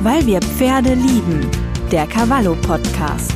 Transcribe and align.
Weil 0.00 0.24
wir 0.26 0.40
Pferde 0.40 0.94
lieben. 0.94 1.50
Der 1.90 2.06
Cavallo 2.06 2.54
Podcast. 2.62 3.32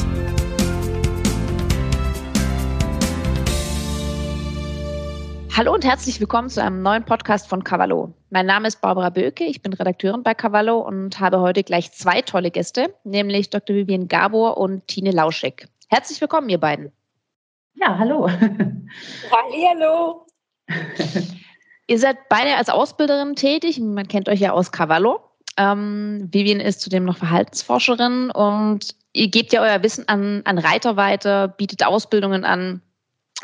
Hallo 5.56 5.74
und 5.74 5.84
herzlich 5.84 6.20
willkommen 6.20 6.48
zu 6.48 6.62
einem 6.62 6.82
neuen 6.82 7.04
Podcast 7.04 7.48
von 7.48 7.64
Cavallo. 7.64 8.14
Mein 8.30 8.46
Name 8.46 8.68
ist 8.68 8.80
Barbara 8.80 9.10
Böke, 9.10 9.42
ich 9.42 9.60
bin 9.60 9.72
Redakteurin 9.72 10.22
bei 10.22 10.34
Cavallo 10.34 10.78
und 10.78 11.18
habe 11.18 11.40
heute 11.40 11.64
gleich 11.64 11.90
zwei 11.90 12.22
tolle 12.22 12.52
Gäste, 12.52 12.94
nämlich 13.02 13.50
Dr. 13.50 13.74
Vivian 13.74 14.06
Gabor 14.06 14.56
und 14.56 14.86
Tine 14.86 15.10
Lauschek. 15.10 15.66
Herzlich 15.88 16.20
willkommen, 16.20 16.48
ihr 16.48 16.60
beiden. 16.60 16.92
Ja, 17.74 17.98
hallo. 17.98 18.28
Hallo. 19.32 20.26
ihr 21.88 21.98
seid 21.98 22.28
beide 22.28 22.54
als 22.54 22.68
Ausbilderin 22.68 23.34
tätig, 23.34 23.80
man 23.80 24.06
kennt 24.06 24.28
euch 24.28 24.38
ja 24.38 24.52
aus 24.52 24.70
Cavallo. 24.70 25.31
Ähm, 25.56 26.28
Vivian 26.30 26.60
ist 26.60 26.80
zudem 26.80 27.04
noch 27.04 27.18
Verhaltensforscherin 27.18 28.30
und 28.30 28.94
ihr 29.12 29.28
gebt 29.28 29.52
ja 29.52 29.62
euer 29.62 29.82
Wissen 29.82 30.08
an, 30.08 30.42
an 30.44 30.58
Reiter 30.58 30.96
weiter, 30.96 31.48
bietet 31.48 31.84
Ausbildungen 31.84 32.44
an, 32.44 32.80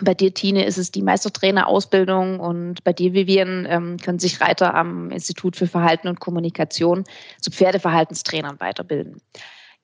bei 0.01 0.15
dir, 0.15 0.33
Tine, 0.33 0.65
ist 0.65 0.79
es 0.79 0.91
die 0.91 1.03
Meistertrainerausbildung 1.03 2.41
und 2.41 2.85
bei 2.85 2.93
dir, 2.93 3.13
Vivian, 3.13 3.67
ähm, 3.69 3.97
können 3.99 4.19
sich 4.19 4.41
Reiter 4.41 4.75
am 4.75 5.11
Institut 5.11 5.57
für 5.57 5.67
Verhalten 5.67 6.09
und 6.09 6.21
Kommunikation 6.21 7.05
zu 7.41 7.51
Pferdeverhaltenstrainern 7.51 8.61
weiterbilden. 8.61 9.21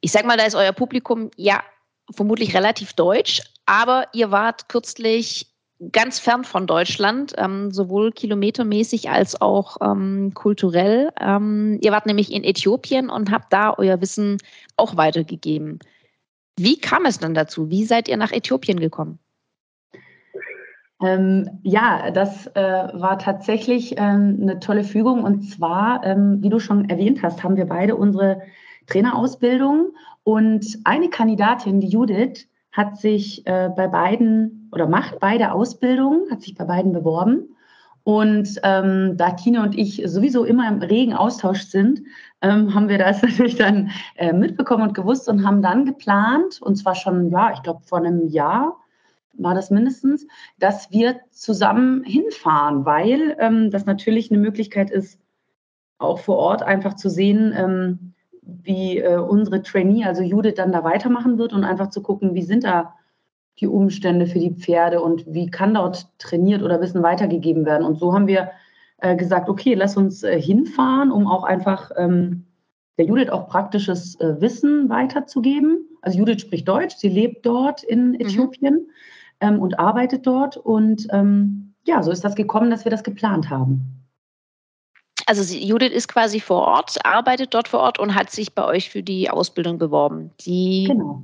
Ich 0.01 0.13
sage 0.13 0.27
mal, 0.27 0.37
da 0.37 0.45
ist 0.45 0.55
euer 0.55 0.73
Publikum 0.73 1.31
ja 1.37 1.63
vermutlich 2.11 2.55
relativ 2.55 2.93
deutsch, 2.93 3.43
aber 3.67 4.07
ihr 4.13 4.31
wart 4.31 4.69
kürzlich 4.69 5.54
ganz 5.93 6.19
fern 6.19 6.45
von 6.45 6.67
Deutschland, 6.67 7.35
ähm, 7.37 7.71
sowohl 7.71 8.13
kilometermäßig 8.13 9.11
als 9.11 9.41
auch 9.41 9.77
ähm, 9.83 10.33
kulturell. 10.35 11.11
Ähm, 11.21 11.79
ihr 11.83 11.93
wart 11.93 12.07
nämlich 12.07 12.33
in 12.33 12.45
Äthiopien 12.45 13.11
und 13.11 13.31
habt 13.31 13.53
da 13.53 13.75
euer 13.77 14.01
Wissen 14.01 14.39
auch 14.77 14.97
weitergegeben. 14.97 15.79
Wie 16.59 16.79
kam 16.79 17.05
es 17.05 17.19
dann 17.19 17.35
dazu? 17.35 17.71
Wie 17.71 17.85
seid 17.85 18.09
ihr 18.09 18.17
nach 18.17 18.33
Äthiopien 18.33 18.79
gekommen? 18.79 19.19
Ähm, 21.03 21.59
ja, 21.63 22.11
das 22.11 22.47
äh, 22.49 22.61
war 22.61 23.19
tatsächlich 23.19 23.95
ähm, 23.99 24.39
eine 24.41 24.61
tolle 24.61 24.85
Fügung. 24.85 25.25
Und 25.25 25.43
zwar, 25.43 26.05
ähm, 26.05 26.39
wie 26.41 26.49
du 26.49 26.61
schon 26.61 26.89
erwähnt 26.89 27.23
hast, 27.23 27.43
haben 27.43 27.57
wir 27.57 27.67
beide 27.67 27.97
unsere 27.97 28.41
Trainerausbildung. 28.87 29.93
Und 30.23 30.79
eine 30.85 31.11
Kandidatin, 31.11 31.81
die 31.81 31.89
Judith, 31.89 32.49
hat 32.75 32.99
sich 32.99 33.47
äh, 33.47 33.71
bei 33.75 33.87
beiden 33.87 34.69
oder 34.73 34.89
macht 34.89 35.21
beide 35.21 35.53
Ausbildungen, 35.53 36.29
hat 36.31 36.43
sich 36.43 36.57
bei 36.57 36.65
beiden 36.65 36.93
beworben. 36.93 37.57
Und 38.03 38.61
ähm, 38.65 39.17
da 39.17 39.31
Tina 39.31 39.63
und 39.63 39.79
ich 39.79 40.03
sowieso 40.05 40.45
immer 40.45 40.69
im 40.69 40.83
regen 40.83 41.15
Austausch 41.15 41.63
sind, 41.63 42.03
ähm, 42.43 42.75
haben 42.75 42.89
wir 42.89 42.99
das 42.99 43.23
natürlich 43.23 43.57
dann 43.57 43.91
äh, 44.17 44.33
mitbekommen 44.33 44.83
und 44.83 44.95
gewusst 44.95 45.29
und 45.29 45.47
haben 45.47 45.63
dann 45.63 45.87
geplant, 45.87 46.61
und 46.61 46.75
zwar 46.75 46.97
schon, 46.97 47.31
ja, 47.31 47.53
ich 47.53 47.63
glaube, 47.63 47.81
vor 47.85 47.99
einem 47.99 48.27
Jahr, 48.29 48.77
war 49.37 49.55
das 49.55 49.71
mindestens, 49.71 50.27
dass 50.59 50.91
wir 50.91 51.21
zusammen 51.31 52.05
hinfahren, 52.05 52.85
weil 52.85 53.37
ähm, 53.39 53.71
das 53.71 53.87
natürlich 53.87 54.31
eine 54.31 54.41
Möglichkeit 54.41 54.91
ist, 54.91 55.19
auch 55.99 56.19
vor 56.19 56.37
Ort 56.37 56.63
einfach 56.63 56.95
zu 56.95 57.09
sehen, 57.09 57.53
ähm, 57.57 58.14
wie 58.47 58.99
äh, 58.99 59.17
unsere 59.17 59.63
Trainee, 59.63 60.05
also 60.05 60.23
Judith, 60.23 60.55
dann 60.57 60.73
da 60.73 60.85
weitermachen 60.85 61.39
wird 61.39 61.53
und 61.53 61.65
einfach 61.65 61.91
zu 61.91 62.03
gucken, 62.03 62.35
wie 62.35 62.43
sind 62.43 62.65
da 62.65 62.95
die 63.61 63.67
Umstände 63.67 64.27
für 64.27 64.39
die 64.39 64.55
Pferde 64.55 65.01
und 65.01 65.25
wie 65.27 65.51
kann 65.51 65.75
dort 65.75 66.09
trainiert 66.19 66.63
oder 66.63 66.81
Wissen 66.81 67.03
weitergegeben 67.03 67.65
werden. 67.65 67.87
Und 67.87 67.99
so 67.99 68.13
haben 68.13 68.27
wir 68.27 68.51
äh, 68.99 69.17
gesagt, 69.17 69.49
okay, 69.49 69.75
lass 69.75 69.97
uns 69.97 70.23
äh, 70.23 70.41
hinfahren, 70.41 71.13
um 71.13 71.27
auch 71.27 71.45
einfach 71.45 71.91
ähm, 71.97 72.47
der 72.99 73.07
Judith 73.07 73.31
auch 73.31 73.49
praktisches 73.49 74.19
äh, 74.21 74.41
Wissen 74.41 74.89
weiterzugeben. 74.89 75.87
Also 76.03 76.19
Judith 76.19 76.41
spricht 76.41 76.67
Deutsch, 76.69 76.97
sie 76.97 77.09
lebt 77.09 77.47
dort 77.47 77.83
in 77.83 78.09
mhm. 78.09 78.21
Äthiopien. 78.21 78.75
Mhm 78.75 78.91
ähm, 79.41 79.61
und 79.61 79.79
arbeitet 79.79 80.27
dort. 80.27 80.57
Und 80.57 81.07
ähm, 81.11 81.75
ja, 81.87 82.03
so 82.03 82.11
ist 82.11 82.25
das 82.25 82.35
gekommen, 82.35 82.71
dass 82.71 82.85
wir 82.85 82.91
das 82.91 83.05
geplant 83.05 83.51
haben. 83.51 84.04
Also 85.27 85.55
Judith 85.55 85.93
ist 85.93 86.09
quasi 86.09 86.41
vor 86.41 86.63
Ort, 86.63 87.05
arbeitet 87.05 87.55
dort 87.55 87.69
vor 87.69 87.81
Ort 87.81 87.99
und 87.99 88.15
hat 88.15 88.31
sich 88.31 88.55
bei 88.55 88.65
euch 88.65 88.91
für 88.91 89.03
die 89.03 89.31
Ausbildung 89.31 89.79
beworben. 89.79 90.31
Die 90.41 90.85
genau. 90.89 91.23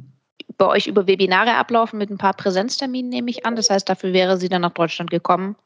bei 0.56 0.67
euch 0.67 0.87
über 0.87 1.06
Webinare 1.06 1.55
ablaufen 1.55 1.99
mit 1.99 2.11
ein 2.11 2.19
paar 2.19 2.34
Präsenzterminen, 2.34 3.11
nehme 3.11 3.31
ich 3.31 3.45
an. 3.45 3.56
Das 3.56 3.69
heißt, 3.69 3.89
dafür 3.89 4.12
wäre 4.12 4.37
sie 4.39 4.49
dann 4.49 4.62
nach 4.62 4.73
Deutschland 4.73 5.11
gekommen. 5.11 5.56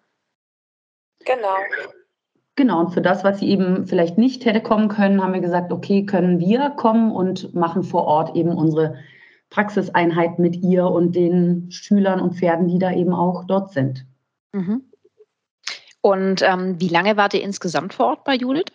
Genau. 1.25 1.57
Genau, 2.57 2.81
und 2.81 2.91
für 2.91 3.03
das, 3.03 3.25
was 3.25 3.41
sie 3.41 3.51
eben 3.51 3.87
vielleicht 3.87 4.17
nicht 4.17 4.45
hätte 4.45 4.61
kommen 4.61 4.89
können, 4.89 5.23
haben 5.23 5.35
wir 5.35 5.41
gesagt, 5.41 5.73
okay, 5.73 6.07
können 6.07 6.39
wir 6.39 6.71
kommen 6.71 7.11
und 7.11 7.53
machen 7.53 7.83
vor 7.83 8.05
Ort 8.05 8.37
eben 8.37 8.51
unsere 8.51 8.97
Praxiseinheit 9.51 10.39
mit 10.39 10.63
ihr 10.63 10.87
und 10.87 11.17
den 11.17 11.71
Schülern 11.71 12.21
und 12.21 12.35
Pferden, 12.35 12.69
die 12.69 12.79
da 12.79 12.93
eben 12.93 13.13
auch 13.13 13.45
dort 13.45 13.73
sind. 13.73 14.07
Mhm. 14.53 14.83
Und 16.05 16.43
ähm, 16.43 16.79
wie 16.79 16.89
lange 16.89 17.17
wart 17.17 17.33
ihr 17.33 17.43
insgesamt 17.43 17.95
vor 17.95 18.09
Ort 18.09 18.25
bei 18.25 18.35
Judith? 18.35 18.71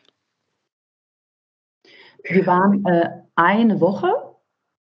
Wir 2.23 2.47
waren 2.47 2.83
äh, 2.87 3.21
eine 3.35 3.79
Woche. 3.79 4.11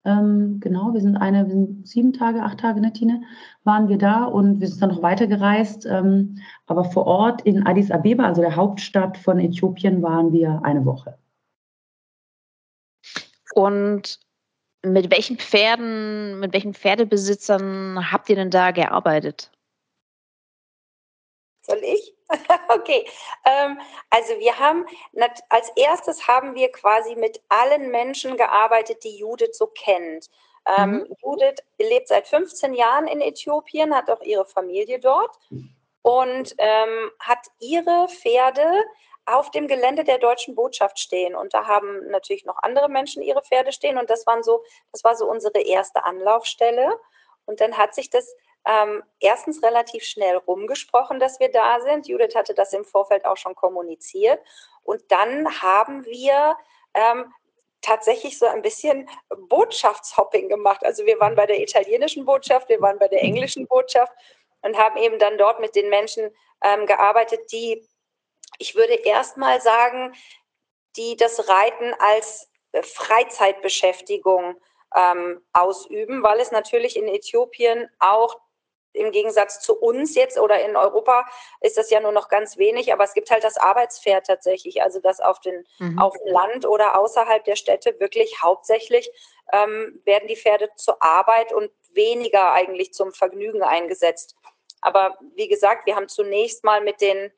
Ähm, 0.04 0.60
genau, 0.60 0.92
wir 0.92 1.00
sind 1.00 1.16
eine, 1.16 1.46
wir 1.46 1.54
sind 1.54 1.88
sieben 1.88 2.12
Tage, 2.12 2.42
acht 2.42 2.60
Tage, 2.60 2.82
ne, 2.82 2.92
Tine, 2.92 3.22
waren 3.64 3.88
wir 3.88 3.96
da 3.96 4.24
und 4.24 4.60
wir 4.60 4.68
sind 4.68 4.82
dann 4.82 4.90
noch 4.90 5.00
weitergereist. 5.00 5.86
Ähm, 5.86 6.38
aber 6.66 6.84
vor 6.84 7.06
Ort 7.06 7.40
in 7.40 7.66
Addis 7.66 7.90
Abeba, 7.90 8.24
also 8.24 8.42
der 8.42 8.54
Hauptstadt 8.54 9.16
von 9.16 9.40
Äthiopien, 9.40 10.02
waren 10.02 10.30
wir 10.30 10.60
eine 10.62 10.84
Woche. 10.84 11.18
Und 13.54 14.20
mit 14.82 15.10
welchen 15.10 15.38
Pferden, 15.38 16.38
mit 16.40 16.52
welchen 16.52 16.74
Pferdebesitzern 16.74 18.12
habt 18.12 18.28
ihr 18.28 18.36
denn 18.36 18.50
da 18.50 18.72
gearbeitet? 18.72 19.50
Soll 21.62 21.80
ich? 21.82 22.15
okay. 22.68 23.06
Ähm, 23.44 23.78
also 24.10 24.38
wir 24.38 24.58
haben 24.58 24.86
als 25.48 25.70
erstes 25.76 26.26
haben 26.26 26.54
wir 26.54 26.70
quasi 26.72 27.14
mit 27.14 27.40
allen 27.48 27.90
Menschen 27.90 28.36
gearbeitet, 28.36 29.04
die 29.04 29.16
Judith 29.16 29.56
so 29.56 29.66
kennt. 29.66 30.28
Ähm, 30.66 30.90
mhm. 30.90 31.16
Judith 31.22 31.62
lebt 31.78 32.08
seit 32.08 32.26
15 32.26 32.74
Jahren 32.74 33.06
in 33.06 33.20
Äthiopien, 33.20 33.94
hat 33.94 34.10
auch 34.10 34.22
ihre 34.22 34.46
Familie 34.46 34.98
dort 34.98 35.38
und 36.02 36.54
ähm, 36.58 37.10
hat 37.20 37.46
ihre 37.60 38.08
Pferde 38.08 38.84
auf 39.26 39.50
dem 39.50 39.66
Gelände 39.66 40.04
der 40.04 40.18
deutschen 40.18 40.54
Botschaft 40.54 40.98
stehen. 40.98 41.34
Und 41.34 41.52
da 41.52 41.66
haben 41.66 42.08
natürlich 42.10 42.44
noch 42.44 42.62
andere 42.62 42.88
Menschen 42.88 43.22
ihre 43.22 43.42
Pferde 43.42 43.72
stehen. 43.72 43.98
Und 43.98 44.08
das 44.08 44.26
waren 44.26 44.42
so, 44.42 44.62
das 44.92 45.02
war 45.02 45.16
so 45.16 45.28
unsere 45.28 45.60
erste 45.60 46.04
Anlaufstelle. 46.04 46.98
Und 47.44 47.60
dann 47.60 47.76
hat 47.76 47.94
sich 47.94 48.08
das 48.08 48.34
ähm, 48.66 49.02
erstens 49.20 49.62
relativ 49.62 50.04
schnell 50.04 50.36
rumgesprochen, 50.36 51.20
dass 51.20 51.38
wir 51.40 51.50
da 51.50 51.80
sind. 51.80 52.08
Judith 52.08 52.34
hatte 52.34 52.54
das 52.54 52.72
im 52.72 52.84
Vorfeld 52.84 53.24
auch 53.24 53.36
schon 53.36 53.54
kommuniziert. 53.54 54.40
Und 54.82 55.02
dann 55.08 55.62
haben 55.62 56.04
wir 56.04 56.56
ähm, 56.94 57.32
tatsächlich 57.80 58.38
so 58.38 58.46
ein 58.46 58.62
bisschen 58.62 59.08
Botschaftshopping 59.48 60.48
gemacht. 60.48 60.84
Also 60.84 61.06
wir 61.06 61.20
waren 61.20 61.36
bei 61.36 61.46
der 61.46 61.60
italienischen 61.60 62.24
Botschaft, 62.24 62.68
wir 62.68 62.80
waren 62.80 62.98
bei 62.98 63.08
der 63.08 63.22
englischen 63.22 63.66
Botschaft 63.66 64.12
und 64.62 64.76
haben 64.76 64.96
eben 64.96 65.18
dann 65.18 65.38
dort 65.38 65.60
mit 65.60 65.76
den 65.76 65.88
Menschen 65.88 66.30
ähm, 66.62 66.86
gearbeitet, 66.86 67.52
die 67.52 67.86
ich 68.58 68.74
würde 68.74 68.94
erst 68.94 69.36
mal 69.36 69.60
sagen, 69.60 70.14
die 70.96 71.16
das 71.16 71.48
Reiten 71.48 71.94
als 71.98 72.48
äh, 72.72 72.82
Freizeitbeschäftigung 72.82 74.58
ähm, 74.94 75.42
ausüben, 75.52 76.22
weil 76.22 76.40
es 76.40 76.50
natürlich 76.50 76.96
in 76.96 77.06
Äthiopien 77.06 77.88
auch 77.98 78.40
im 78.96 79.12
Gegensatz 79.12 79.60
zu 79.60 79.76
uns 79.76 80.14
jetzt 80.14 80.38
oder 80.38 80.64
in 80.64 80.76
Europa 80.76 81.26
ist 81.60 81.78
das 81.78 81.90
ja 81.90 82.00
nur 82.00 82.12
noch 82.12 82.28
ganz 82.28 82.56
wenig, 82.56 82.92
aber 82.92 83.04
es 83.04 83.14
gibt 83.14 83.30
halt 83.30 83.44
das 83.44 83.56
Arbeitspferd 83.56 84.26
tatsächlich, 84.26 84.82
also 84.82 85.00
das 85.00 85.20
auf, 85.20 85.40
den, 85.40 85.64
mhm. 85.78 85.98
auf 85.98 86.14
dem 86.18 86.32
Land 86.32 86.66
oder 86.66 86.98
außerhalb 86.98 87.44
der 87.44 87.56
Städte 87.56 87.98
wirklich 88.00 88.42
hauptsächlich 88.42 89.10
ähm, 89.52 90.00
werden 90.04 90.28
die 90.28 90.36
Pferde 90.36 90.70
zur 90.76 91.02
Arbeit 91.02 91.52
und 91.52 91.70
weniger 91.92 92.52
eigentlich 92.52 92.92
zum 92.92 93.12
Vergnügen 93.12 93.62
eingesetzt. 93.62 94.36
Aber 94.80 95.16
wie 95.34 95.48
gesagt, 95.48 95.86
wir 95.86 95.96
haben 95.96 96.08
zunächst 96.08 96.64
mal 96.64 96.80
mit 96.80 97.00
den 97.00 97.32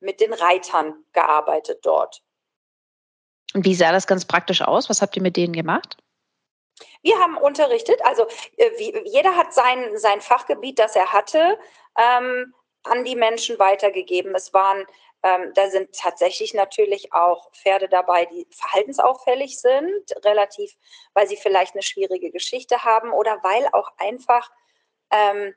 mit 0.00 0.20
den 0.20 0.32
Reitern 0.32 0.94
gearbeitet 1.12 1.80
dort. 1.82 2.22
Und 3.54 3.64
wie 3.64 3.74
sah 3.74 3.92
das 3.92 4.06
ganz 4.06 4.24
praktisch 4.24 4.62
aus? 4.62 4.90
Was 4.90 5.00
habt 5.00 5.16
ihr 5.16 5.22
mit 5.22 5.36
denen 5.36 5.52
gemacht? 5.52 5.96
Wir 7.02 7.18
haben 7.18 7.36
unterrichtet, 7.36 8.00
also 8.04 8.26
äh, 8.56 8.70
wie, 8.78 8.96
jeder 9.04 9.36
hat 9.36 9.54
sein, 9.54 9.96
sein 9.96 10.20
Fachgebiet, 10.20 10.78
das 10.78 10.96
er 10.96 11.12
hatte, 11.12 11.58
ähm, 11.98 12.54
an 12.82 13.04
die 13.04 13.16
Menschen 13.16 13.58
weitergegeben. 13.58 14.34
Es 14.34 14.52
waren, 14.52 14.86
ähm, 15.22 15.52
da 15.54 15.70
sind 15.70 15.94
tatsächlich 15.94 16.54
natürlich 16.54 17.12
auch 17.12 17.50
Pferde 17.52 17.88
dabei, 17.88 18.26
die 18.26 18.46
verhaltensauffällig 18.50 19.60
sind, 19.60 20.04
relativ, 20.24 20.74
weil 21.14 21.26
sie 21.28 21.36
vielleicht 21.36 21.74
eine 21.74 21.82
schwierige 21.82 22.30
Geschichte 22.30 22.84
haben 22.84 23.12
oder 23.12 23.42
weil 23.42 23.68
auch 23.72 23.90
einfach 23.98 24.50
ähm, 25.10 25.54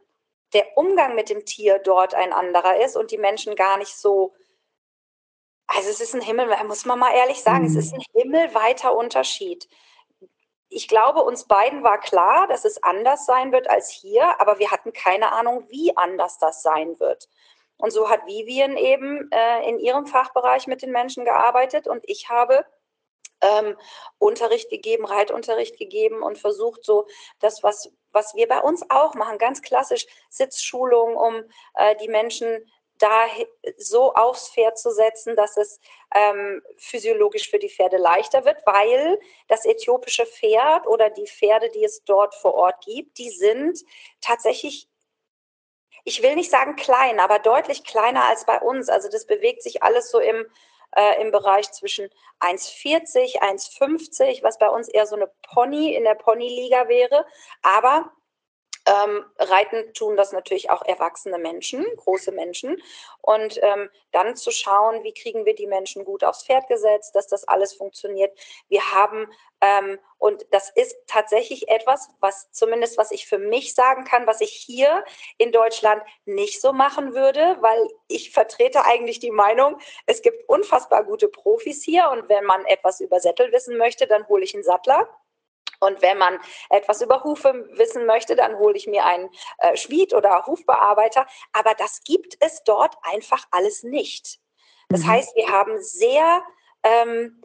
der 0.53 0.77
Umgang 0.77 1.15
mit 1.15 1.29
dem 1.29 1.45
Tier 1.45 1.79
dort 1.79 2.13
ein 2.13 2.31
anderer 2.31 2.81
ist 2.83 2.95
und 2.95 3.11
die 3.11 3.17
Menschen 3.17 3.55
gar 3.55 3.77
nicht 3.77 3.95
so 3.95 4.33
Also 5.67 5.89
es 5.89 5.99
ist 5.99 6.15
ein 6.15 6.21
Himmel, 6.21 6.47
muss 6.65 6.85
man 6.85 6.99
mal 6.99 7.13
ehrlich 7.13 7.41
sagen, 7.41 7.63
mhm. 7.63 7.67
es 7.67 7.75
ist 7.75 7.93
ein 7.93 8.03
himmelweiter 8.13 8.95
Unterschied. 8.95 9.67
Ich 10.69 10.87
glaube, 10.87 11.23
uns 11.23 11.45
beiden 11.45 11.83
war 11.83 11.99
klar, 11.99 12.47
dass 12.47 12.65
es 12.65 12.83
anders 12.83 13.25
sein 13.25 13.51
wird 13.51 13.69
als 13.69 13.89
hier, 13.89 14.39
aber 14.41 14.59
wir 14.59 14.71
hatten 14.71 14.91
keine 14.93 15.31
Ahnung, 15.31 15.65
wie 15.69 15.95
anders 15.95 16.39
das 16.39 16.61
sein 16.61 16.99
wird. 16.99 17.29
Und 17.77 17.91
so 17.91 18.09
hat 18.09 18.25
Vivian 18.25 18.75
eben 18.75 19.29
äh, 19.31 19.69
in 19.69 19.79
ihrem 19.79 20.07
Fachbereich 20.07 20.67
mit 20.67 20.81
den 20.81 20.91
Menschen 20.91 21.25
gearbeitet 21.25 21.87
und 21.87 22.03
ich 22.07 22.29
habe 22.29 22.65
ähm, 23.41 23.77
Unterricht 24.17 24.69
gegeben, 24.69 25.05
Reitunterricht 25.05 25.77
gegeben 25.77 26.23
und 26.23 26.37
versucht 26.37 26.83
so 26.83 27.07
das, 27.39 27.63
was, 27.63 27.91
was 28.11 28.33
wir 28.35 28.47
bei 28.47 28.59
uns 28.59 28.83
auch 28.89 29.13
machen, 29.13 29.37
ganz 29.37 29.61
klassisch 29.61 30.07
Sitzschulung, 30.29 31.15
um 31.15 31.43
äh, 31.75 31.95
die 31.97 32.07
Menschen 32.07 32.65
da 32.99 33.25
so 33.77 34.13
aufs 34.13 34.49
Pferd 34.49 34.77
zu 34.77 34.91
setzen, 34.91 35.35
dass 35.35 35.57
es 35.57 35.79
ähm, 36.15 36.61
physiologisch 36.77 37.49
für 37.49 37.59
die 37.59 37.69
Pferde 37.69 37.97
leichter 37.97 38.45
wird, 38.45 38.57
weil 38.65 39.19
das 39.47 39.65
äthiopische 39.65 40.25
Pferd 40.25 40.87
oder 40.87 41.09
die 41.09 41.27
Pferde, 41.27 41.69
die 41.69 41.83
es 41.83 42.03
dort 42.03 42.35
vor 42.35 42.53
Ort 42.53 42.83
gibt, 42.85 43.17
die 43.17 43.29
sind 43.29 43.83
tatsächlich 44.21 44.87
ich 46.07 46.23
will 46.23 46.35
nicht 46.35 46.49
sagen 46.49 46.77
klein, 46.77 47.19
aber 47.19 47.37
deutlich 47.39 47.83
kleiner 47.83 48.23
als 48.23 48.45
bei 48.45 48.61
uns. 48.61 48.87
Also 48.87 49.09
das 49.09 49.25
bewegt 49.25 49.61
sich 49.61 49.83
alles 49.83 50.09
so 50.09 50.19
im, 50.19 50.45
äh, 50.95 51.21
im 51.21 51.31
Bereich 51.31 51.69
zwischen 51.73 52.09
1,40, 52.39 53.41
1,50, 53.41 54.41
was 54.41 54.57
bei 54.57 54.69
uns 54.69 54.87
eher 54.87 55.05
so 55.05 55.17
eine 55.17 55.29
Pony 55.43 55.93
in 55.93 56.05
der 56.05 56.15
Ponyliga 56.15 56.87
wäre. 56.87 57.25
Aber 57.61 58.09
ähm, 58.87 59.25
reiten 59.37 59.93
tun 59.93 60.15
das 60.15 60.31
natürlich 60.31 60.69
auch 60.69 60.81
erwachsene 60.83 61.37
Menschen, 61.37 61.85
große 61.97 62.31
Menschen. 62.31 62.81
Und 63.21 63.59
ähm, 63.61 63.89
dann 64.11 64.35
zu 64.35 64.51
schauen, 64.51 65.03
wie 65.03 65.13
kriegen 65.13 65.45
wir 65.45 65.55
die 65.55 65.67
Menschen 65.67 66.05
gut 66.05 66.23
aufs 66.23 66.45
Pferd 66.45 66.67
gesetzt, 66.67 67.13
dass 67.15 67.27
das 67.27 67.45
alles 67.47 67.73
funktioniert. 67.73 68.37
Wir 68.69 68.81
haben, 68.93 69.29
ähm, 69.59 69.99
und 70.17 70.45
das 70.51 70.69
ist 70.69 70.95
tatsächlich 71.07 71.67
etwas, 71.67 72.09
was 72.21 72.49
zumindest, 72.51 72.97
was 72.97 73.11
ich 73.11 73.27
für 73.27 73.37
mich 73.37 73.75
sagen 73.75 74.05
kann, 74.05 74.25
was 74.25 74.39
ich 74.39 74.51
hier 74.51 75.03
in 75.37 75.51
Deutschland 75.51 76.01
nicht 76.25 76.61
so 76.61 76.71
machen 76.71 77.13
würde, 77.13 77.57
weil 77.59 77.89
ich 78.07 78.31
vertrete 78.31 78.85
eigentlich 78.85 79.19
die 79.19 79.31
Meinung, 79.31 79.79
es 80.05 80.21
gibt 80.21 80.47
unfassbar 80.47 81.03
gute 81.03 81.27
Profis 81.27 81.83
hier. 81.83 82.09
Und 82.09 82.29
wenn 82.29 82.45
man 82.45 82.65
etwas 82.65 83.01
über 83.01 83.19
Sättel 83.19 83.51
wissen 83.51 83.77
möchte, 83.77 84.07
dann 84.07 84.27
hole 84.29 84.43
ich 84.43 84.53
einen 84.53 84.63
Sattler. 84.63 85.09
Und 85.79 86.01
wenn 86.01 86.17
man 86.17 86.39
etwas 86.69 87.01
über 87.01 87.23
Hufe 87.23 87.67
wissen 87.73 88.05
möchte, 88.05 88.35
dann 88.35 88.57
hole 88.57 88.75
ich 88.75 88.87
mir 88.87 89.05
einen 89.05 89.29
äh, 89.59 89.75
Schmied 89.77 90.13
oder 90.13 90.45
Hufbearbeiter. 90.45 91.27
Aber 91.53 91.73
das 91.73 92.01
gibt 92.03 92.37
es 92.39 92.63
dort 92.63 92.95
einfach 93.03 93.45
alles 93.51 93.83
nicht. 93.83 94.39
Das 94.89 95.01
mhm. 95.01 95.07
heißt, 95.07 95.35
wir 95.35 95.49
haben 95.49 95.81
sehr 95.81 96.43
ähm, 96.83 97.41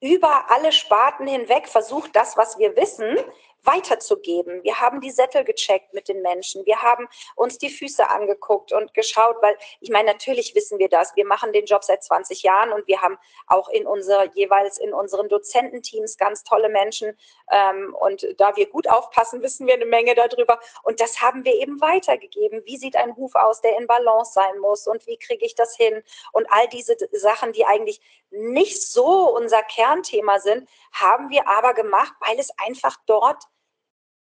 über 0.00 0.50
alle 0.50 0.72
Sparten 0.72 1.26
hinweg 1.26 1.68
versucht, 1.68 2.16
das, 2.16 2.36
was 2.36 2.58
wir 2.58 2.76
wissen, 2.76 3.16
weiterzugeben. 3.64 4.62
Wir 4.62 4.80
haben 4.80 5.00
die 5.00 5.10
Sättel 5.10 5.44
gecheckt 5.44 5.94
mit 5.94 6.08
den 6.08 6.22
Menschen. 6.22 6.66
Wir 6.66 6.82
haben 6.82 7.08
uns 7.36 7.58
die 7.58 7.70
Füße 7.70 8.08
angeguckt 8.08 8.72
und 8.72 8.94
geschaut, 8.94 9.36
weil 9.40 9.56
ich 9.80 9.90
meine, 9.90 10.12
natürlich 10.12 10.54
wissen 10.54 10.78
wir 10.78 10.88
das. 10.88 11.14
Wir 11.16 11.26
machen 11.26 11.52
den 11.52 11.66
Job 11.66 11.84
seit 11.84 12.02
20 12.02 12.42
Jahren 12.42 12.72
und 12.72 12.86
wir 12.86 13.00
haben 13.00 13.18
auch 13.46 13.68
in 13.68 13.86
unser, 13.86 14.24
jeweils 14.34 14.78
in 14.78 14.92
unseren 14.92 15.28
Dozententeams 15.28 16.16
ganz 16.16 16.42
tolle 16.44 16.68
Menschen. 16.68 17.16
Ähm, 17.50 17.94
und 17.98 18.26
da 18.38 18.56
wir 18.56 18.68
gut 18.68 18.88
aufpassen, 18.88 19.42
wissen 19.42 19.66
wir 19.66 19.74
eine 19.74 19.86
Menge 19.86 20.14
darüber. 20.14 20.58
Und 20.82 21.00
das 21.00 21.20
haben 21.20 21.44
wir 21.44 21.54
eben 21.54 21.80
weitergegeben. 21.80 22.62
Wie 22.64 22.76
sieht 22.76 22.96
ein 22.96 23.16
Huf 23.16 23.34
aus, 23.34 23.60
der 23.60 23.78
in 23.78 23.86
Balance 23.86 24.32
sein 24.32 24.58
muss? 24.58 24.86
Und 24.86 25.06
wie 25.06 25.18
kriege 25.18 25.44
ich 25.44 25.54
das 25.54 25.76
hin? 25.76 26.02
Und 26.32 26.46
all 26.50 26.68
diese 26.68 26.96
Sachen, 27.12 27.52
die 27.52 27.64
eigentlich 27.64 28.00
nicht 28.30 28.82
so 28.90 29.34
unser 29.36 29.62
Kernthema 29.62 30.40
sind, 30.40 30.68
haben 30.92 31.30
wir 31.30 31.48
aber 31.48 31.74
gemacht, 31.74 32.14
weil 32.20 32.38
es 32.38 32.50
einfach 32.58 32.96
dort 33.06 33.44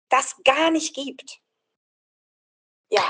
das 0.09 0.35
gar 0.43 0.71
nicht 0.71 0.95
gibt. 0.95 1.39
Ja. 2.89 3.01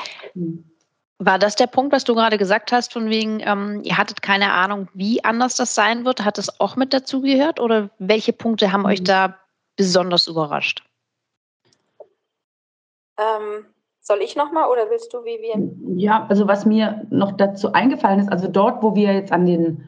War 1.20 1.40
das 1.40 1.56
der 1.56 1.68
Punkt, 1.68 1.92
was 1.92 2.04
du 2.04 2.14
gerade 2.14 2.38
gesagt 2.38 2.72
hast, 2.72 2.94
von 2.94 3.10
wegen, 3.10 3.40
ähm, 3.40 3.82
ihr 3.84 3.98
hattet 3.98 4.22
keine 4.22 4.52
Ahnung, 4.52 4.88
wie 4.94 5.24
anders 5.24 5.56
das 5.56 5.74
sein 5.74 6.06
wird? 6.06 6.24
Hat 6.24 6.38
das 6.38 6.60
auch 6.60 6.76
mit 6.76 6.94
dazugehört 6.94 7.60
oder 7.60 7.90
welche 7.98 8.34
Punkte 8.34 8.72
haben 8.72 8.82
mhm. 8.82 8.88
euch 8.88 9.04
da 9.04 9.38
besonders 9.76 10.28
überrascht? 10.28 10.84
Ähm, 13.20 13.66
soll 14.00 14.22
ich 14.22 14.36
nochmal 14.36 14.70
oder 14.70 14.90
willst 14.90 15.14
du, 15.14 15.24
Vivian? 15.24 15.98
Ja, 15.98 16.28
also 16.30 16.48
was 16.48 16.66
mir 16.66 17.06
noch 17.10 17.34
dazu 17.34 17.74
eingefallen 17.74 18.20
ist, 18.20 18.32
also 18.32 18.48
dort, 18.48 18.84
wo 18.84 18.96
wir 18.96 19.14
jetzt 19.14 19.32
an 19.32 19.46
den 19.46 19.88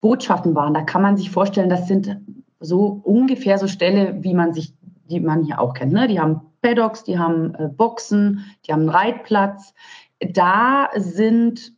Botschaften 0.00 0.54
waren, 0.54 0.74
da 0.74 0.82
kann 0.82 1.02
man 1.02 1.16
sich 1.16 1.30
vorstellen, 1.30 1.70
das 1.70 1.86
sind 1.86 2.20
so 2.60 3.00
ungefähr 3.04 3.58
so 3.58 3.68
Ställe, 3.68 4.22
wie 4.22 4.34
man 4.34 4.52
sich 4.52 4.74
die 5.08 5.20
man 5.20 5.44
hier 5.44 5.60
auch 5.60 5.74
kennt. 5.74 5.92
Ne? 5.92 6.08
Die 6.08 6.20
haben 6.20 6.40
Paddocks, 6.62 7.04
die 7.04 7.18
haben 7.18 7.54
äh, 7.54 7.68
Boxen, 7.68 8.44
die 8.66 8.72
haben 8.72 8.82
einen 8.82 8.90
Reitplatz. 8.90 9.74
Da 10.20 10.88
sind 10.96 11.72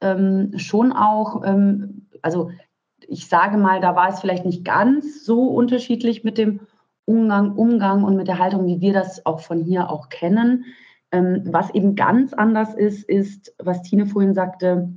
ähm, 0.00 0.52
schon 0.56 0.92
auch, 0.92 1.44
ähm, 1.44 2.08
also 2.22 2.50
ich 3.06 3.28
sage 3.28 3.56
mal, 3.56 3.80
da 3.80 3.96
war 3.96 4.08
es 4.08 4.20
vielleicht 4.20 4.44
nicht 4.44 4.64
ganz 4.64 5.24
so 5.24 5.46
unterschiedlich 5.46 6.24
mit 6.24 6.36
dem 6.36 6.60
Umgang, 7.04 7.56
Umgang 7.56 8.04
und 8.04 8.16
mit 8.16 8.28
der 8.28 8.38
Haltung, 8.38 8.66
wie 8.66 8.80
wir 8.80 8.92
das 8.92 9.24
auch 9.24 9.40
von 9.40 9.62
hier 9.62 9.90
auch 9.90 10.08
kennen. 10.08 10.66
Ähm, 11.10 11.42
was 11.46 11.70
eben 11.70 11.94
ganz 11.94 12.34
anders 12.34 12.74
ist, 12.74 13.08
ist, 13.08 13.54
was 13.58 13.82
Tine 13.82 14.06
vorhin 14.06 14.34
sagte, 14.34 14.92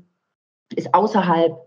ist 0.75 0.93
außerhalb 0.93 1.57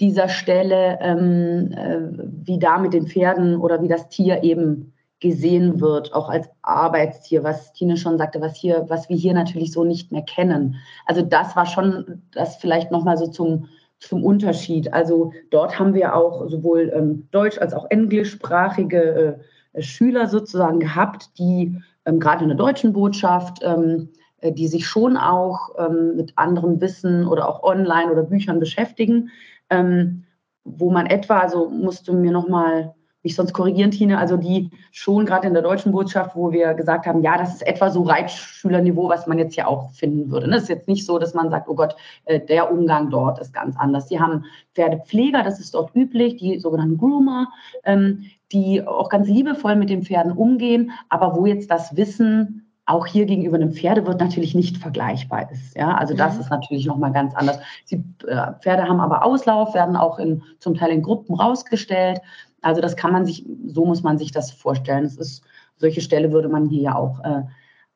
dieser 0.00 0.28
Stelle, 0.28 0.98
ähm, 1.02 1.72
äh, 1.72 1.98
wie 2.46 2.58
da 2.58 2.78
mit 2.78 2.94
den 2.94 3.08
Pferden 3.08 3.56
oder 3.56 3.82
wie 3.82 3.88
das 3.88 4.08
Tier 4.08 4.42
eben 4.42 4.94
gesehen 5.20 5.80
wird, 5.80 6.12
auch 6.14 6.28
als 6.28 6.48
Arbeitstier, 6.62 7.42
was 7.42 7.72
Tine 7.72 7.96
schon 7.96 8.18
sagte, 8.18 8.40
was 8.40 8.56
hier, 8.56 8.86
was 8.88 9.08
wir 9.08 9.16
hier 9.16 9.34
natürlich 9.34 9.72
so 9.72 9.84
nicht 9.84 10.12
mehr 10.12 10.22
kennen. 10.22 10.76
Also 11.06 11.22
das 11.22 11.56
war 11.56 11.66
schon 11.66 12.22
das 12.32 12.56
vielleicht 12.56 12.90
nochmal 12.90 13.16
so 13.16 13.26
zum, 13.26 13.68
zum 13.98 14.24
Unterschied. 14.24 14.92
Also 14.92 15.32
dort 15.50 15.78
haben 15.78 15.94
wir 15.94 16.14
auch 16.14 16.48
sowohl 16.48 16.92
ähm, 16.94 17.26
deutsch- 17.32 17.58
als 17.58 17.74
auch 17.74 17.86
englischsprachige 17.90 19.40
äh, 19.74 19.82
Schüler 19.82 20.28
sozusagen 20.28 20.78
gehabt, 20.78 21.38
die 21.38 21.76
ähm, 22.04 22.20
gerade 22.20 22.44
in 22.44 22.48
der 22.48 22.56
deutschen 22.56 22.92
Botschaft, 22.92 23.58
ähm, 23.62 24.10
äh, 24.40 24.52
die 24.52 24.68
sich 24.68 24.86
schon 24.86 25.16
auch 25.16 25.70
ähm, 25.78 26.14
mit 26.14 26.32
anderem 26.36 26.80
Wissen 26.80 27.26
oder 27.26 27.48
auch 27.48 27.64
online 27.64 28.12
oder 28.12 28.22
Büchern 28.22 28.60
beschäftigen, 28.60 29.30
ähm, 29.68 30.24
wo 30.64 30.90
man 30.90 31.06
etwa, 31.06 31.40
also 31.40 31.68
musst 31.70 32.06
du 32.06 32.14
mir 32.14 32.30
nochmal 32.30 32.94
mich 33.22 33.34
sonst 33.34 33.52
korrigieren, 33.52 33.90
Tine, 33.90 34.18
also 34.18 34.36
die 34.36 34.70
schon 34.92 35.26
gerade 35.26 35.46
in 35.46 35.54
der 35.54 35.62
deutschen 35.62 35.92
Botschaft, 35.92 36.36
wo 36.36 36.52
wir 36.52 36.74
gesagt 36.74 37.06
haben, 37.06 37.22
ja, 37.22 37.36
das 37.36 37.54
ist 37.54 37.66
etwa 37.66 37.90
so 37.90 38.02
Reitschülerniveau, 38.02 39.08
was 39.08 39.26
man 39.26 39.38
jetzt 39.38 39.56
ja 39.56 39.66
auch 39.66 39.90
finden 39.90 40.30
würde. 40.30 40.48
Das 40.48 40.62
ist 40.64 40.68
jetzt 40.68 40.88
nicht 40.88 41.04
so, 41.04 41.18
dass 41.18 41.34
man 41.34 41.50
sagt, 41.50 41.68
oh 41.68 41.74
Gott, 41.74 41.96
äh, 42.26 42.40
der 42.40 42.70
Umgang 42.70 43.10
dort 43.10 43.40
ist 43.40 43.52
ganz 43.52 43.76
anders. 43.76 44.06
Die 44.06 44.20
haben 44.20 44.44
Pferdepfleger, 44.74 45.42
das 45.42 45.58
ist 45.58 45.74
dort 45.74 45.94
üblich, 45.94 46.36
die 46.36 46.58
sogenannten 46.60 46.98
Groomer, 46.98 47.48
ähm, 47.84 48.24
die 48.52 48.86
auch 48.86 49.08
ganz 49.08 49.28
liebevoll 49.28 49.76
mit 49.76 49.90
den 49.90 50.04
Pferden 50.04 50.32
umgehen, 50.32 50.92
aber 51.08 51.36
wo 51.36 51.44
jetzt 51.44 51.70
das 51.70 51.96
Wissen 51.96 52.68
auch 52.88 53.06
hier 53.06 53.26
gegenüber 53.26 53.56
einem 53.56 53.72
Pferdewirt 53.72 54.18
natürlich 54.18 54.54
nicht 54.54 54.78
vergleichbar 54.78 55.50
ist. 55.52 55.76
Ja, 55.76 55.94
also 55.96 56.14
das 56.14 56.34
mhm. 56.34 56.40
ist 56.40 56.50
natürlich 56.50 56.86
nochmal 56.86 57.12
ganz 57.12 57.34
anders. 57.34 57.58
Die 57.90 58.02
äh, 58.26 58.52
Pferde 58.62 58.84
haben 58.84 59.00
aber 59.00 59.24
Auslauf, 59.24 59.74
werden 59.74 59.94
auch 59.94 60.18
in, 60.18 60.42
zum 60.58 60.74
Teil 60.74 60.90
in 60.90 61.02
Gruppen 61.02 61.34
rausgestellt. 61.34 62.20
Also 62.62 62.80
das 62.80 62.96
kann 62.96 63.12
man 63.12 63.24
sich, 63.24 63.46
so 63.66 63.84
muss 63.84 64.02
man 64.02 64.18
sich 64.18 64.32
das 64.32 64.50
vorstellen. 64.50 65.04
Es 65.04 65.16
ist, 65.16 65.44
solche 65.76 66.00
Stelle 66.00 66.32
würde 66.32 66.48
man 66.48 66.66
hier 66.66 66.82
ja 66.82 66.94
auch 66.96 67.20
äh, 67.24 67.42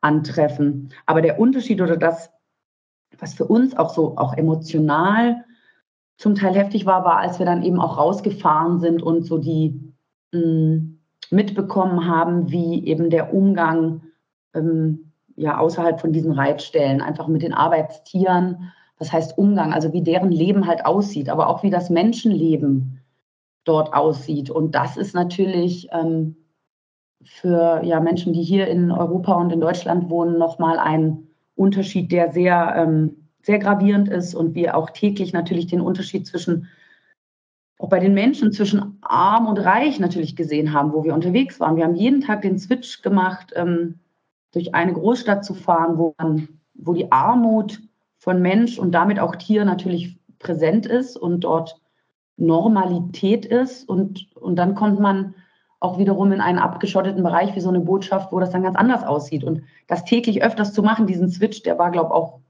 antreffen. 0.00 0.90
Aber 1.06 1.22
der 1.22 1.38
Unterschied 1.38 1.80
oder 1.80 1.96
das, 1.96 2.30
was 3.18 3.34
für 3.34 3.44
uns 3.44 3.76
auch 3.76 3.90
so 3.90 4.16
auch 4.16 4.34
emotional 4.34 5.44
zum 6.16 6.34
Teil 6.34 6.54
heftig 6.54 6.86
war, 6.86 7.04
war, 7.04 7.18
als 7.18 7.38
wir 7.38 7.46
dann 7.46 7.62
eben 7.62 7.80
auch 7.80 7.98
rausgefahren 7.98 8.80
sind 8.80 9.02
und 9.02 9.24
so 9.24 9.38
die 9.38 9.80
mh, 10.32 10.40
mm, 10.40 10.98
mitbekommen 11.30 12.06
haben, 12.06 12.50
wie 12.50 12.86
eben 12.86 13.10
der 13.10 13.32
Umgang 13.32 14.02
ähm, 14.54 15.12
ja 15.34 15.58
außerhalb 15.58 16.00
von 16.00 16.12
diesen 16.12 16.32
Reitstellen, 16.32 17.00
einfach 17.00 17.26
mit 17.26 17.42
den 17.42 17.54
Arbeitstieren, 17.54 18.72
was 18.98 19.12
heißt 19.12 19.36
Umgang, 19.38 19.72
also 19.72 19.92
wie 19.92 20.02
deren 20.02 20.30
Leben 20.30 20.66
halt 20.66 20.84
aussieht, 20.84 21.28
aber 21.28 21.48
auch 21.48 21.62
wie 21.62 21.70
das 21.70 21.90
Menschenleben 21.90 23.01
dort 23.64 23.94
aussieht. 23.94 24.50
Und 24.50 24.74
das 24.74 24.96
ist 24.96 25.14
natürlich 25.14 25.88
ähm, 25.92 26.36
für 27.24 27.82
ja, 27.84 28.00
Menschen, 28.00 28.32
die 28.32 28.42
hier 28.42 28.66
in 28.68 28.90
Europa 28.90 29.34
und 29.34 29.52
in 29.52 29.60
Deutschland 29.60 30.10
wohnen, 30.10 30.38
nochmal 30.38 30.78
ein 30.78 31.28
Unterschied, 31.54 32.10
der 32.10 32.32
sehr, 32.32 32.74
ähm, 32.76 33.28
sehr 33.42 33.58
gravierend 33.58 34.08
ist 34.08 34.34
und 34.34 34.54
wir 34.54 34.76
auch 34.76 34.90
täglich 34.90 35.32
natürlich 35.32 35.66
den 35.66 35.80
Unterschied 35.80 36.26
zwischen, 36.26 36.68
auch 37.78 37.88
bei 37.88 38.00
den 38.00 38.14
Menschen 38.14 38.52
zwischen 38.52 38.98
arm 39.02 39.46
und 39.46 39.58
reich 39.58 40.00
natürlich 40.00 40.36
gesehen 40.36 40.72
haben, 40.72 40.92
wo 40.92 41.04
wir 41.04 41.14
unterwegs 41.14 41.60
waren. 41.60 41.76
Wir 41.76 41.84
haben 41.84 41.94
jeden 41.94 42.20
Tag 42.20 42.42
den 42.42 42.58
Switch 42.58 43.02
gemacht, 43.02 43.52
ähm, 43.54 43.98
durch 44.52 44.74
eine 44.74 44.92
Großstadt 44.92 45.44
zu 45.44 45.54
fahren, 45.54 45.98
wo, 45.98 46.14
man, 46.18 46.48
wo 46.74 46.92
die 46.92 47.10
Armut 47.10 47.80
von 48.18 48.40
Mensch 48.40 48.78
und 48.78 48.92
damit 48.92 49.18
auch 49.18 49.36
Tier 49.36 49.64
natürlich 49.64 50.18
präsent 50.38 50.86
ist 50.86 51.16
und 51.16 51.40
dort 51.40 51.81
Normalität 52.36 53.44
ist. 53.44 53.88
Und, 53.88 54.34
und 54.36 54.56
dann 54.56 54.74
kommt 54.74 55.00
man 55.00 55.34
auch 55.80 55.98
wiederum 55.98 56.30
in 56.32 56.40
einen 56.40 56.58
abgeschotteten 56.58 57.22
Bereich 57.22 57.56
wie 57.56 57.60
so 57.60 57.68
eine 57.68 57.80
Botschaft, 57.80 58.32
wo 58.32 58.38
das 58.38 58.50
dann 58.50 58.62
ganz 58.62 58.76
anders 58.76 59.04
aussieht. 59.04 59.42
Und 59.44 59.62
das 59.88 60.04
täglich 60.04 60.42
öfters 60.42 60.72
zu 60.72 60.82
machen, 60.82 61.06
diesen 61.06 61.28
Switch, 61.28 61.62
der 61.62 61.78
war, 61.78 61.90
glaube 61.90 62.08
ich, 62.08 62.14
auch 62.14 62.40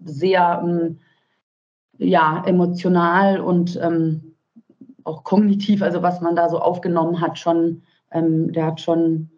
sehr 0.00 0.62
ähm, 0.64 0.98
ja, 1.98 2.42
emotional 2.44 3.40
und 3.40 3.78
ähm, 3.80 4.34
auch 5.04 5.22
kognitiv, 5.22 5.82
also 5.82 6.02
was 6.02 6.20
man 6.20 6.34
da 6.34 6.48
so 6.48 6.58
aufgenommen 6.58 7.20
hat, 7.20 7.38
schon, 7.38 7.82
ähm, 8.10 8.52
der 8.52 8.66
hat 8.66 8.80
schon 8.80 9.30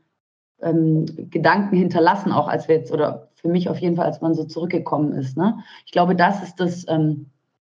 ähm, 0.63 1.07
Gedanken 1.31 1.77
hinterlassen, 1.77 2.33
auch 2.33 2.49
als 2.49 2.69
wir 2.69 2.77
jetzt, 2.77 2.93
oder 2.93 3.29
für 3.35 3.49
mich 3.49 3.69
auf 3.69 3.79
jeden 3.79 3.97
Fall, 3.97 4.07
als 4.07 4.21
man 4.21 4.35
so 4.35 4.45
zurückgekommen 4.45 5.13
ist. 5.13 5.37
Ne? 5.37 5.59
Ich 5.85 5.93
glaube, 5.93 6.17
das 6.17 6.43
ist 6.43 6.57
das, 6.57 6.87
ähm, 6.89 7.27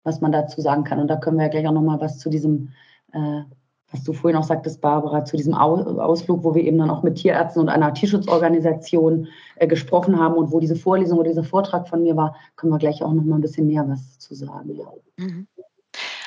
was 0.04 0.20
man 0.20 0.32
dazu 0.32 0.60
sagen 0.60 0.84
kann. 0.84 0.98
Und 0.98 1.08
da 1.08 1.16
können 1.16 1.36
wir 1.36 1.44
ja 1.44 1.50
gleich 1.50 1.66
auch 1.66 1.72
nochmal 1.72 2.00
was 2.00 2.18
zu 2.18 2.30
diesem 2.30 2.70
äh, 3.12 3.42
was 3.90 4.04
du 4.04 4.12
vorhin 4.12 4.38
auch 4.38 4.44
sagtest, 4.44 4.80
Barbara, 4.80 5.24
zu 5.24 5.36
diesem 5.36 5.54
Ausflug, 5.54 6.44
wo 6.44 6.54
wir 6.54 6.62
eben 6.62 6.78
dann 6.78 6.90
auch 6.90 7.02
mit 7.02 7.16
Tierärzten 7.16 7.62
und 7.62 7.68
einer 7.68 7.94
Tierschutzorganisation 7.94 9.28
äh, 9.56 9.66
gesprochen 9.66 10.18
haben 10.18 10.34
und 10.34 10.52
wo 10.52 10.60
diese 10.60 10.76
Vorlesung 10.76 11.18
oder 11.18 11.30
dieser 11.30 11.44
Vortrag 11.44 11.88
von 11.88 12.02
mir 12.02 12.14
war, 12.16 12.36
können 12.56 12.72
wir 12.72 12.78
gleich 12.78 13.02
auch 13.02 13.12
noch 13.12 13.24
mal 13.24 13.36
ein 13.36 13.40
bisschen 13.40 13.66
näher 13.66 13.88
was 13.88 14.18
zu 14.18 14.34
sagen. 14.34 14.74
Ja. 14.74 14.92
Mhm. 15.16 15.46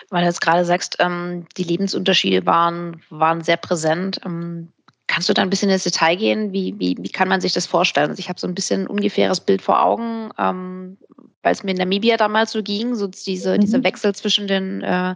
Weil 0.10 0.22
du 0.22 0.28
jetzt 0.28 0.42
gerade 0.42 0.66
sagst, 0.66 0.98
ähm, 1.00 1.46
die 1.56 1.63
Lebensunterschiede 1.63 2.46
waren, 2.46 3.01
waren 3.10 3.42
sehr 3.42 3.58
präsent. 3.58 4.20
Kannst 5.12 5.27
du 5.27 5.34
da 5.34 5.41
ein 5.41 5.50
bisschen 5.50 5.70
ins 5.70 5.84
Detail 5.84 6.15
gehen? 6.15 6.53
Wie, 6.53 6.74
wie, 6.80 6.96
wie 6.98 7.10
kann 7.10 7.27
man 7.27 7.41
sich 7.41 7.51
das 7.51 7.65
vorstellen? 7.65 8.12
Also 8.12 8.20
ich 8.22 8.30
habe 8.30 8.39
so 8.39 8.48
ein 8.48 8.56
bisschen 8.56 8.84
ein 8.84 8.88
ungefähres 8.88 9.41
Bild 9.41 9.62
vor 9.62 9.84
Augen. 9.84 10.30
Ähm, 10.38 10.98
weil 11.44 11.51
es 11.51 11.63
mir 11.63 11.72
in 11.72 11.77
Namibia 11.77 12.15
damals 12.15 12.51
so 12.51 12.63
ging, 12.63 12.96
so 12.96 13.08
diese, 13.08 13.56
mhm. 13.56 13.62
dieser 13.62 13.84
Wechsel 13.84 14.15
zwischen 14.15 14.48
den 14.48 14.82
äh, 14.82 15.15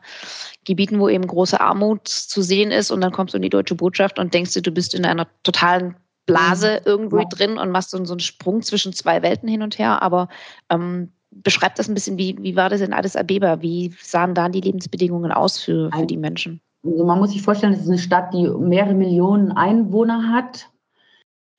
Gebieten, 0.66 1.00
wo 1.00 1.08
eben 1.08 1.26
große 1.26 1.62
Armut 1.62 2.08
zu 2.10 2.42
sehen 2.42 2.72
ist 2.72 2.92
und 2.92 3.00
dann 3.00 3.14
kommst 3.14 3.34
du 3.34 3.38
in 3.38 3.44
die 3.44 3.50
deutsche 3.50 3.76
Botschaft 3.76 4.20
und 4.20 4.34
denkst 4.34 4.54
dir, 4.54 4.62
du 4.62 4.72
bist 4.72 4.94
in 4.94 5.06
einer 5.06 5.28
totalen 5.44 5.96
Blase 6.26 6.82
mhm. 6.82 6.88
irgendwo 6.88 7.20
ja. 7.20 7.26
drin 7.26 7.58
und 7.58 7.72
machst 7.72 7.92
so, 7.92 8.04
so 8.04 8.14
einen 8.14 8.20
Sprung 8.20 8.64
zwischen 8.64 8.92
zwei 8.92 9.22
Welten 9.22 9.48
hin 9.48 9.62
und 9.62 9.78
her. 9.78 10.02
Aber 10.02 10.28
ähm, 10.70 11.14
beschreibt 11.32 11.80
das 11.80 11.88
ein 11.88 11.94
bisschen, 11.94 12.18
wie, 12.18 12.36
wie 12.42 12.56
war 12.58 12.70
das 12.70 12.82
in 12.82 12.92
Addis 12.92 13.16
Abeba? 13.16 13.62
Wie 13.62 13.94
sahen 14.02 14.34
da 14.34 14.50
die 14.50 14.62
Lebensbedingungen 14.62 15.32
aus 15.32 15.60
für, 15.60 15.90
für 15.96 16.06
die 16.06 16.18
Menschen? 16.18 16.60
Also 16.86 17.04
man 17.04 17.20
muss 17.20 17.32
sich 17.32 17.42
vorstellen, 17.42 17.74
das 17.74 17.82
ist 17.82 17.90
eine 17.90 17.98
Stadt, 17.98 18.34
die 18.34 18.48
mehrere 18.48 18.94
Millionen 18.94 19.52
Einwohner 19.52 20.32
hat. 20.32 20.70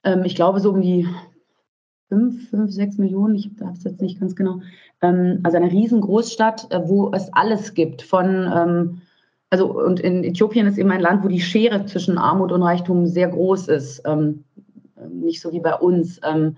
Ähm, 0.05 0.25
ich 0.25 0.37
glaube, 0.37 0.61
so 0.61 0.71
um 0.71 0.81
die 0.81 1.09
fünf, 2.09 2.51
fünf, 2.51 2.71
sechs 2.71 2.97
Millionen, 2.99 3.35
ich 3.35 3.51
habe 3.61 3.73
es 3.73 3.85
jetzt 3.85 4.01
nicht 4.01 4.21
ganz 4.21 4.37
genau. 4.37 4.61
Ähm, 5.03 5.41
also 5.43 5.57
eine 5.57 5.71
Riesengroßstadt, 5.71 6.71
äh, 6.71 6.89
wo 6.89 7.11
es 7.13 7.33
alles 7.33 7.75
gibt. 7.75 8.03
Von, 8.03 8.51
ähm, 8.55 9.03
also 9.51 9.73
und 9.73 10.01
in 10.01 10.23
Äthiopien 10.23 10.67
ist 10.67 10.79
eben 10.79 10.91
ein 10.93 11.01
Land, 11.01 11.25
wo 11.25 11.29
die 11.29 11.41
Schere 11.41 11.85
zwischen 11.87 12.19
Armut 12.19 12.53
und 12.53 12.63
Reichtum 12.63 13.07
sehr 13.07 13.29
groß 13.29 13.69
ist. 13.69 14.03
Ähm, 14.05 14.45
nicht 15.11 15.41
so 15.41 15.53
wie 15.53 15.61
bei 15.61 15.75
uns. 15.75 16.21
Ähm, 16.25 16.57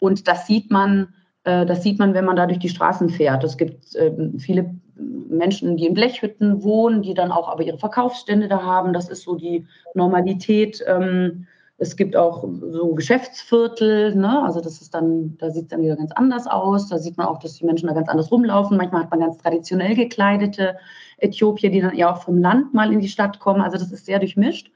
und 0.00 0.26
das 0.26 0.48
sieht 0.48 0.72
man, 0.72 1.14
äh, 1.44 1.64
das 1.66 1.84
sieht 1.84 2.00
man, 2.00 2.14
wenn 2.14 2.24
man 2.24 2.36
da 2.36 2.46
durch 2.46 2.58
die 2.58 2.68
Straßen 2.68 3.10
fährt. 3.10 3.44
Es 3.44 3.56
gibt 3.56 3.96
viele 4.38 4.74
Menschen, 4.96 5.76
die 5.76 5.86
in 5.86 5.94
Blechhütten 5.94 6.62
wohnen, 6.62 7.02
die 7.02 7.14
dann 7.14 7.32
auch 7.32 7.48
aber 7.48 7.62
ihre 7.62 7.78
Verkaufsstände 7.78 8.48
da 8.48 8.62
haben. 8.62 8.92
Das 8.92 9.08
ist 9.08 9.22
so 9.22 9.34
die 9.34 9.66
Normalität. 9.94 10.82
Ähm, 10.86 11.46
es 11.78 11.96
gibt 11.96 12.14
auch 12.14 12.44
so 12.70 12.94
Geschäftsviertel, 12.94 14.14
ne? 14.14 14.42
also 14.44 14.60
das 14.60 14.80
ist 14.80 14.94
dann, 14.94 15.36
da 15.38 15.50
sieht 15.50 15.64
es 15.64 15.68
dann 15.68 15.82
wieder 15.82 15.96
ganz 15.96 16.12
anders 16.12 16.46
aus. 16.46 16.88
Da 16.88 16.98
sieht 16.98 17.16
man 17.16 17.26
auch, 17.26 17.38
dass 17.40 17.54
die 17.54 17.66
Menschen 17.66 17.88
da 17.88 17.94
ganz 17.94 18.08
anders 18.08 18.30
rumlaufen. 18.30 18.76
Manchmal 18.76 19.02
hat 19.02 19.10
man 19.10 19.20
ganz 19.20 19.38
traditionell 19.38 19.96
gekleidete 19.96 20.76
Äthiopier, 21.18 21.70
die 21.70 21.80
dann 21.80 21.96
eher 21.96 22.12
auch 22.12 22.22
vom 22.22 22.38
Land 22.38 22.72
mal 22.72 22.92
in 22.92 23.00
die 23.00 23.08
Stadt 23.08 23.40
kommen. 23.40 23.60
Also 23.60 23.78
das 23.78 23.90
ist 23.90 24.06
sehr 24.06 24.20
durchmischt. 24.20 24.70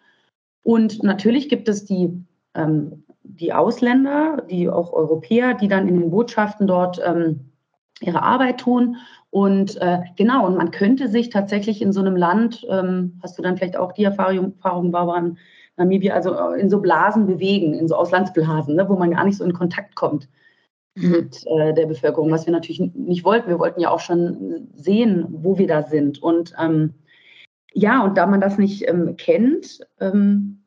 Und 0.62 1.04
natürlich 1.04 1.48
gibt 1.48 1.68
es 1.68 1.84
die, 1.84 2.10
ähm, 2.54 3.04
die 3.22 3.52
Ausländer, 3.52 4.42
die 4.50 4.68
auch 4.68 4.92
Europäer, 4.92 5.54
die 5.54 5.68
dann 5.68 5.86
in 5.86 6.00
den 6.00 6.10
Botschaften 6.10 6.66
dort 6.66 7.00
ähm, 7.04 7.52
ihre 8.00 8.22
Arbeit 8.22 8.58
tun. 8.58 8.96
Und 9.36 9.76
äh, 9.82 9.98
genau, 10.16 10.46
und 10.46 10.56
man 10.56 10.70
könnte 10.70 11.08
sich 11.08 11.28
tatsächlich 11.28 11.82
in 11.82 11.92
so 11.92 12.00
einem 12.00 12.16
Land, 12.16 12.66
ähm, 12.70 13.20
hast 13.22 13.36
du 13.36 13.42
dann 13.42 13.58
vielleicht 13.58 13.76
auch 13.76 13.92
die 13.92 14.04
Erfahrung, 14.04 14.54
Erfahrung 14.54 14.92
Barbara, 14.92 15.30
Namibia 15.76 16.14
also 16.14 16.32
äh, 16.32 16.58
in 16.58 16.70
so 16.70 16.80
Blasen 16.80 17.26
bewegen, 17.26 17.74
in 17.74 17.86
so 17.86 17.96
Auslandsblasen, 17.96 18.76
ne, 18.76 18.88
wo 18.88 18.96
man 18.96 19.10
gar 19.10 19.26
nicht 19.26 19.36
so 19.36 19.44
in 19.44 19.52
Kontakt 19.52 19.94
kommt 19.94 20.30
mhm. 20.94 21.10
mit 21.10 21.46
äh, 21.48 21.74
der 21.74 21.84
Bevölkerung, 21.84 22.30
was 22.30 22.46
wir 22.46 22.52
natürlich 22.54 22.80
nicht 22.94 23.26
wollten. 23.26 23.50
Wir 23.50 23.58
wollten 23.58 23.78
ja 23.78 23.90
auch 23.90 24.00
schon 24.00 24.68
sehen, 24.74 25.26
wo 25.28 25.58
wir 25.58 25.66
da 25.66 25.82
sind. 25.82 26.22
Und 26.22 26.54
ähm, 26.58 26.94
ja, 27.74 28.02
und 28.02 28.16
da 28.16 28.24
man 28.24 28.40
das 28.40 28.56
nicht 28.56 28.88
ähm, 28.88 29.18
kennt, 29.18 29.80
ähm, 30.00 30.62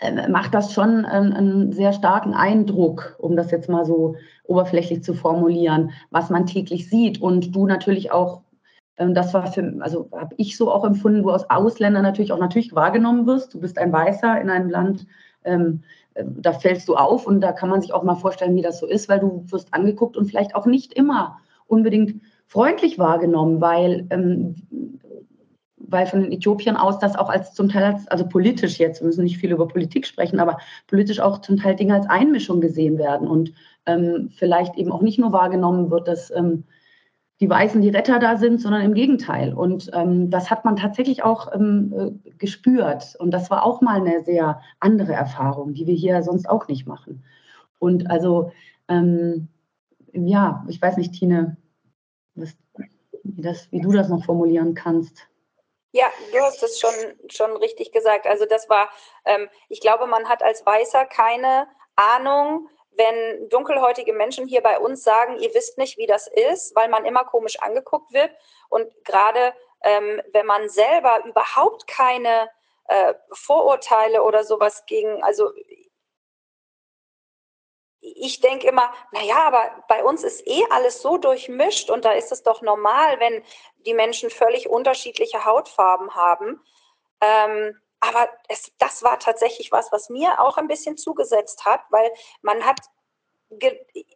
äh, 0.00 0.28
macht 0.28 0.54
das 0.54 0.72
schon 0.72 1.04
einen, 1.04 1.32
einen, 1.32 1.72
sehr 1.72 1.92
starken 1.92 2.34
Eindruck, 2.34 3.16
um 3.18 3.36
das 3.36 3.50
jetzt 3.50 3.68
mal 3.68 3.84
so 3.84 4.16
oberflächlich 4.44 5.02
zu 5.02 5.14
formulieren, 5.14 5.90
was 6.10 6.30
man 6.30 6.46
täglich 6.46 6.88
sieht. 6.88 7.20
Und 7.20 7.54
du 7.54 7.66
natürlich 7.66 8.12
auch 8.12 8.42
ähm, 8.98 9.14
das 9.14 9.34
war 9.34 9.52
für, 9.52 9.74
also 9.80 10.08
habe 10.12 10.34
ich 10.38 10.56
so 10.56 10.70
auch 10.70 10.84
empfunden, 10.84 11.24
wo 11.24 11.30
aus 11.30 11.48
Ausländern 11.50 12.02
natürlich 12.02 12.32
auch 12.32 12.38
natürlich 12.38 12.74
wahrgenommen 12.74 13.26
wirst. 13.26 13.54
Du 13.54 13.60
bist 13.60 13.78
ein 13.78 13.92
Weißer 13.92 14.40
in 14.40 14.50
einem 14.50 14.70
Land, 14.70 15.06
ähm, 15.44 15.82
äh, 16.14 16.24
da 16.26 16.52
fällst 16.52 16.88
du 16.88 16.96
auf 16.96 17.26
und 17.26 17.40
da 17.40 17.52
kann 17.52 17.68
man 17.68 17.80
sich 17.80 17.92
auch 17.92 18.02
mal 18.02 18.16
vorstellen, 18.16 18.56
wie 18.56 18.62
das 18.62 18.78
so 18.78 18.86
ist, 18.86 19.08
weil 19.08 19.20
du 19.20 19.44
wirst 19.48 19.72
angeguckt 19.74 20.16
und 20.16 20.26
vielleicht 20.26 20.54
auch 20.54 20.66
nicht 20.66 20.92
immer 20.94 21.38
unbedingt 21.66 22.20
freundlich 22.46 22.98
wahrgenommen, 22.98 23.60
weil, 23.60 24.06
ähm, 24.10 24.54
weil 25.88 26.06
von 26.06 26.22
den 26.22 26.32
Äthiopiern 26.32 26.76
aus 26.76 26.98
das 26.98 27.16
auch 27.16 27.28
als 27.28 27.54
zum 27.54 27.68
Teil 27.68 27.84
als, 27.84 28.08
also 28.08 28.26
politisch 28.26 28.78
jetzt, 28.78 29.00
wir 29.00 29.06
müssen 29.06 29.24
nicht 29.24 29.38
viel 29.38 29.52
über 29.52 29.68
Politik 29.68 30.06
sprechen, 30.06 30.40
aber 30.40 30.58
politisch 30.86 31.20
auch 31.20 31.40
zum 31.40 31.56
Teil 31.56 31.76
Dinge 31.76 31.94
als 31.94 32.08
Einmischung 32.08 32.60
gesehen 32.60 32.98
werden 32.98 33.28
und 33.28 33.52
ähm, 33.86 34.30
vielleicht 34.36 34.76
eben 34.76 34.92
auch 34.92 35.02
nicht 35.02 35.18
nur 35.18 35.32
wahrgenommen 35.32 35.90
wird, 35.90 36.08
dass 36.08 36.30
ähm, 36.30 36.64
die 37.40 37.50
Weißen 37.50 37.82
die 37.82 37.90
Retter 37.90 38.18
da 38.18 38.36
sind, 38.36 38.60
sondern 38.60 38.82
im 38.82 38.94
Gegenteil. 38.94 39.52
Und 39.52 39.90
ähm, 39.92 40.30
das 40.30 40.50
hat 40.50 40.64
man 40.64 40.76
tatsächlich 40.76 41.22
auch 41.22 41.52
ähm, 41.54 41.92
äh, 42.24 42.30
gespürt. 42.38 43.14
Und 43.18 43.30
das 43.30 43.50
war 43.50 43.64
auch 43.64 43.82
mal 43.82 44.00
eine 44.00 44.24
sehr 44.24 44.60
andere 44.80 45.12
Erfahrung, 45.12 45.74
die 45.74 45.86
wir 45.86 45.94
hier 45.94 46.22
sonst 46.22 46.48
auch 46.48 46.66
nicht 46.68 46.86
machen. 46.86 47.24
Und 47.78 48.10
also, 48.10 48.52
ähm, 48.88 49.48
ja, 50.14 50.64
ich 50.68 50.80
weiß 50.80 50.96
nicht, 50.96 51.12
Tine, 51.12 51.58
was, 52.34 52.56
wie, 53.22 53.42
das, 53.42 53.70
wie 53.70 53.80
du 53.80 53.92
das 53.92 54.08
noch 54.08 54.24
formulieren 54.24 54.74
kannst. 54.74 55.28
Ja, 55.96 56.12
du 56.30 56.40
hast 56.42 56.62
es 56.62 56.78
schon, 56.78 56.92
schon 57.30 57.56
richtig 57.56 57.90
gesagt. 57.90 58.26
Also 58.26 58.44
das 58.44 58.68
war, 58.68 58.90
ähm, 59.24 59.48
ich 59.70 59.80
glaube, 59.80 60.06
man 60.06 60.28
hat 60.28 60.42
als 60.42 60.66
Weißer 60.66 61.06
keine 61.06 61.68
Ahnung, 61.96 62.68
wenn 62.90 63.48
dunkelhäutige 63.48 64.12
Menschen 64.12 64.46
hier 64.46 64.62
bei 64.62 64.78
uns 64.78 65.02
sagen, 65.02 65.38
ihr 65.38 65.54
wisst 65.54 65.78
nicht, 65.78 65.96
wie 65.96 66.06
das 66.06 66.26
ist, 66.26 66.76
weil 66.76 66.90
man 66.90 67.06
immer 67.06 67.24
komisch 67.24 67.58
angeguckt 67.60 68.12
wird. 68.12 68.30
Und 68.68 68.92
gerade 69.06 69.54
ähm, 69.82 70.20
wenn 70.34 70.44
man 70.44 70.68
selber 70.68 71.24
überhaupt 71.24 71.86
keine 71.86 72.50
äh, 72.88 73.14
Vorurteile 73.32 74.22
oder 74.22 74.44
sowas 74.44 74.84
gegen, 74.86 75.24
also 75.24 75.50
ich 78.14 78.40
denke 78.40 78.68
immer, 78.68 78.92
naja, 79.10 79.44
aber 79.46 79.84
bei 79.88 80.04
uns 80.04 80.22
ist 80.22 80.46
eh 80.46 80.64
alles 80.70 81.02
so 81.02 81.18
durchmischt 81.18 81.90
und 81.90 82.04
da 82.04 82.12
ist 82.12 82.30
es 82.30 82.42
doch 82.42 82.62
normal, 82.62 83.18
wenn 83.18 83.42
die 83.84 83.94
Menschen 83.94 84.30
völlig 84.30 84.68
unterschiedliche 84.68 85.44
Hautfarben 85.44 86.14
haben. 86.14 86.60
Ähm, 87.20 87.80
aber 88.00 88.28
es, 88.48 88.70
das 88.78 89.02
war 89.02 89.18
tatsächlich 89.18 89.72
was, 89.72 89.90
was 89.90 90.08
mir 90.08 90.40
auch 90.40 90.56
ein 90.58 90.68
bisschen 90.68 90.96
zugesetzt 90.96 91.64
hat, 91.64 91.80
weil 91.90 92.12
man 92.42 92.64
hat 92.64 92.78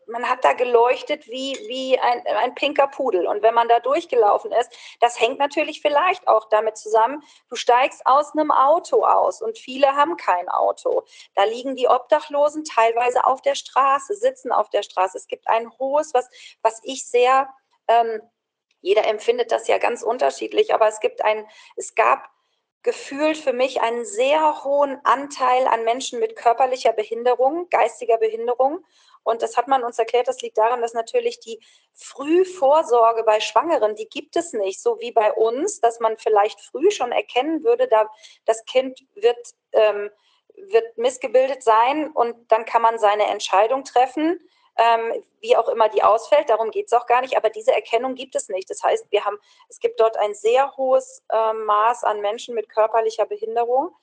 man 0.07 0.29
hat 0.29 0.45
da 0.45 0.55
geleuchtet 0.55 1.29
wie, 1.29 1.57
wie 1.69 1.99
ein, 1.99 2.27
ein 2.27 2.55
pinker 2.55 2.89
Pudel. 2.89 3.27
Und 3.27 3.43
wenn 3.43 3.55
man 3.55 3.69
da 3.69 3.79
durchgelaufen 3.79 4.51
ist, 4.53 4.73
das 4.99 5.21
hängt 5.21 5.39
natürlich 5.39 5.81
vielleicht 5.81 6.27
auch 6.27 6.49
damit 6.49 6.77
zusammen, 6.77 7.23
du 7.49 7.57
steigst 7.57 8.05
aus 8.07 8.33
einem 8.33 8.51
Auto 8.51 9.05
aus 9.05 9.41
und 9.41 9.57
viele 9.57 9.95
haben 9.95 10.17
kein 10.17 10.49
Auto. 10.49 11.05
Da 11.35 11.45
liegen 11.45 11.77
die 11.77 11.89
Obdachlosen 11.89 12.65
teilweise 12.65 13.25
auf 13.25 13.41
der 13.41 13.55
Straße, 13.55 14.15
sitzen 14.15 14.51
auf 14.51 14.69
der 14.71 14.83
Straße. 14.83 15.17
Es 15.17 15.29
gibt 15.29 15.49
ein 15.49 15.71
hohes, 15.79 16.13
was, 16.13 16.29
was 16.63 16.81
ich 16.83 17.07
sehr, 17.07 17.49
ähm, 17.87 18.21
jeder 18.81 19.07
empfindet 19.07 19.53
das 19.53 19.69
ja 19.69 19.79
ganz 19.79 20.03
unterschiedlich, 20.03 20.75
aber 20.75 20.89
es 20.89 21.01
gibt 21.01 21.23
ein, 21.25 21.47
es 21.77 21.95
gab 21.95 22.29
gefühlt 22.83 23.37
für 23.37 23.53
mich 23.53 23.83
einen 23.83 24.05
sehr 24.05 24.65
hohen 24.65 24.99
Anteil 25.05 25.67
an 25.67 25.85
Menschen 25.85 26.19
mit 26.19 26.37
körperlicher 26.37 26.93
Behinderung, 26.93 27.69
geistiger 27.69 28.17
Behinderung. 28.17 28.85
Und 29.23 29.43
das 29.43 29.57
hat 29.57 29.69
man 29.69 29.85
uns 29.85 29.99
erklärt, 29.99 30.29
das 30.29 30.41
liegt 30.41 30.59
daran, 30.59 30.81
dass 30.81 30.95
natürlich 30.95 31.41
die 31.41 31.61
Frühvorsorge 31.95 33.23
bei 33.25 33.41
Schwangeren, 33.41 33.95
die 33.95 34.09
gibt 34.09 34.37
es 34.37 34.53
nicht, 34.53 34.81
so 34.81 34.99
wie 35.01 35.13
bei 35.13 35.33
uns, 35.33 35.81
dass 35.81 36.01
man 36.01 36.17
vielleicht 36.17 36.61
früh 36.61 36.91
schon 36.91 37.13
erkennen 37.13 37.63
würde, 37.63 37.87
da 37.89 38.11
das 38.47 38.65
Kind 38.65 39.05
wird, 39.15 39.39
ähm, 39.73 40.11
wird 40.55 40.97
missgebildet 40.99 41.63
sein 41.63 42.11
und 42.11 42.51
dann 42.51 42.65
kann 42.65 42.83
man 42.83 42.99
seine 42.99 43.27
Entscheidung 43.27 43.85
treffen. 43.85 44.41
ähm, 44.77 45.25
wie 45.41 45.57
auch 45.57 45.69
immer 45.69 45.89
die 45.89 46.03
ausfällt, 46.03 46.49
darum 46.49 46.71
geht 46.71 46.87
es 46.87 46.93
auch 46.93 47.07
gar 47.07 47.21
nicht, 47.21 47.37
aber 47.37 47.51
diese 47.51 47.73
Erkennung 47.73 48.15
gibt 48.15 48.35
es 48.35 48.49
nicht. 48.49 48.71
Das 48.71 48.83
heißt, 48.83 49.07
wir 49.11 49.25
haben, 49.25 49.39
es 49.69 49.79
gibt 49.79 50.01
dort 50.01 50.17
ein 50.17 50.35
sehr 50.35 50.77
hohes 50.77 51.23
äh, 51.29 51.53
Maß 51.53 52.05
an 52.05 52.21
Menschen 52.21 52.55
mit 52.55 52.69
körperlicher 52.69 53.27
Behinderung. 53.27 53.95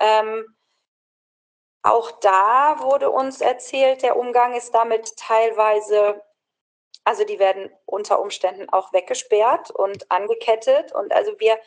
Ähm, 0.00 0.55
auch 1.86 2.10
da 2.20 2.80
wurde 2.80 3.10
uns 3.10 3.40
erzählt, 3.40 4.02
der 4.02 4.16
Umgang 4.16 4.54
ist 4.54 4.74
damit 4.74 5.16
teilweise, 5.16 6.22
also 7.04 7.24
die 7.24 7.38
werden 7.38 7.70
unter 7.84 8.20
Umständen 8.20 8.68
auch 8.70 8.92
weggesperrt 8.92 9.70
und 9.70 10.10
angekettet. 10.10 10.92
Und 10.92 11.12
also 11.12 11.38
wir, 11.38 11.58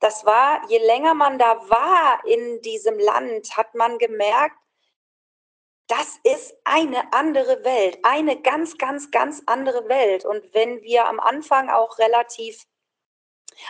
das 0.00 0.24
war, 0.24 0.62
je 0.68 0.78
länger 0.78 1.14
man 1.14 1.38
da 1.38 1.68
war 1.68 2.24
in 2.24 2.60
diesem 2.62 2.98
Land, 2.98 3.56
hat 3.56 3.74
man 3.74 3.98
gemerkt, 3.98 4.56
das 5.88 6.18
ist 6.22 6.54
eine 6.64 7.12
andere 7.12 7.64
Welt, 7.64 7.98
eine 8.02 8.40
ganz, 8.40 8.76
ganz, 8.76 9.10
ganz 9.10 9.42
andere 9.46 9.88
Welt. 9.88 10.24
Und 10.24 10.54
wenn 10.54 10.82
wir 10.82 11.08
am 11.08 11.18
Anfang 11.18 11.70
auch 11.70 11.98
relativ, 11.98 12.66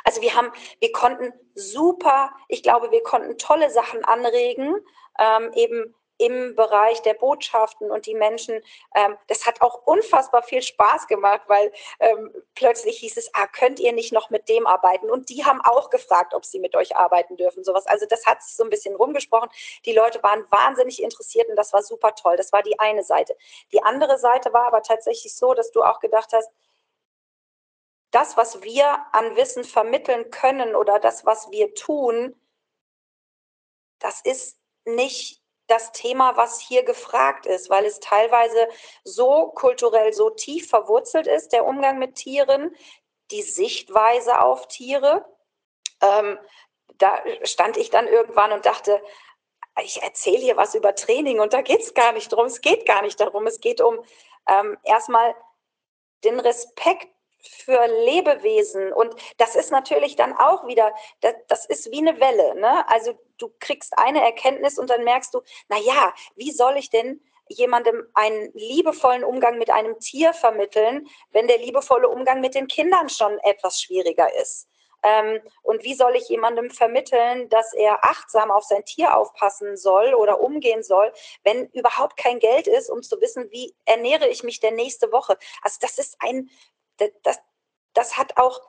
also 0.05 0.21
wir 0.21 0.35
haben, 0.35 0.51
wir 0.81 0.93
konnten 0.93 1.33
super, 1.55 2.33
ich 2.49 2.63
glaube, 2.63 2.91
wir 2.91 3.03
konnten 3.05 3.39
tolle 3.39 3.71
Sachen 3.71 4.05
anregen, 4.05 4.75
ähm, 5.19 5.53
eben 5.55 5.95
im 6.19 6.57
Bereich 6.57 7.01
der 7.03 7.15
Botschaften 7.15 7.91
und 7.91 8.07
die 8.07 8.15
Menschen. 8.15 8.61
Ähm, 8.95 9.17
das 9.29 9.47
hat 9.47 9.63
auch 9.63 9.87
unfassbar 9.87 10.43
viel 10.43 10.63
Spaß 10.63 11.07
gemacht, 11.07 11.43
weil 11.47 11.73
ähm, 12.01 12.33
plötzlich 12.55 12.99
hieß 12.99 13.17
es, 13.17 13.31
ah, 13.35 13.47
könnt 13.47 13.79
ihr 13.79 13.93
nicht 13.93 14.13
noch 14.13 14.29
mit 14.31 14.49
dem 14.49 14.67
arbeiten? 14.67 15.11
Und 15.11 15.31
die 15.31 15.45
haben 15.45 15.61
auch 15.63 15.91
gefragt, 15.91 16.35
ob 16.35 16.45
sie 16.45 16.59
mit 16.59 16.75
euch 16.75 16.97
arbeiten 16.97 17.37
dürfen. 17.37 17.65
Sowas. 17.65 17.87
Also 17.87 18.05
das 18.07 18.27
hat 18.27 18.43
sich 18.43 18.57
so 18.57 18.65
ein 18.65 18.71
bisschen 18.71 18.97
rumgesprochen. 18.97 19.49
Die 19.85 19.93
Leute 19.93 20.23
waren 20.23 20.45
wahnsinnig 20.51 21.03
interessiert 21.03 21.49
und 21.49 21.57
das 21.57 21.73
war 21.73 21.83
super 21.83 22.15
toll. 22.15 22.37
Das 22.37 22.53
war 22.53 22.63
die 22.63 22.79
eine 22.81 23.05
Seite. 23.05 23.37
Die 23.73 23.83
andere 23.83 24.19
Seite 24.19 24.53
war 24.53 24.67
aber 24.67 24.83
tatsächlich 24.83 25.35
so, 25.35 25.55
dass 25.55 25.71
du 25.71 25.83
auch 25.83 26.01
gedacht 26.01 26.33
hast, 26.33 26.51
das, 28.11 28.37
was 28.37 28.63
wir 28.63 29.07
an 29.13 29.37
Wissen 29.37 29.65
vermitteln 29.65 30.31
können 30.31 30.75
oder 30.75 30.99
das, 30.99 31.27
was 31.27 31.51
wir 31.51 31.75
tun, 31.75 32.35
das 33.99 34.21
ist 34.23 34.59
nicht 34.89 35.43
das 35.69 35.93
Thema, 35.93 36.37
was 36.37 36.61
hier 36.61 36.83
gefragt 36.83 37.47
ist, 37.47 37.71
weil 37.71 37.85
es 37.85 38.01
teilweise 38.01 38.69
so 39.05 39.49
kulturell 39.49 40.13
so 40.13 40.31
tief 40.31 40.69
verwurzelt 40.69 41.27
ist, 41.27 41.53
der 41.53 41.67
Umgang 41.67 41.99
mit 41.99 42.15
Tieren, 42.15 42.75
die 43.31 43.43
Sichtweise 43.43 44.41
auf 44.41 44.67
Tiere. 44.69 45.27
Ähm, 46.01 46.39
da 46.97 47.23
stand 47.45 47.77
ich 47.77 47.91
dann 47.91 48.09
irgendwann 48.09 48.53
und 48.53 48.65
dachte, 48.65 49.03
ich 49.83 50.03
erzähle 50.03 50.39
hier 50.39 50.57
was 50.57 50.75
über 50.75 50.95
Training 50.95 51.39
und 51.39 51.53
da 51.53 51.61
geht 51.61 51.81
es 51.81 51.95
gar 51.95 52.13
nicht 52.13 52.33
drum. 52.33 52.47
Es 52.47 52.61
geht 52.61 52.87
gar 52.87 53.03
nicht 53.03 53.21
darum. 53.21 53.47
Es 53.47 53.61
geht 53.61 53.81
um 53.81 54.03
ähm, 54.49 54.79
erstmal 54.83 55.35
den 56.25 56.41
Respekt 56.41 57.09
für 57.41 57.87
Lebewesen. 58.05 58.93
Und 58.93 59.15
das 59.37 59.57
ist 59.57 59.71
natürlich 59.71 60.17
dann 60.17 60.33
auch 60.37 60.67
wieder, 60.67 60.93
das, 61.21 61.35
das 61.49 61.67
ist 61.67 61.91
wie 61.91 61.99
eine 61.99 62.21
Welle. 62.21 62.55
Ne? 62.57 62.89
Also 62.89 63.19
du 63.39 63.51
kriegst 63.61 63.97
eine 63.99 64.23
Erkenntnis 64.23 64.79
und 64.79 64.91
dann 64.91 65.05
merkst 65.05 65.33
du, 65.35 65.41
na 65.69 65.79
ja, 65.79 66.13
wie 66.37 66.53
soll 66.53 66.77
ich 66.77 66.91
denn 66.91 67.23
jemandem 67.49 68.07
einen 68.15 68.53
liebevollen 68.53 69.25
Umgang 69.25 69.59
mit 69.59 69.71
einem 69.71 69.99
Tier 70.01 70.35
vermitteln, 70.35 71.09
wenn 71.31 71.49
der 71.49 71.59
liebevolle 71.59 72.09
Umgang 72.09 72.41
mit 72.41 72.55
den 72.55 72.67
Kindern 72.67 73.09
schon 73.09 73.39
etwas 73.41 73.81
schwieriger 73.81 74.35
ist? 74.41 74.69
Ähm, 75.03 75.41
und 75.63 75.85
wie 75.85 75.95
soll 75.95 76.17
ich 76.17 76.29
jemandem 76.29 76.71
vermitteln, 76.71 77.49
dass 77.49 77.73
er 77.73 78.05
achtsam 78.05 78.51
auf 78.51 78.65
sein 78.65 78.85
Tier 78.85 79.17
aufpassen 79.17 79.77
soll 79.77 80.15
oder 80.15 80.41
umgehen 80.41 80.83
soll, 80.83 81.13
wenn 81.45 81.67
überhaupt 81.69 82.17
kein 82.17 82.41
Geld 82.41 82.67
ist, 82.67 82.91
um 82.91 83.03
zu 83.03 83.21
wissen, 83.21 83.49
wie 83.51 83.75
ernähre 83.85 84.29
ich 84.29 84.43
mich 84.43 84.61
denn 84.61 84.75
nächste 84.75 85.13
Woche? 85.13 85.39
Also 85.63 85.79
das 85.81 85.99
ist 85.99 86.17
ein 86.19 86.51
das, 86.99 87.11
das, 87.23 87.39
das 87.95 88.17
hat 88.17 88.37
auch, 88.37 88.61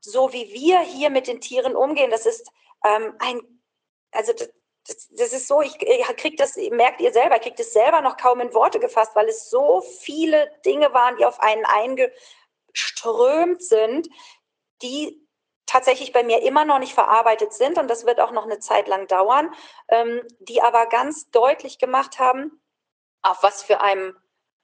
so 0.00 0.32
wie 0.32 0.52
wir 0.52 0.80
hier 0.80 1.10
mit 1.10 1.26
den 1.26 1.40
Tieren 1.40 1.76
umgehen, 1.76 2.10
das 2.10 2.26
ist 2.26 2.50
ähm, 2.84 3.14
ein, 3.18 3.40
also 4.12 4.32
das, 4.32 4.50
das, 5.10 5.32
ist 5.32 5.46
so, 5.46 5.62
ich, 5.62 5.80
ich 5.82 6.16
krieg 6.16 6.36
das, 6.36 6.56
merkt 6.56 7.00
ihr 7.00 7.12
selber, 7.12 7.38
kriegt 7.38 7.60
es 7.60 7.72
selber 7.72 8.00
noch 8.00 8.16
kaum 8.16 8.40
in 8.40 8.54
Worte 8.54 8.80
gefasst, 8.80 9.14
weil 9.14 9.28
es 9.28 9.50
so 9.50 9.82
viele 9.82 10.50
Dinge 10.64 10.92
waren, 10.92 11.16
die 11.16 11.24
auf 11.24 11.40
einen 11.40 11.64
eingeströmt 11.66 13.62
sind, 13.62 14.08
die 14.82 15.26
tatsächlich 15.66 16.12
bei 16.12 16.24
mir 16.24 16.42
immer 16.42 16.64
noch 16.64 16.80
nicht 16.80 16.94
verarbeitet 16.94 17.52
sind. 17.52 17.78
Und 17.78 17.88
das 17.88 18.04
wird 18.04 18.20
auch 18.20 18.32
noch 18.32 18.44
eine 18.44 18.58
Zeit 18.58 18.88
lang 18.88 19.06
dauern, 19.06 19.54
ähm, 19.88 20.26
die 20.40 20.62
aber 20.62 20.86
ganz 20.86 21.30
deutlich 21.30 21.78
gemacht 21.78 22.18
haben, 22.18 22.60
auf 23.22 23.42
was 23.42 23.62
für 23.62 23.80
einem 23.80 24.16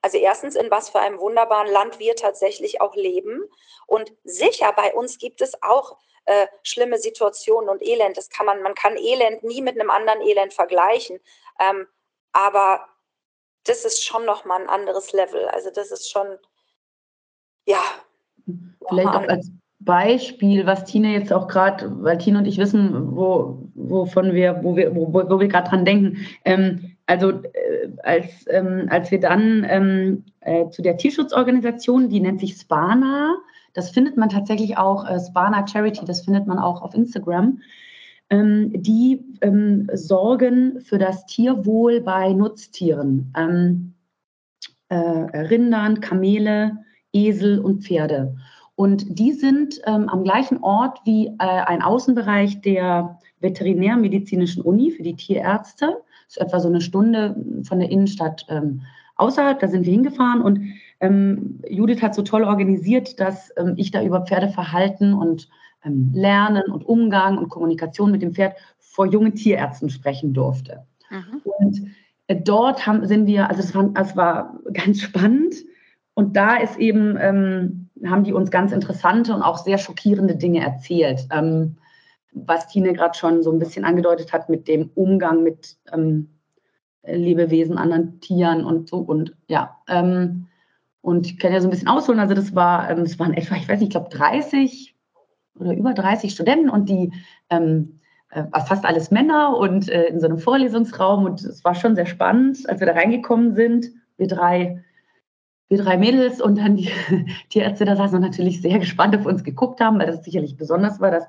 also 0.03 0.19
erstens, 0.19 0.55
in 0.55 0.71
was 0.71 0.91
für 0.91 1.01
einem 1.01 1.19
wunderbaren 1.19 1.71
Land 1.71 1.99
wir 1.99 2.15
tatsächlich 2.17 2.81
auch 2.81 2.95
leben. 2.95 3.43
Und 3.87 4.13
sicher, 4.25 4.73
bei 4.73 4.95
uns 4.95 5.19
gibt 5.19 5.41
es 5.41 5.61
auch 5.63 5.99
äh, 6.27 6.47
schlimme 6.63 6.99
Situationen 6.99 7.69
und 7.69 7.83
Elend. 7.83 8.17
Das 8.17 8.31
kann 8.31 8.47
man, 8.47 8.63
man 8.63 8.75
kann 8.75 8.97
Elend 8.97 9.43
nie 9.43 9.63
mit 9.63 9.81
einem 9.81 9.91
anderen 9.91 10.21
Elend 10.21 10.55
vergleichen. 10.55 11.19
Ähm, 11.59 11.87
aber 12.33 12.87
das 13.65 13.85
ist 13.85 14.05
schon 14.05 14.25
nochmal 14.25 14.63
ein 14.63 14.69
anderes 14.69 15.13
Level. 15.13 15.47
Also 15.49 15.71
das 15.71 15.91
ist 15.91 16.11
schon, 16.11 16.27
ja. 17.65 17.81
Vielleicht 18.89 19.09
auch 19.09 19.29
als 19.29 19.51
Beispiel, 19.81 20.67
was 20.67 20.85
Tine 20.85 21.13
jetzt 21.13 21.33
auch 21.33 21.49
gerade, 21.49 21.91
weil 22.03 22.19
Tine 22.19 22.39
und 22.39 22.47
ich 22.47 22.59
wissen, 22.59 23.17
wo, 23.17 23.59
wovon 23.75 24.35
wir, 24.35 24.63
wo 24.63 24.77
wir, 24.77 24.95
wo, 24.95 25.13
wo 25.13 25.41
wir 25.41 25.49
gerade 25.49 25.71
dran 25.71 25.85
denken. 25.85 26.27
Ähm, 26.45 26.96
also 27.07 27.31
äh, 27.31 27.91
als, 28.03 28.45
ähm, 28.49 28.87
als 28.91 29.11
wir 29.11 29.21
dann 29.21 29.65
ähm, 29.69 30.25
äh, 30.41 30.69
zu 30.71 30.83
der 30.83 30.97
Tierschutzorganisation, 30.97 32.09
die 32.09 32.21
nennt 32.21 32.41
sich 32.41 32.57
Spana, 32.57 33.37
das 33.75 33.91
findet 33.91 34.17
man 34.17 34.29
tatsächlich 34.29 34.77
auch, 34.77 35.09
äh, 35.09 35.21
Spana 35.21 35.67
Charity, 35.67 36.05
das 36.05 36.23
findet 36.23 36.47
man 36.47 36.59
auch 36.59 36.83
auf 36.83 36.95
Instagram, 36.95 37.61
ähm, 38.31 38.73
die 38.75 39.25
ähm, 39.41 39.89
sorgen 39.93 40.81
für 40.81 40.99
das 40.99 41.27
Tierwohl 41.27 42.01
bei 42.01 42.33
Nutztieren, 42.33 43.33
ähm, 43.37 43.95
äh, 44.89 44.97
Rindern, 44.97 46.01
Kamele, 46.01 46.79
Esel 47.13 47.61
und 47.61 47.85
Pferde. 47.85 48.37
Und 48.75 49.19
die 49.19 49.33
sind 49.33 49.81
ähm, 49.87 50.09
am 50.09 50.25
gleichen 50.25 50.63
Ort 50.63 51.01
wie 51.05 51.29
äh, 51.29 51.33
ein 51.39 51.83
Außenbereich 51.83 52.61
der 52.61 53.19
Veterinärmedizinischen 53.41 54.63
Uni 54.63 54.91
für 54.91 55.03
die 55.03 55.15
Tierärzte 55.17 56.03
ist 56.29 56.39
etwa 56.39 56.61
so 56.61 56.69
eine 56.69 56.81
Stunde 56.81 57.37
von 57.65 57.79
der 57.79 57.91
Innenstadt 57.91 58.47
ähm, 58.49 58.83
außerhalb. 59.17 59.59
Da 59.59 59.69
sind 59.69 59.87
wir 59.87 59.93
hingefahren 59.93 60.43
und 60.43 60.75
ähm, 61.01 61.61
Judith 61.69 62.03
hat 62.03 62.15
so 62.15 62.23
toll 62.23 62.45
organisiert, 62.45 63.21
dass 63.21 63.53
ähm, 63.57 63.75
ich 63.77 63.91
da 63.91 64.03
über 64.03 64.23
Pferdeverhalten 64.23 65.15
und 65.15 65.49
ähm, 65.85 66.11
Lernen 66.15 66.71
und 66.71 66.87
Umgang 66.87 67.39
und 67.39 67.49
Kommunikation 67.49 68.11
mit 68.11 68.23
dem 68.23 68.35
Pferd 68.35 68.57
vor 68.79 69.07
jungen 69.07 69.35
Tierärzten 69.35 69.91
sprechen 69.91 70.33
durfte. 70.33 70.87
Mhm. 71.11 71.43
Und 71.45 71.83
äh, 72.29 72.37
dort 72.37 72.87
haben, 72.87 73.07
sind 73.07 73.27
wir, 73.27 73.49
also 73.49 73.61
es 73.61 73.75
war, 73.75 73.91
es 73.95 74.17
war 74.17 74.59
ganz 74.73 75.01
spannend. 75.03 75.55
Und 76.15 76.37
da 76.37 76.57
ist 76.57 76.79
eben, 76.79 77.17
ähm, 77.21 77.89
haben 78.07 78.25
die 78.25 78.33
uns 78.33 78.51
ganz 78.51 78.73
interessante 78.73 79.35
und 79.35 79.43
auch 79.43 79.59
sehr 79.59 79.79
schockierende 79.79 80.37
Dinge 80.37 80.61
erzählt. 80.61 81.27
Ähm, 81.31 81.77
was 82.33 82.69
Tine 82.69 82.93
gerade 82.93 83.17
schon 83.17 83.43
so 83.43 83.51
ein 83.51 83.59
bisschen 83.59 83.85
angedeutet 83.85 84.33
hat 84.33 84.49
mit 84.49 84.69
dem 84.69 84.91
Umgang 84.95 85.43
mit 85.43 85.77
ähm, 85.93 86.29
Lebewesen, 87.07 87.79
anderen 87.79 88.21
Tieren 88.21 88.65
und 88.65 88.89
so. 88.89 88.99
Und 88.99 89.35
ja, 89.49 89.77
ähm, 89.89 90.49
und 91.01 91.27
ich 91.27 91.39
kann 91.39 91.53
ja 91.53 91.61
so 91.61 91.69
ein 91.69 91.71
bisschen 91.71 91.89
ausholen. 91.89 92.21
Also 92.21 92.35
das 92.35 92.55
war, 92.55 92.91
ähm, 92.91 93.03
es 93.03 93.19
waren 93.19 93.33
etwa, 93.33 93.55
ich 93.55 93.69
weiß 93.69 93.79
nicht, 93.81 93.89
ich 93.89 93.91
glaube 93.91 94.11
30 94.11 94.95
oder 95.59 95.73
über 95.73 95.95
30 95.95 96.33
Studenten 96.33 96.69
und 96.69 96.89
die 96.89 97.13
ähm, 97.49 98.01
äh, 98.31 98.43
fast 98.67 98.85
alles 98.85 99.11
Männer 99.11 99.57
und 99.57 99.89
äh, 99.89 100.07
in 100.07 100.21
so 100.21 100.27
einem 100.27 100.39
Vorlesungsraum. 100.39 101.25
Und 101.25 101.45
es 101.45 101.65
war 101.65 101.75
schon 101.75 101.95
sehr 101.95 102.07
spannend, 102.07 102.69
als 102.69 102.81
wir 102.81 102.87
da 102.87 102.95
reingekommen 102.95 103.55
sind. 103.55 103.87
Wir 104.17 104.27
drei, 104.27 104.85
wir 105.69 105.79
drei 105.79 105.97
Mädels 105.97 106.41
und 106.41 106.59
dann 106.59 106.77
die, 106.77 106.91
die 107.53 107.61
Ärzte 107.61 107.85
da 107.85 107.97
saßen 107.97 108.17
und 108.17 108.23
natürlich 108.23 108.61
sehr 108.61 108.79
gespannt 108.79 109.17
auf 109.17 109.27
uns 109.27 109.45
geguckt 109.45 109.81
haben, 109.81 109.99
weil 109.99 110.09
das 110.09 110.25
sicherlich 110.25 110.57
besonders 110.57 111.01
war, 111.01 111.11
dass 111.11 111.27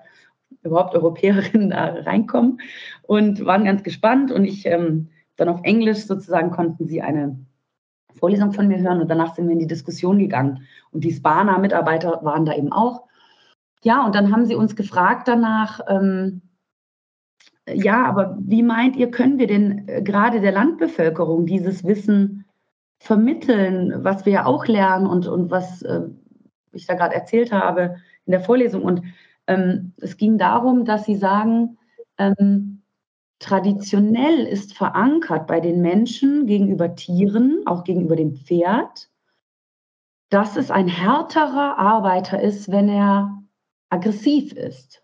überhaupt 0.64 0.96
Europäerinnen 0.96 1.70
da 1.70 1.86
reinkommen 1.86 2.60
und 3.04 3.46
waren 3.46 3.66
ganz 3.66 3.84
gespannt. 3.84 4.32
Und 4.32 4.46
ich 4.46 4.66
ähm, 4.66 5.10
dann 5.38 5.50
auf 5.50 5.62
Englisch 5.64 6.06
sozusagen 6.06 6.52
konnten 6.52 6.88
sie 6.88 7.02
eine 7.02 7.38
Vorlesung 8.16 8.52
von 8.52 8.68
mir 8.68 8.80
hören 8.80 9.02
und 9.02 9.10
danach 9.10 9.36
sind 9.36 9.46
wir 9.46 9.54
in 9.54 9.60
die 9.60 9.68
Diskussion 9.68 10.18
gegangen. 10.18 10.64
Und 10.92 11.04
die 11.04 11.14
Spana-Mitarbeiter 11.14 12.20
waren 12.24 12.46
da 12.46 12.56
eben 12.56 12.72
auch. 12.72 13.04
Ja, 13.84 14.06
und 14.06 14.16
dann 14.16 14.32
haben 14.32 14.46
sie 14.46 14.56
uns 14.56 14.76
gefragt 14.76 15.28
danach, 15.28 15.80
ähm, 15.88 16.42
ja, 17.72 18.06
aber 18.06 18.38
wie 18.40 18.64
meint 18.64 18.96
ihr, 18.96 19.12
können 19.12 19.38
wir 19.38 19.48
denn 19.48 19.88
äh, 19.88 20.02
gerade 20.02 20.42
der 20.42 20.54
Landbevölkerung 20.54 21.46
dieses 21.46 21.84
Wissen 21.84 22.46
vermitteln, 23.00 23.94
was 24.04 24.26
wir 24.26 24.34
ja 24.34 24.46
auch 24.46 24.66
lernen 24.66 25.06
und, 25.06 25.28
und 25.28 25.52
was 25.52 25.82
äh, 25.84 26.02
ich 26.72 26.88
da 26.88 26.96
gerade 26.96 27.14
erzählt 27.14 27.52
habe 27.52 27.98
in 28.26 28.32
der 28.32 28.40
Vorlesung? 28.40 28.84
Und 28.84 29.04
ähm, 29.48 29.94
es 29.98 30.18
ging 30.18 30.38
darum, 30.38 30.86
dass 30.86 31.06
sie 31.06 31.16
sagen, 31.16 31.78
ähm, 32.18 32.84
traditionell 33.40 34.46
ist 34.46 34.74
verankert 34.74 35.48
bei 35.48 35.60
den 35.60 35.82
Menschen 35.82 36.48
gegenüber 36.48 36.96
Tieren, 36.96 37.64
auch 37.66 37.84
gegenüber 37.84 38.16
dem 38.16 38.36
Pferd, 38.36 39.10
dass 40.30 40.58
es 40.58 40.72
ein 40.72 40.88
härterer 40.88 41.78
Arbeiter 41.78 42.42
ist, 42.42 42.72
wenn 42.72 42.90
er 42.90 43.44
aggressiv 43.90 44.54
ist. 44.54 45.04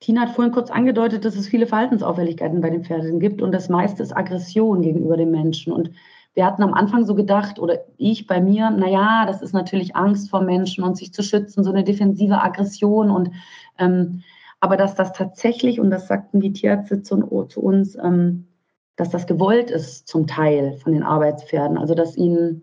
Tina 0.00 0.22
hat 0.22 0.30
vorhin 0.34 0.52
kurz 0.52 0.70
angedeutet, 0.70 1.24
dass 1.24 1.34
es 1.34 1.48
viele 1.48 1.66
Verhaltensauffälligkeiten 1.66 2.60
bei 2.60 2.70
den 2.70 2.84
Pferden 2.84 3.20
gibt 3.20 3.40
und 3.40 3.52
das 3.52 3.68
meiste 3.68 4.02
ist 4.02 4.14
Aggression 4.14 4.82
gegenüber 4.82 5.16
den 5.16 5.30
Menschen. 5.30 5.72
Und 5.72 5.90
wir 6.34 6.44
hatten 6.44 6.62
am 6.62 6.74
Anfang 6.74 7.04
so 7.04 7.14
gedacht, 7.14 7.58
oder 7.58 7.84
ich 7.96 8.26
bei 8.26 8.40
mir, 8.40 8.70
naja, 8.70 9.24
das 9.26 9.40
ist 9.40 9.54
natürlich 9.54 9.94
Angst 9.94 10.30
vor 10.30 10.42
Menschen 10.42 10.82
und 10.82 10.96
sich 10.96 11.12
zu 11.12 11.22
schützen, 11.22 11.62
so 11.62 11.70
eine 11.70 11.84
defensive 11.84 12.42
Aggression. 12.42 13.10
Und 13.10 13.30
ähm, 13.78 14.22
aber 14.60 14.76
dass 14.76 14.94
das 14.94 15.12
tatsächlich, 15.12 15.78
und 15.78 15.90
das 15.90 16.08
sagten 16.08 16.40
die 16.40 16.52
Tierärzte 16.52 17.02
zu, 17.02 17.44
zu 17.44 17.60
uns, 17.60 17.96
ähm, 17.96 18.48
dass 18.96 19.10
das 19.10 19.26
gewollt 19.26 19.70
ist 19.70 20.08
zum 20.08 20.26
Teil 20.26 20.76
von 20.78 20.92
den 20.92 21.02
Arbeitspferden. 21.02 21.78
Also 21.78 21.94
dass 21.94 22.16
ihnen 22.16 22.62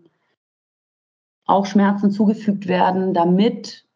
auch 1.46 1.64
Schmerzen 1.66 2.10
zugefügt 2.10 2.68
werden, 2.68 3.14
damit 3.14 3.86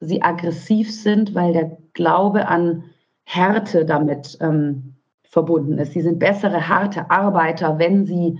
sie 0.00 0.22
aggressiv 0.22 0.94
sind, 0.94 1.34
weil 1.34 1.52
der 1.52 1.76
Glaube 1.92 2.48
an 2.48 2.84
Härte 3.24 3.84
damit 3.84 4.38
ähm, 4.40 4.96
verbunden 5.22 5.78
ist. 5.78 5.92
Sie 5.92 6.00
sind 6.00 6.18
bessere, 6.18 6.68
harte 6.68 7.10
Arbeiter, 7.10 7.78
wenn 7.78 8.06
sie 8.06 8.38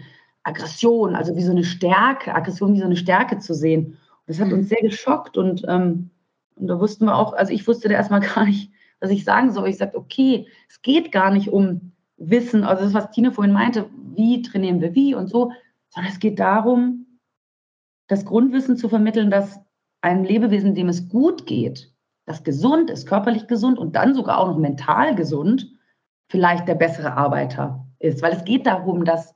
Aggression, 0.51 1.15
also 1.15 1.37
wie 1.37 1.43
so 1.43 1.53
eine 1.53 1.65
Stärke, 1.65 2.35
Aggression 2.35 2.75
wie 2.75 2.81
so 2.81 2.85
eine 2.85 2.97
Stärke 2.97 3.39
zu 3.39 3.55
sehen. 3.55 3.87
Und 3.87 3.97
das 4.27 4.41
hat 4.41 4.53
uns 4.53 4.69
sehr 4.69 4.83
geschockt 4.83 5.37
und, 5.37 5.65
ähm, 5.69 6.11
und 6.57 6.67
da 6.67 6.79
wussten 6.79 7.07
wir 7.07 7.17
auch, 7.17 7.33
also 7.33 7.53
ich 7.53 7.67
wusste 7.67 7.89
da 7.89 7.95
erstmal 7.95 8.21
gar 8.35 8.45
nicht, 8.45 8.71
was 9.01 9.11
ich 9.11 9.25
sagen 9.25 9.53
soll. 9.53 9.69
Ich 9.69 9.79
sagte, 9.79 9.97
okay, 9.97 10.47
es 10.69 10.83
geht 10.83 11.13
gar 11.13 11.31
nicht 11.31 11.49
um 11.49 11.93
Wissen, 12.17 12.65
also 12.65 12.85
das, 12.85 12.95
was 12.95 13.11
Tine 13.13 13.33
vorhin 13.33 13.55
meinte, 13.55 13.89
wie 14.15 14.43
trainieren 14.43 14.81
wir 14.81 14.95
wie 14.95 15.15
und 15.15 15.29
so, 15.29 15.53
sondern 15.89 16.13
es 16.13 16.19
geht 16.19 16.39
darum, 16.39 17.07
das 18.09 18.25
Grundwissen 18.27 18.77
zu 18.77 18.89
vermitteln, 18.89 19.31
dass 19.31 19.59
ein 20.03 20.25
Lebewesen, 20.25 20.75
dem 20.75 20.89
es 20.89 21.09
gut 21.09 21.47
geht, 21.47 21.93
das 22.27 22.45
gesund 22.45 22.91
ist, 22.91 23.07
körperlich 23.07 23.47
gesund 23.47 23.79
und 23.79 23.97
dann 23.97 24.15
sogar 24.15 24.39
auch 24.39 24.49
noch 24.49 24.59
mental 24.59 25.15
gesund, 25.15 25.73
vielleicht 26.29 26.69
der 26.69 26.75
bessere 26.75 27.17
Arbeiter 27.17 27.87
ist. 27.99 28.23
Weil 28.23 28.33
es 28.33 28.45
geht 28.45 28.67
darum, 28.67 29.05
dass 29.05 29.35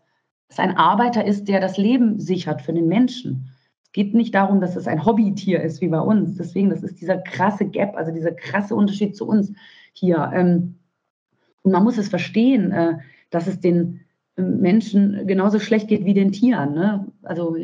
es 0.49 0.59
ein 0.59 0.77
Arbeiter 0.77 1.25
ist, 1.25 1.49
der 1.49 1.61
das 1.61 1.77
Leben 1.77 2.19
sichert 2.21 2.63
für 2.63 2.73
den 2.73 2.89
Menschen. 2.89 3.51
Es 3.83 3.93
geht 3.93 4.15
nicht 4.15 4.35
darum, 4.35 4.61
dass 4.61 4.77
es 4.77 4.87
ein 4.87 5.05
Hobbytier 5.05 5.63
ist 5.63 5.81
wie 5.81 5.89
bei 5.89 6.01
uns. 6.01 6.37
Deswegen, 6.37 6.71
das 6.71 6.83
ist 6.83 7.01
dieser 7.01 7.19
krasse 7.19 7.67
Gap, 7.67 7.97
also 7.97 8.13
dieser 8.13 8.33
krasse 8.33 8.75
Unterschied 8.75 9.17
zu 9.17 9.27
uns 9.27 9.53
hier. 9.93 10.31
Ähm, 10.35 10.77
und 11.63 11.73
man 11.73 11.85
muss 11.85 11.99
es 11.99 12.09
verstehen, 12.09 12.73
äh, 12.73 12.99
dass 13.31 13.47
es 13.47 13.61
den 13.61 14.01
Menschen 14.37 15.27
genauso 15.27 15.59
schlecht 15.59 15.89
geht 15.89 16.05
wie 16.05 16.15
den 16.15 16.33
Tieren. 16.33 16.75
Ne? 16.75 17.07
Also 17.23 17.57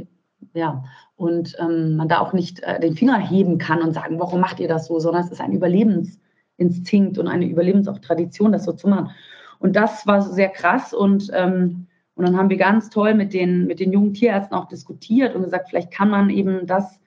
ja, 0.55 0.85
und 1.16 1.57
ähm, 1.59 1.97
man 1.97 2.09
da 2.09 2.19
auch 2.21 2.33
nicht 2.33 2.61
äh, 2.61 2.81
den 2.81 2.97
Finger 2.97 3.19
heben 3.19 3.59
kann 3.59 3.83
und 3.83 3.93
sagen, 3.93 4.19
warum 4.19 4.40
macht 4.40 4.61
ihr 4.61 4.69
das 4.69 4.87
so, 4.87 4.99
sondern 4.99 5.25
es 5.25 5.31
ist 5.31 5.40
ein 5.40 5.53
Überlebensinstinkt 5.53 7.19
und 7.19 7.29
eine 7.29 7.47
Überlebenstradition, 7.47 8.53
das 8.53 8.64
so 8.64 8.73
zu 8.73 8.88
machen. 8.88 9.11
Und 9.59 9.77
das 9.77 10.07
war 10.07 10.23
sehr 10.23 10.49
krass 10.49 10.95
und, 10.95 11.31
ähm, 11.35 11.87
und 12.21 12.27
dann 12.27 12.37
haben 12.37 12.51
wir 12.51 12.59
ganz 12.59 12.91
toll 12.91 13.15
mit 13.15 13.33
den, 13.33 13.67
mit 13.67 13.81
den 13.81 13.93
jungen 13.93 14.13
Tierärzten 14.13 14.55
auch 14.55 14.69
diskutiert 14.69 15.35
und 15.35 15.43
gesagt, 15.43 15.71
vielleicht 15.71 15.91
kann 15.91 16.11
man 16.11 16.29
eben 16.29 16.67
das 16.67 17.01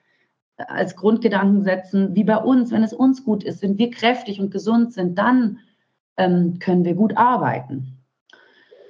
als 0.56 0.96
Grundgedanken 0.96 1.62
setzen, 1.62 2.16
wie 2.16 2.24
bei 2.24 2.36
uns, 2.36 2.72
wenn 2.72 2.82
es 2.82 2.92
uns 2.92 3.24
gut 3.24 3.44
ist, 3.44 3.62
wenn 3.62 3.78
wir 3.78 3.92
kräftig 3.92 4.40
und 4.40 4.50
gesund 4.50 4.92
sind, 4.92 5.16
dann 5.16 5.60
ähm, 6.16 6.58
können 6.58 6.84
wir 6.84 6.94
gut 6.94 7.16
arbeiten. 7.16 7.96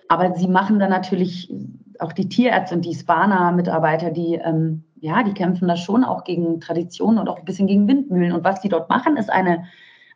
Aber 0.08 0.34
sie 0.34 0.48
machen 0.48 0.78
dann 0.78 0.88
natürlich 0.88 1.52
auch 1.98 2.14
die 2.14 2.30
Tierärzte 2.30 2.74
und 2.74 2.86
die 2.86 2.94
Spana-Mitarbeiter, 2.94 4.10
die, 4.10 4.36
ähm, 4.36 4.84
ja, 5.00 5.22
die 5.24 5.34
kämpfen 5.34 5.68
da 5.68 5.76
schon 5.76 6.04
auch 6.04 6.24
gegen 6.24 6.58
Traditionen 6.58 7.18
und 7.18 7.28
auch 7.28 7.38
ein 7.38 7.44
bisschen 7.44 7.66
gegen 7.66 7.86
Windmühlen. 7.86 8.32
Und 8.32 8.44
was 8.44 8.62
die 8.62 8.70
dort 8.70 8.88
machen, 8.88 9.18
ist 9.18 9.30
eine, 9.30 9.66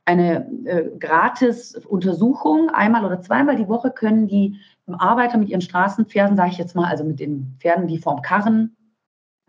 eine 0.06 0.50
äh, 0.64 0.84
gratis 0.98 1.76
Untersuchung. 1.76 2.70
Einmal 2.70 3.04
oder 3.04 3.20
zweimal 3.20 3.56
die 3.56 3.68
Woche 3.68 3.90
können 3.90 4.26
die 4.26 4.56
Arbeiter 4.94 5.38
mit 5.38 5.48
ihren 5.48 5.60
Straßenpferden, 5.60 6.36
sage 6.36 6.50
ich 6.50 6.58
jetzt 6.58 6.74
mal, 6.74 6.88
also 6.88 7.04
mit 7.04 7.20
den 7.20 7.56
Pferden, 7.58 7.86
die 7.86 7.98
vorm 7.98 8.22
Karren 8.22 8.76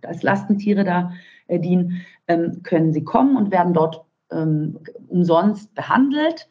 als 0.04 0.24
Lastentiere 0.24 0.84
da 0.84 1.12
äh, 1.48 1.60
dienen, 1.60 2.06
ähm, 2.28 2.62
können 2.64 2.94
sie 2.94 3.04
kommen 3.04 3.38
und 3.38 3.52
werden 3.52 3.74
dort 3.74 4.06
ähm, 4.32 4.80
umsonst 5.08 5.74
behandelt 5.76 6.48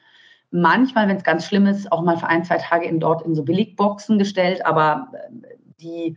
manchmal, 0.51 1.09
wenn 1.09 1.17
es 1.17 1.25
ganz 1.25 1.47
schlimm 1.47 1.67
ist, 1.67 1.91
auch 1.93 2.03
mal 2.03 2.17
für 2.17 2.29
ein, 2.29 2.45
zwei 2.45 2.59
Tage 2.59 2.87
in 2.87 3.01
dort 3.01 3.23
in 3.23 3.35
so 3.35 3.45
Billigboxen 3.45 4.19
gestellt. 4.19 4.65
Aber 4.65 5.09
äh, 5.13 5.57
die 5.81 6.17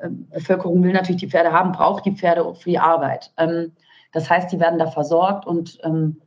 äh, 0.00 0.08
Bevölkerung 0.08 0.82
will 0.82 0.92
natürlich 0.92 1.20
die 1.20 1.30
Pferde 1.30 1.52
haben, 1.52 1.72
braucht 1.72 2.04
die 2.04 2.16
Pferde 2.16 2.54
für 2.54 2.70
die 2.70 2.78
Arbeit. 2.78 3.32
Ähm, 3.36 3.72
das 4.12 4.28
heißt, 4.28 4.52
die 4.52 4.60
werden 4.60 4.78
da 4.78 4.86
versorgt 4.86 5.46
und 5.46 5.78
ähm, 5.84 6.20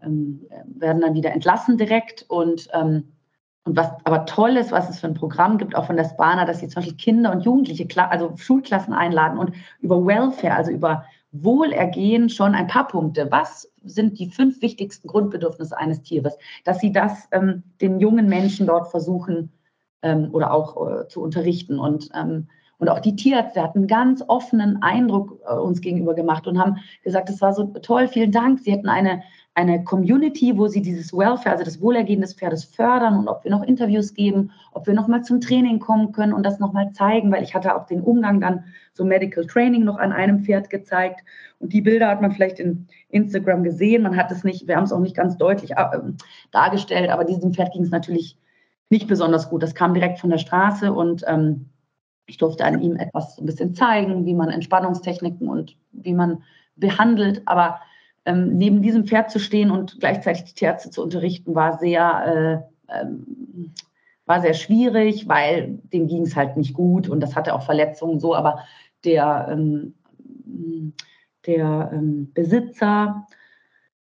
ähm, 0.00 0.46
werden 0.66 1.02
dann 1.02 1.14
wieder 1.14 1.32
entlassen 1.32 1.76
direkt. 1.76 2.24
Und, 2.28 2.68
und 3.64 3.76
was 3.76 3.90
aber 4.04 4.26
toll 4.26 4.56
ist, 4.56 4.72
was 4.72 4.90
es 4.90 5.00
für 5.00 5.06
ein 5.06 5.14
Programm 5.14 5.56
gibt, 5.56 5.74
auch 5.74 5.86
von 5.86 5.96
der 5.96 6.04
Spana, 6.04 6.44
dass 6.44 6.60
sie 6.60 6.68
zum 6.68 6.82
Beispiel 6.82 6.96
Kinder 6.96 7.32
und 7.32 7.40
Jugendliche, 7.40 7.86
also 8.10 8.36
Schulklassen 8.36 8.92
einladen 8.92 9.38
und 9.38 9.52
über 9.80 10.04
Welfare, 10.04 10.54
also 10.54 10.70
über 10.70 11.04
Wohlergehen 11.32 12.28
schon 12.28 12.54
ein 12.54 12.66
paar 12.66 12.86
Punkte. 12.86 13.28
Was 13.30 13.72
sind 13.82 14.18
die 14.18 14.28
fünf 14.28 14.60
wichtigsten 14.62 15.08
Grundbedürfnisse 15.08 15.76
eines 15.76 16.02
Tieres? 16.02 16.36
Dass 16.64 16.78
sie 16.78 16.92
das 16.92 17.26
ähm, 17.32 17.64
den 17.80 18.00
jungen 18.00 18.28
Menschen 18.28 18.66
dort 18.66 18.90
versuchen 18.90 19.50
ähm, 20.02 20.28
oder 20.32 20.52
auch 20.52 20.76
äh, 20.86 21.08
zu 21.08 21.22
unterrichten. 21.22 21.78
Und, 21.78 22.10
ähm, 22.14 22.48
und 22.78 22.88
auch 22.88 23.00
die 23.00 23.16
Tierärzte 23.16 23.62
hatten 23.62 23.78
einen 23.78 23.88
ganz 23.88 24.22
offenen 24.28 24.82
Eindruck 24.82 25.40
äh, 25.48 25.54
uns 25.54 25.80
gegenüber 25.80 26.14
gemacht 26.14 26.46
und 26.46 26.58
haben 26.58 26.76
gesagt, 27.02 27.30
es 27.30 27.40
war 27.40 27.54
so 27.54 27.64
toll, 27.64 28.08
vielen 28.08 28.30
Dank. 28.30 28.60
Sie 28.60 28.70
hätten 28.70 28.88
eine, 28.88 29.22
eine 29.56 29.84
Community, 29.84 30.58
wo 30.58 30.66
sie 30.66 30.82
dieses 30.82 31.12
Welfare, 31.12 31.52
also 31.52 31.64
das 31.64 31.80
Wohlergehen 31.80 32.20
des 32.20 32.34
Pferdes 32.34 32.64
fördern 32.64 33.16
und 33.16 33.28
ob 33.28 33.44
wir 33.44 33.52
noch 33.52 33.62
Interviews 33.62 34.12
geben, 34.12 34.50
ob 34.72 34.88
wir 34.88 34.94
noch 34.94 35.06
mal 35.06 35.22
zum 35.22 35.40
Training 35.40 35.78
kommen 35.78 36.10
können 36.10 36.32
und 36.32 36.44
das 36.44 36.58
noch 36.58 36.72
mal 36.72 36.90
zeigen, 36.92 37.30
weil 37.30 37.44
ich 37.44 37.54
hatte 37.54 37.76
auch 37.76 37.86
den 37.86 38.00
Umgang 38.00 38.40
dann 38.40 38.64
so 38.94 39.04
Medical 39.04 39.46
Training 39.46 39.84
noch 39.84 39.96
an 39.96 40.12
einem 40.12 40.40
Pferd 40.40 40.70
gezeigt 40.70 41.20
und 41.60 41.72
die 41.72 41.82
Bilder 41.82 42.08
hat 42.08 42.20
man 42.20 42.32
vielleicht 42.32 42.58
in 42.58 42.88
Instagram 43.10 43.62
gesehen. 43.62 44.02
Man 44.02 44.16
hat 44.16 44.32
es 44.32 44.42
nicht, 44.42 44.66
wir 44.66 44.76
haben 44.76 44.84
es 44.84 44.92
auch 44.92 45.00
nicht 45.00 45.16
ganz 45.16 45.36
deutlich 45.36 45.72
äh, 45.72 45.98
dargestellt, 46.50 47.10
aber 47.10 47.24
diesem 47.24 47.54
Pferd 47.54 47.72
ging 47.72 47.82
es 47.82 47.90
natürlich 47.90 48.36
nicht 48.90 49.06
besonders 49.06 49.48
gut. 49.50 49.62
Das 49.62 49.76
kam 49.76 49.94
direkt 49.94 50.18
von 50.18 50.30
der 50.30 50.38
Straße 50.38 50.92
und 50.92 51.24
ähm, 51.28 51.66
ich 52.26 52.38
durfte 52.38 52.64
an 52.64 52.80
ihm 52.80 52.96
etwas 52.96 53.38
ein 53.38 53.46
bisschen 53.46 53.74
zeigen, 53.74 54.26
wie 54.26 54.34
man 54.34 54.50
Entspannungstechniken 54.50 55.48
und 55.48 55.76
wie 55.92 56.14
man 56.14 56.42
behandelt. 56.74 57.42
Aber 57.44 57.80
ähm, 58.26 58.56
neben 58.56 58.82
diesem 58.82 59.06
Pferd 59.06 59.30
zu 59.30 59.38
stehen 59.38 59.70
und 59.70 60.00
gleichzeitig 60.00 60.44
die 60.44 60.54
Tierärzte 60.54 60.90
zu 60.90 61.02
unterrichten, 61.02 61.54
war 61.54 61.78
sehr, 61.78 62.64
äh, 62.88 63.00
ähm, 63.00 63.72
war 64.26 64.40
sehr 64.40 64.54
schwierig, 64.54 65.28
weil 65.28 65.78
dem 65.92 66.06
ging 66.06 66.22
es 66.22 66.34
halt 66.36 66.56
nicht 66.56 66.74
gut 66.74 67.08
und 67.08 67.20
das 67.20 67.36
hatte 67.36 67.54
auch 67.54 67.62
Verletzungen 67.62 68.20
so. 68.20 68.34
Aber 68.34 68.60
der, 69.04 69.48
ähm, 69.50 69.94
der 71.46 71.90
ähm, 71.92 72.32
Besitzer 72.32 73.26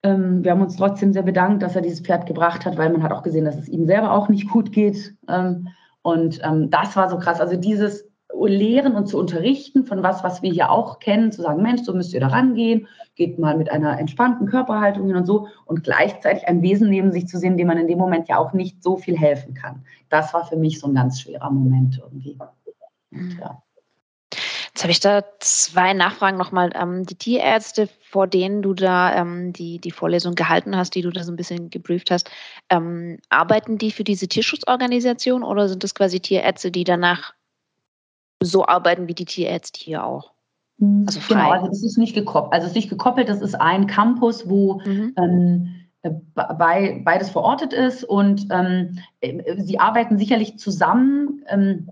ähm, 0.06 0.44
wir 0.44 0.52
haben 0.52 0.62
uns 0.62 0.76
trotzdem 0.76 1.12
sehr 1.12 1.22
bedankt, 1.22 1.62
dass 1.64 1.74
er 1.74 1.82
dieses 1.82 2.00
Pferd 2.00 2.26
gebracht 2.26 2.64
hat, 2.64 2.78
weil 2.78 2.90
man 2.90 3.02
hat 3.02 3.10
auch 3.10 3.24
gesehen, 3.24 3.44
dass 3.44 3.58
es 3.58 3.68
ihm 3.68 3.86
selber 3.86 4.12
auch 4.12 4.28
nicht 4.28 4.48
gut 4.48 4.70
geht. 4.70 5.14
Ähm, 5.28 5.68
und 6.02 6.40
das 6.68 6.94
war 6.94 7.10
so 7.10 7.18
krass. 7.18 7.40
Also 7.40 7.56
dieses 7.56 8.08
Lehren 8.32 8.94
und 8.94 9.08
zu 9.08 9.18
unterrichten 9.18 9.84
von 9.84 10.04
was, 10.04 10.22
was 10.22 10.40
wir 10.40 10.52
hier 10.52 10.70
auch 10.70 11.00
kennen, 11.00 11.32
zu 11.32 11.42
sagen, 11.42 11.62
Mensch, 11.62 11.82
so 11.82 11.94
müsst 11.94 12.14
ihr 12.14 12.20
da 12.20 12.28
rangehen, 12.28 12.86
geht 13.16 13.38
mal 13.38 13.56
mit 13.56 13.70
einer 13.70 13.98
entspannten 13.98 14.46
Körperhaltung 14.46 15.06
hin 15.06 15.16
und 15.16 15.26
so 15.26 15.48
und 15.64 15.82
gleichzeitig 15.82 16.46
ein 16.46 16.62
Wesen 16.62 16.88
neben 16.88 17.12
sich 17.12 17.26
zu 17.26 17.38
sehen, 17.38 17.56
dem 17.56 17.66
man 17.66 17.78
in 17.78 17.88
dem 17.88 17.98
Moment 17.98 18.28
ja 18.28 18.38
auch 18.38 18.52
nicht 18.52 18.82
so 18.82 18.96
viel 18.96 19.18
helfen 19.18 19.54
kann. 19.54 19.84
Das 20.10 20.32
war 20.32 20.46
für 20.46 20.56
mich 20.56 20.78
so 20.78 20.86
ein 20.86 20.94
ganz 20.94 21.20
schwerer 21.20 21.50
Moment 21.50 21.98
irgendwie. 21.98 22.38
Und, 23.10 23.38
ja. 23.40 23.62
Jetzt 24.76 24.82
habe 24.82 24.92
ich 24.92 25.00
da 25.00 25.24
zwei 25.40 25.94
Nachfragen 25.94 26.36
nochmal. 26.36 26.70
Ähm, 26.74 27.06
die 27.06 27.14
Tierärzte, 27.14 27.88
vor 28.10 28.26
denen 28.26 28.60
du 28.60 28.74
da 28.74 29.16
ähm, 29.16 29.54
die, 29.54 29.78
die 29.78 29.90
Vorlesung 29.90 30.34
gehalten 30.34 30.76
hast, 30.76 30.94
die 30.94 31.00
du 31.00 31.10
da 31.10 31.24
so 31.24 31.32
ein 31.32 31.36
bisschen 31.36 31.70
geprüft 31.70 32.10
hast, 32.10 32.30
ähm, 32.68 33.18
arbeiten 33.30 33.78
die 33.78 33.90
für 33.90 34.04
diese 34.04 34.28
Tierschutzorganisation 34.28 35.42
oder 35.42 35.70
sind 35.70 35.82
das 35.82 35.94
quasi 35.94 36.20
Tierärzte, 36.20 36.70
die 36.70 36.84
danach 36.84 37.32
so 38.42 38.66
arbeiten 38.66 39.08
wie 39.08 39.14
die 39.14 39.24
Tierärzte 39.24 39.80
hier 39.80 40.04
auch? 40.04 40.35
Mhm. 40.78 41.04
Also 41.06 41.20
frei. 41.20 41.34
Genau, 41.34 41.50
also 41.50 41.68
es 41.68 41.82
ist 41.82 41.98
nicht 41.98 42.14
gekoppelt. 42.14 42.52
Also 42.52 42.66
es 42.66 42.72
ist 42.72 42.76
nicht 42.76 42.90
gekoppelt, 42.90 43.28
das 43.28 43.40
ist 43.40 43.54
ein 43.54 43.86
Campus, 43.86 44.48
wo 44.48 44.80
mhm. 44.84 45.14
ähm, 45.16 45.68
bei, 46.34 47.02
beides 47.04 47.30
verortet 47.30 47.72
ist 47.72 48.04
und 48.04 48.46
ähm, 48.50 48.98
äh, 49.20 49.60
sie 49.60 49.78
arbeiten 49.78 50.18
sicherlich 50.18 50.58
zusammen. 50.58 51.42
Ähm, 51.48 51.88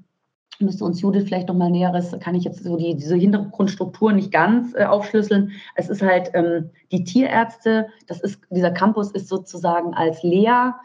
müsste 0.60 0.84
uns 0.84 1.00
Judith 1.00 1.24
vielleicht 1.24 1.48
noch 1.48 1.56
mal 1.56 1.70
näheres, 1.70 2.14
kann 2.20 2.34
ich 2.34 2.44
jetzt 2.44 2.62
so 2.62 2.76
die, 2.76 2.94
diese 2.94 3.16
Hintergrundstruktur 3.16 4.12
nicht 4.12 4.30
ganz 4.30 4.74
äh, 4.74 4.84
aufschlüsseln. 4.84 5.52
Es 5.74 5.88
ist 5.88 6.02
halt 6.02 6.30
ähm, 6.34 6.70
die 6.92 7.04
Tierärzte, 7.04 7.88
das 8.06 8.20
ist, 8.20 8.40
dieser 8.50 8.70
Campus 8.70 9.10
ist 9.10 9.28
sozusagen 9.28 9.94
als 9.94 10.22
Lehr, 10.22 10.76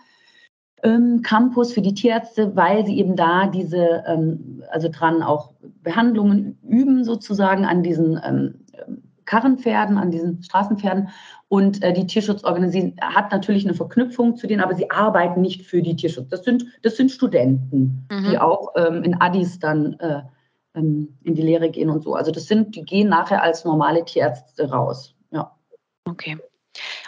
Campus 1.23 1.73
für 1.73 1.81
die 1.81 1.93
Tierärzte, 1.93 2.55
weil 2.55 2.85
sie 2.85 2.97
eben 2.99 3.15
da 3.15 3.47
diese, 3.47 4.03
ähm, 4.07 4.63
also 4.71 4.89
dran 4.91 5.23
auch 5.23 5.51
Behandlungen 5.83 6.57
üben 6.67 7.03
sozusagen 7.03 7.65
an 7.65 7.83
diesen 7.83 8.19
ähm, 8.23 8.65
Karrenpferden, 9.25 9.97
an 9.97 10.11
diesen 10.11 10.41
Straßenpferden. 10.43 11.09
Und 11.47 11.83
äh, 11.83 11.93
die 11.93 12.07
Tierschutzorganisation 12.07 12.95
hat 13.01 13.31
natürlich 13.31 13.65
eine 13.65 13.75
Verknüpfung 13.75 14.35
zu 14.35 14.47
denen, 14.47 14.61
aber 14.61 14.75
sie 14.75 14.89
arbeiten 14.89 15.41
nicht 15.41 15.63
für 15.63 15.81
die 15.81 15.95
Tierschutz. 15.95 16.29
Das 16.29 16.43
sind, 16.43 16.65
das 16.81 16.97
sind 16.97 17.11
Studenten, 17.11 18.07
mhm. 18.11 18.29
die 18.29 18.37
auch 18.37 18.73
ähm, 18.75 19.03
in 19.03 19.19
Addis 19.21 19.59
dann 19.59 19.93
äh, 19.99 20.21
in 20.73 21.09
die 21.23 21.41
Lehre 21.41 21.69
gehen 21.69 21.89
und 21.89 22.03
so. 22.03 22.15
Also 22.15 22.31
das 22.31 22.45
sind, 22.45 22.75
die 22.75 22.83
gehen 22.83 23.09
nachher 23.09 23.43
als 23.43 23.65
normale 23.65 24.05
Tierärzte 24.05 24.69
raus. 24.69 25.13
Ja. 25.31 25.51
Okay. 26.05 26.37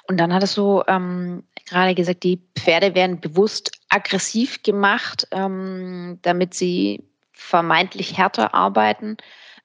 Und 0.08 0.20
dann 0.20 0.34
hattest 0.34 0.58
du 0.58 0.82
ähm, 0.88 1.44
gerade 1.68 1.96
gesagt, 1.96 2.24
die 2.24 2.42
Pferde 2.56 2.96
werden 2.96 3.20
bewusst 3.20 3.72
aggressiv 3.90 4.64
gemacht, 4.64 5.28
ähm, 5.32 6.20
damit 6.22 6.54
sie 6.54 7.04
vermeintlich 7.32 8.18
härter 8.18 8.54
arbeiten. 8.54 9.18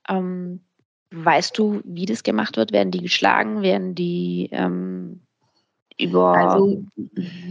Ähm, 0.08 0.60
weißt 1.10 1.56
du, 1.58 1.80
wie 1.84 2.06
das 2.06 2.22
gemacht 2.22 2.56
wird? 2.56 2.72
Werden 2.72 2.90
die 2.90 3.02
geschlagen? 3.02 3.62
Werden 3.62 3.94
die 3.94 4.48
ähm, 4.52 5.20
über 5.98 6.36
also, 6.36 6.84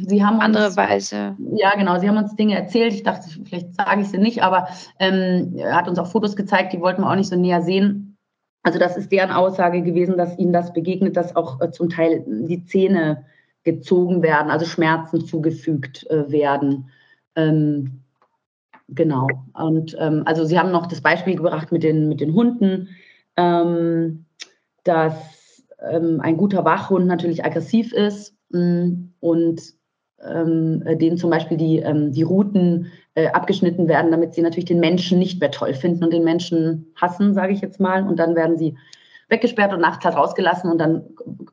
sie 0.06 0.24
haben 0.24 0.40
andere 0.40 0.68
uns, 0.68 0.78
Weise? 0.78 1.36
Ja, 1.56 1.76
genau. 1.76 2.00
Sie 2.00 2.08
haben 2.08 2.18
uns 2.18 2.36
Dinge 2.36 2.56
erzählt. 2.56 2.94
Ich 2.94 3.04
dachte, 3.04 3.28
vielleicht 3.44 3.74
sage 3.74 4.02
ich 4.02 4.10
sie 4.10 4.20
nicht, 4.20 4.44
aber 4.44 4.68
ähm, 5.00 5.54
er 5.58 5.76
hat 5.76 5.88
uns 5.88 5.98
auch 5.98 6.08
Fotos 6.08 6.36
gezeigt, 6.36 6.74
die 6.74 6.80
wollten 6.80 7.02
wir 7.02 7.10
auch 7.10 7.16
nicht 7.16 7.30
so 7.30 7.36
näher 7.36 7.64
sehen. 7.64 8.15
Also 8.66 8.80
das 8.80 8.98
ist 8.98 9.12
deren 9.12 9.30
Aussage 9.30 9.84
gewesen, 9.84 10.18
dass 10.18 10.40
ihnen 10.40 10.52
das 10.52 10.74
begegnet, 10.74 11.16
dass 11.16 11.36
auch 11.36 11.62
äh, 11.62 11.70
zum 11.70 11.88
Teil 11.88 12.24
die 12.26 12.66
Zähne 12.66 13.24
gezogen 13.64 14.24
werden, 14.24 14.50
also 14.50 14.66
Schmerzen 14.66 15.24
zugefügt 15.24 16.10
äh, 16.10 16.32
werden. 16.32 16.90
Ähm, 17.36 18.02
genau. 18.90 19.28
Und 19.54 19.96
ähm, 20.00 20.24
also 20.26 20.46
Sie 20.46 20.58
haben 20.58 20.72
noch 20.72 20.88
das 20.88 21.02
Beispiel 21.02 21.36
gebracht 21.36 21.72
mit 21.72 21.84
den, 21.84 22.10
mit 22.10 22.22
den 22.22 22.34
Hunden, 22.34 22.90
ähm, 23.38 24.26
dass 24.84 25.64
ähm, 25.88 26.20
ein 26.22 26.36
guter 26.36 26.66
Wachhund 26.66 27.06
natürlich 27.06 27.46
aggressiv 27.46 27.94
ist 27.94 28.34
mh, 28.50 28.60
mm, 28.86 29.14
und 29.20 29.62
ähm, 30.24 30.84
denen 30.98 31.18
zum 31.18 31.30
Beispiel 31.30 31.58
die, 31.58 31.80
ähm, 31.80 32.12
die 32.12 32.24
Routen 32.24 32.92
äh, 33.16 33.28
abgeschnitten 33.28 33.88
werden, 33.88 34.12
damit 34.12 34.34
sie 34.34 34.42
natürlich 34.42 34.66
den 34.66 34.80
Menschen 34.80 35.20
nicht 35.20 35.40
mehr 35.40 35.52
toll 35.52 35.74
finden 35.74 36.04
und 36.04 36.14
den 36.14 36.24
Menschen 36.24 36.88
hassen, 36.96 37.34
sage 37.34 37.54
ich 37.54 37.62
jetzt 37.62 37.80
mal. 37.80 38.08
Und 38.08 38.18
dann 38.18 38.36
werden 38.36 38.58
sie 38.58 38.78
weggesperrt 39.30 39.74
und 39.74 39.82
nachts 39.82 40.06
halt 40.06 40.16
rausgelassen 40.16 40.72
und 40.72 40.78
dann 40.78 41.04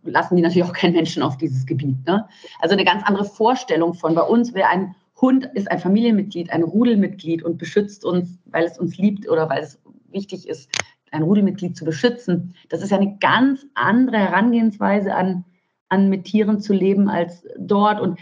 lassen 0.04 0.36
die 0.36 0.42
natürlich 0.42 0.64
auch 0.64 0.74
keinen 0.74 0.94
Menschen 0.94 1.22
auf 1.22 1.38
dieses 1.38 1.64
Gebiet. 1.66 2.06
Ne? 2.06 2.26
Also 2.60 2.74
eine 2.74 2.84
ganz 2.84 3.02
andere 3.04 3.24
Vorstellung 3.24 3.94
von 3.94 4.14
bei 4.14 4.22
uns 4.22 4.54
wäre 4.54 4.68
ein 4.68 4.94
Hund 5.20 5.48
ist 5.54 5.70
ein 5.70 5.78
Familienmitglied, 5.78 6.52
ein 6.52 6.64
Rudelmitglied 6.64 7.44
und 7.44 7.56
beschützt 7.56 8.04
uns, 8.04 8.40
weil 8.46 8.64
es 8.64 8.76
uns 8.76 8.98
liebt 8.98 9.28
oder 9.30 9.48
weil 9.48 9.62
es 9.62 9.80
wichtig 10.10 10.48
ist, 10.48 10.68
ein 11.12 11.22
Rudelmitglied 11.22 11.76
zu 11.76 11.84
beschützen. 11.84 12.54
Das 12.68 12.82
ist 12.82 12.90
ja 12.90 12.98
eine 12.98 13.16
ganz 13.20 13.64
andere 13.74 14.18
Herangehensweise 14.18 15.14
an, 15.14 15.44
an 15.88 16.08
mit 16.08 16.24
Tieren 16.24 16.58
zu 16.60 16.72
leben 16.72 17.08
als 17.08 17.46
dort. 17.56 18.00
Und 18.00 18.18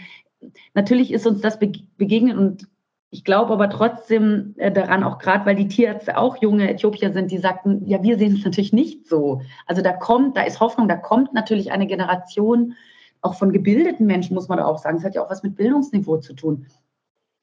natürlich 0.73 1.11
ist 1.11 1.27
uns 1.27 1.41
das 1.41 1.59
begegnet 1.59 2.37
und 2.37 2.67
ich 3.13 3.25
glaube 3.25 3.51
aber 3.51 3.69
trotzdem 3.69 4.55
äh, 4.57 4.71
daran, 4.71 5.03
auch 5.03 5.19
gerade 5.19 5.45
weil 5.45 5.55
die 5.55 5.67
Tierärzte 5.67 6.17
auch 6.17 6.37
junge 6.37 6.69
Äthiopier 6.69 7.11
sind, 7.11 7.29
die 7.29 7.39
sagten, 7.39 7.85
ja, 7.85 8.01
wir 8.01 8.17
sehen 8.17 8.35
es 8.35 8.45
natürlich 8.45 8.71
nicht 8.71 9.05
so. 9.05 9.41
Also 9.67 9.81
da 9.81 9.91
kommt, 9.91 10.37
da 10.37 10.43
ist 10.43 10.61
Hoffnung, 10.61 10.87
da 10.87 10.95
kommt 10.95 11.33
natürlich 11.33 11.73
eine 11.73 11.87
Generation 11.87 12.75
auch 13.21 13.35
von 13.35 13.51
gebildeten 13.51 14.07
Menschen, 14.07 14.33
muss 14.33 14.47
man 14.47 14.59
auch 14.59 14.77
sagen. 14.77 14.97
Das 14.97 15.05
hat 15.05 15.15
ja 15.15 15.23
auch 15.23 15.29
was 15.29 15.43
mit 15.43 15.55
Bildungsniveau 15.55 16.17
zu 16.17 16.33
tun. 16.33 16.65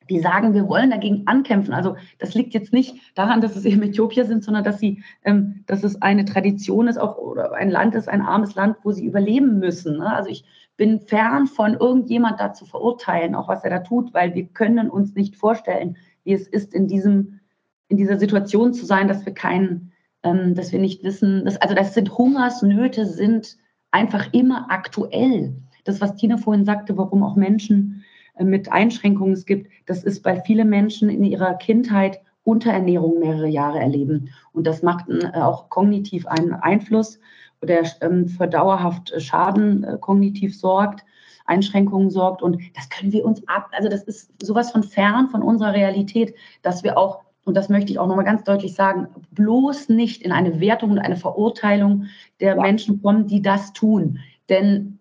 Die 0.08 0.20
sagen, 0.20 0.54
wir 0.54 0.68
wollen 0.68 0.90
dagegen 0.90 1.22
ankämpfen. 1.26 1.74
Also 1.74 1.96
das 2.18 2.34
liegt 2.34 2.54
jetzt 2.54 2.72
nicht 2.72 2.96
daran, 3.14 3.40
dass 3.40 3.56
es 3.56 3.64
eben 3.64 3.82
Äthiopier 3.82 4.24
sind, 4.24 4.42
sondern 4.42 4.64
dass 4.64 4.78
sie, 4.78 5.02
ähm, 5.24 5.64
dass 5.66 5.84
es 5.84 6.00
eine 6.00 6.24
Tradition 6.24 6.88
ist, 6.88 6.98
auch 6.98 7.18
oder 7.18 7.52
ein 7.54 7.70
Land 7.70 7.94
ist, 7.94 8.08
ein 8.08 8.22
armes 8.22 8.54
Land, 8.54 8.76
wo 8.82 8.92
sie 8.92 9.06
überleben 9.06 9.58
müssen. 9.58 9.98
Ne? 9.98 10.14
Also 10.14 10.30
ich 10.30 10.44
bin 10.78 11.00
fern 11.00 11.46
von 11.46 11.74
irgendjemand 11.74 12.40
da 12.40 12.54
zu 12.54 12.64
verurteilen, 12.64 13.34
auch 13.34 13.48
was 13.48 13.64
er 13.64 13.70
da 13.70 13.80
tut, 13.80 14.14
weil 14.14 14.34
wir 14.34 14.46
können 14.46 14.88
uns 14.88 15.14
nicht 15.14 15.36
vorstellen, 15.36 15.96
wie 16.24 16.32
es 16.32 16.46
ist, 16.46 16.72
in 16.72 16.86
diesem, 16.86 17.40
in 17.88 17.96
dieser 17.96 18.18
Situation 18.18 18.72
zu 18.72 18.86
sein, 18.86 19.08
dass 19.08 19.26
wir 19.26 19.34
keinen, 19.34 19.92
ähm, 20.22 20.54
dass 20.54 20.72
wir 20.72 20.78
nicht 20.78 21.02
wissen, 21.02 21.44
dass, 21.44 21.60
also 21.60 21.74
das 21.74 21.94
sind 21.94 22.16
Hungersnöte, 22.16 23.06
sind 23.06 23.58
einfach 23.90 24.32
immer 24.32 24.70
aktuell. 24.70 25.56
Das, 25.84 26.00
was 26.00 26.16
Tina 26.16 26.36
vorhin 26.36 26.64
sagte, 26.64 26.96
warum 26.96 27.22
auch 27.22 27.34
Menschen 27.34 28.04
mit 28.42 28.70
Einschränkungen 28.72 29.32
es 29.32 29.46
gibt, 29.46 29.70
das 29.86 30.04
ist, 30.04 30.24
weil 30.24 30.42
viele 30.44 30.64
Menschen 30.64 31.08
in 31.08 31.24
ihrer 31.24 31.54
Kindheit 31.54 32.20
Unterernährung 32.44 33.18
mehrere 33.18 33.48
Jahre 33.48 33.78
erleben. 33.78 34.30
Und 34.52 34.66
das 34.66 34.82
macht 34.82 35.08
äh, 35.10 35.38
auch 35.38 35.68
kognitiv 35.68 36.26
einen 36.26 36.54
Einfluss 36.54 37.18
der 37.62 37.84
ähm, 38.00 38.28
für 38.28 38.46
dauerhaft 38.46 39.12
äh, 39.12 39.20
Schaden 39.20 39.84
äh, 39.84 39.98
kognitiv 40.00 40.58
sorgt, 40.58 41.04
Einschränkungen 41.46 42.10
sorgt. 42.10 42.42
Und 42.42 42.60
das 42.74 42.88
können 42.88 43.12
wir 43.12 43.24
uns 43.24 43.46
ab, 43.48 43.68
also 43.72 43.88
das 43.88 44.02
ist 44.04 44.30
sowas 44.42 44.70
von 44.70 44.82
fern 44.82 45.28
von 45.28 45.42
unserer 45.42 45.72
Realität, 45.72 46.34
dass 46.62 46.82
wir 46.84 46.96
auch, 46.96 47.20
und 47.44 47.56
das 47.56 47.68
möchte 47.68 47.90
ich 47.90 47.98
auch 47.98 48.06
nochmal 48.06 48.24
ganz 48.24 48.44
deutlich 48.44 48.74
sagen, 48.74 49.08
bloß 49.32 49.88
nicht 49.88 50.22
in 50.22 50.32
eine 50.32 50.60
Wertung 50.60 50.90
und 50.90 50.98
eine 50.98 51.16
Verurteilung 51.16 52.04
der 52.40 52.56
ja. 52.56 52.62
Menschen 52.62 53.02
kommen, 53.02 53.26
die 53.26 53.42
das 53.42 53.72
tun. 53.72 54.18
Denn 54.48 54.98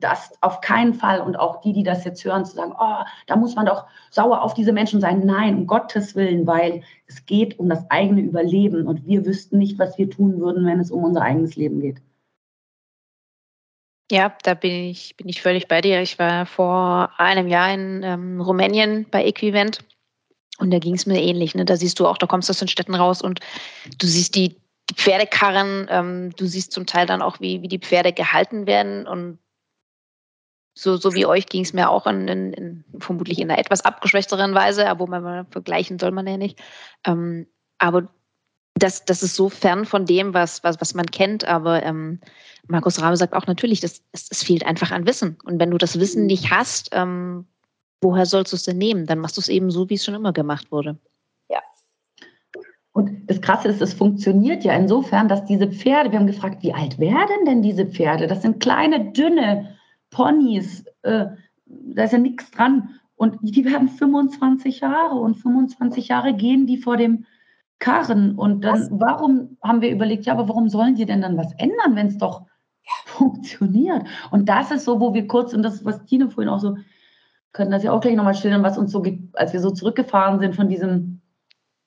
das 0.00 0.32
auf 0.40 0.60
keinen 0.60 0.94
Fall 0.94 1.20
und 1.20 1.38
auch 1.38 1.60
die, 1.60 1.72
die 1.72 1.82
das 1.82 2.04
jetzt 2.04 2.24
hören, 2.24 2.44
zu 2.44 2.54
sagen, 2.56 2.74
oh, 2.78 3.04
da 3.26 3.36
muss 3.36 3.54
man 3.54 3.66
doch 3.66 3.86
sauer 4.10 4.42
auf 4.42 4.54
diese 4.54 4.72
Menschen 4.72 5.00
sein. 5.00 5.24
Nein, 5.24 5.56
um 5.56 5.66
Gottes 5.66 6.14
Willen, 6.14 6.46
weil 6.46 6.82
es 7.06 7.26
geht 7.26 7.58
um 7.58 7.68
das 7.68 7.90
eigene 7.90 8.20
Überleben 8.20 8.86
und 8.86 9.06
wir 9.06 9.24
wüssten 9.24 9.58
nicht, 9.58 9.78
was 9.78 9.98
wir 9.98 10.10
tun 10.10 10.40
würden, 10.40 10.66
wenn 10.66 10.80
es 10.80 10.90
um 10.90 11.04
unser 11.04 11.22
eigenes 11.22 11.56
Leben 11.56 11.80
geht. 11.80 12.00
Ja, 14.10 14.34
da 14.42 14.54
bin 14.54 14.72
ich, 14.72 15.16
bin 15.16 15.28
ich 15.28 15.42
völlig 15.42 15.68
bei 15.68 15.82
dir. 15.82 16.00
Ich 16.00 16.18
war 16.18 16.46
vor 16.46 17.10
einem 17.18 17.46
Jahr 17.46 17.72
in 17.74 18.02
ähm, 18.02 18.40
Rumänien 18.40 19.06
bei 19.10 19.24
Equivent 19.26 19.84
und 20.58 20.70
da 20.70 20.78
ging 20.78 20.94
es 20.94 21.04
mir 21.04 21.20
ähnlich. 21.20 21.54
Ne? 21.54 21.64
Da 21.64 21.76
siehst 21.76 22.00
du 22.00 22.06
auch, 22.06 22.16
da 22.16 22.26
kommst 22.26 22.48
du 22.48 22.52
aus 22.52 22.58
den 22.58 22.68
Städten 22.68 22.94
raus 22.94 23.20
und 23.20 23.40
du 23.98 24.06
siehst 24.06 24.34
die, 24.34 24.56
die 24.88 24.94
Pferdekarren, 24.94 25.86
ähm, 25.90 26.30
du 26.36 26.46
siehst 26.46 26.72
zum 26.72 26.86
Teil 26.86 27.06
dann 27.06 27.20
auch, 27.20 27.40
wie, 27.40 27.60
wie 27.60 27.68
die 27.68 27.78
Pferde 27.78 28.14
gehalten 28.14 28.66
werden 28.66 29.06
und 29.06 29.38
so, 30.78 30.96
so 30.96 31.14
wie 31.14 31.26
euch 31.26 31.46
ging 31.46 31.62
es 31.64 31.72
mir 31.72 31.90
auch 31.90 32.06
in, 32.06 32.28
in, 32.28 32.52
in, 32.52 32.84
vermutlich 33.00 33.40
in 33.40 33.50
einer 33.50 33.58
etwas 33.58 33.84
abgeschwächteren 33.84 34.54
Weise, 34.54 34.88
aber 34.88 35.06
man 35.08 35.46
vergleichen 35.46 35.98
soll 35.98 36.12
man 36.12 36.26
ja 36.26 36.36
nicht. 36.36 36.60
Ähm, 37.04 37.46
aber 37.78 38.08
das, 38.74 39.04
das 39.04 39.24
ist 39.24 39.34
so 39.34 39.48
fern 39.48 39.84
von 39.84 40.06
dem, 40.06 40.34
was, 40.34 40.62
was, 40.62 40.80
was 40.80 40.94
man 40.94 41.06
kennt. 41.06 41.44
Aber 41.44 41.82
ähm, 41.82 42.20
Markus 42.68 43.02
Rabe 43.02 43.16
sagt 43.16 43.34
auch 43.34 43.48
natürlich, 43.48 43.80
das, 43.80 44.02
es, 44.12 44.28
es 44.30 44.44
fehlt 44.44 44.64
einfach 44.64 44.92
an 44.92 45.06
Wissen. 45.06 45.36
Und 45.44 45.58
wenn 45.58 45.72
du 45.72 45.78
das 45.78 45.98
Wissen 45.98 46.26
nicht 46.26 46.52
hast, 46.52 46.90
ähm, 46.92 47.46
woher 48.00 48.24
sollst 48.24 48.52
du 48.52 48.56
es 48.56 48.62
denn 48.62 48.78
nehmen? 48.78 49.06
Dann 49.06 49.18
machst 49.18 49.36
du 49.36 49.40
es 49.40 49.48
eben 49.48 49.72
so, 49.72 49.90
wie 49.90 49.94
es 49.94 50.04
schon 50.04 50.14
immer 50.14 50.32
gemacht 50.32 50.70
wurde. 50.70 50.96
Ja. 51.50 51.60
Und 52.92 53.28
das 53.28 53.40
Krasse 53.40 53.66
ist, 53.66 53.82
es 53.82 53.94
funktioniert 53.94 54.62
ja 54.62 54.74
insofern, 54.74 55.26
dass 55.26 55.44
diese 55.44 55.66
Pferde, 55.66 56.12
wir 56.12 56.20
haben 56.20 56.28
gefragt, 56.28 56.62
wie 56.62 56.72
alt 56.72 57.00
werden 57.00 57.46
denn 57.46 57.62
diese 57.62 57.84
Pferde? 57.84 58.28
Das 58.28 58.42
sind 58.42 58.60
kleine, 58.60 59.10
dünne 59.10 59.77
Ponys, 60.10 60.84
äh, 61.02 61.26
da 61.66 62.04
ist 62.04 62.12
ja 62.12 62.18
nichts 62.18 62.50
dran. 62.50 62.90
Und 63.16 63.38
die 63.42 63.64
werden 63.64 63.88
25 63.88 64.80
Jahre 64.80 65.16
und 65.16 65.34
25 65.34 66.08
Jahre 66.08 66.34
gehen 66.34 66.66
die 66.66 66.78
vor 66.78 66.96
dem 66.96 67.26
Karren. 67.78 68.36
Und 68.36 68.64
dann, 68.64 68.82
was? 68.82 68.90
warum 68.92 69.56
haben 69.62 69.80
wir 69.80 69.90
überlegt, 69.90 70.26
ja, 70.26 70.34
aber 70.34 70.48
warum 70.48 70.68
sollen 70.68 70.94
die 70.94 71.06
denn 71.06 71.22
dann 71.22 71.36
was 71.36 71.52
ändern, 71.58 71.96
wenn 71.96 72.06
es 72.06 72.18
doch 72.18 72.42
funktioniert? 73.06 74.04
Und 74.30 74.48
das 74.48 74.70
ist 74.70 74.84
so, 74.84 75.00
wo 75.00 75.14
wir 75.14 75.26
kurz, 75.26 75.52
und 75.52 75.62
das 75.62 75.74
ist, 75.74 75.84
was 75.84 76.04
Tine 76.04 76.30
vorhin 76.30 76.48
auch 76.48 76.60
so, 76.60 76.76
können 77.52 77.70
das 77.70 77.82
ja 77.82 77.92
auch 77.92 78.00
gleich 78.00 78.14
nochmal 78.14 78.34
schildern, 78.34 78.62
was 78.62 78.78
uns 78.78 78.92
so, 78.92 79.04
als 79.32 79.52
wir 79.52 79.60
so 79.60 79.70
zurückgefahren 79.70 80.38
sind 80.38 80.54
von 80.54 80.68
diesem, 80.68 81.20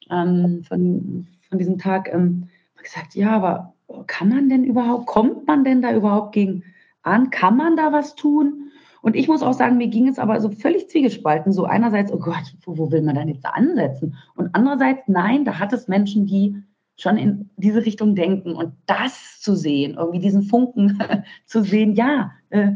ähm, 0.10 0.64
von, 0.68 1.28
von 1.48 1.58
diesem 1.58 1.78
Tag, 1.78 2.10
ähm, 2.14 2.50
gesagt, 2.84 3.16
ja, 3.16 3.32
aber 3.32 3.74
kann 4.08 4.30
man 4.30 4.50
denn 4.50 4.64
überhaupt, 4.64 5.06
kommt 5.06 5.48
man 5.48 5.64
denn 5.64 5.82
da 5.82 5.94
überhaupt 5.94 6.34
gegen 6.34 6.64
an? 7.04 7.30
Kann 7.30 7.58
man 7.58 7.76
da 7.76 7.92
was 7.92 8.16
tun? 8.16 8.72
Und 9.02 9.16
ich 9.16 9.28
muss 9.28 9.42
auch 9.42 9.54
sagen, 9.54 9.78
mir 9.78 9.88
ging 9.88 10.08
es 10.08 10.20
aber 10.20 10.40
so 10.40 10.50
völlig 10.50 10.90
zwiegespalten. 10.90 11.54
So 11.54 11.66
einerseits, 11.66 12.12
oh 12.12 12.20
Gott, 12.20 12.56
wo, 12.64 12.78
wo 12.78 12.92
will 12.92 13.02
man 13.02 13.16
denn 13.16 13.30
jetzt 13.30 13.44
da 13.44 13.50
ansetzen? 13.50 14.16
Und 14.36 14.50
andererseits, 14.54 15.08
nein, 15.08 15.44
da 15.44 15.60
hat 15.60 15.74
es 15.74 15.88
Menschen, 15.88 16.28
die 16.28 16.56
schon 16.98 17.18
in 17.18 17.50
diese 17.58 17.84
Richtung 17.86 18.16
denken. 18.16 18.56
Und 18.56 18.74
das 18.86 19.40
zu 19.40 19.56
sehen, 19.56 19.96
irgendwie 19.98 20.20
diesen 20.20 20.44
Funken 20.44 21.00
zu 21.46 21.64
sehen, 21.64 21.94
ja. 21.94 22.32
Äh, 22.50 22.74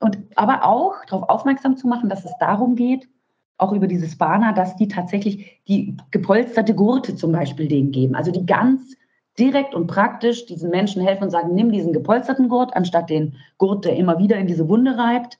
und 0.00 0.18
aber 0.36 0.64
auch 0.64 0.94
darauf 1.06 1.28
aufmerksam 1.28 1.76
zu 1.76 1.88
machen, 1.88 2.08
dass 2.08 2.24
es 2.24 2.32
darum 2.38 2.76
geht, 2.76 3.08
auch 3.56 3.72
über 3.72 3.88
dieses 3.88 4.16
Banner, 4.16 4.52
dass 4.52 4.76
die 4.76 4.86
tatsächlich 4.88 5.60
die 5.66 5.96
gepolsterte 6.12 6.74
Gurte 6.74 7.16
zum 7.16 7.32
Beispiel 7.32 7.66
denen 7.66 7.90
geben. 7.90 8.14
Also 8.14 8.30
die 8.30 8.46
ganz 8.46 8.96
direkt 9.38 9.74
und 9.74 9.86
praktisch 9.86 10.46
diesen 10.46 10.70
Menschen 10.70 11.02
helfen 11.02 11.24
und 11.24 11.30
sagen, 11.30 11.54
nimm 11.54 11.70
diesen 11.72 11.92
gepolsterten 11.92 12.48
Gurt, 12.48 12.74
anstatt 12.74 13.10
den 13.10 13.36
Gurt, 13.58 13.84
der 13.84 13.96
immer 13.96 14.18
wieder 14.18 14.36
in 14.36 14.46
diese 14.46 14.68
Wunde 14.68 14.96
reibt. 14.96 15.38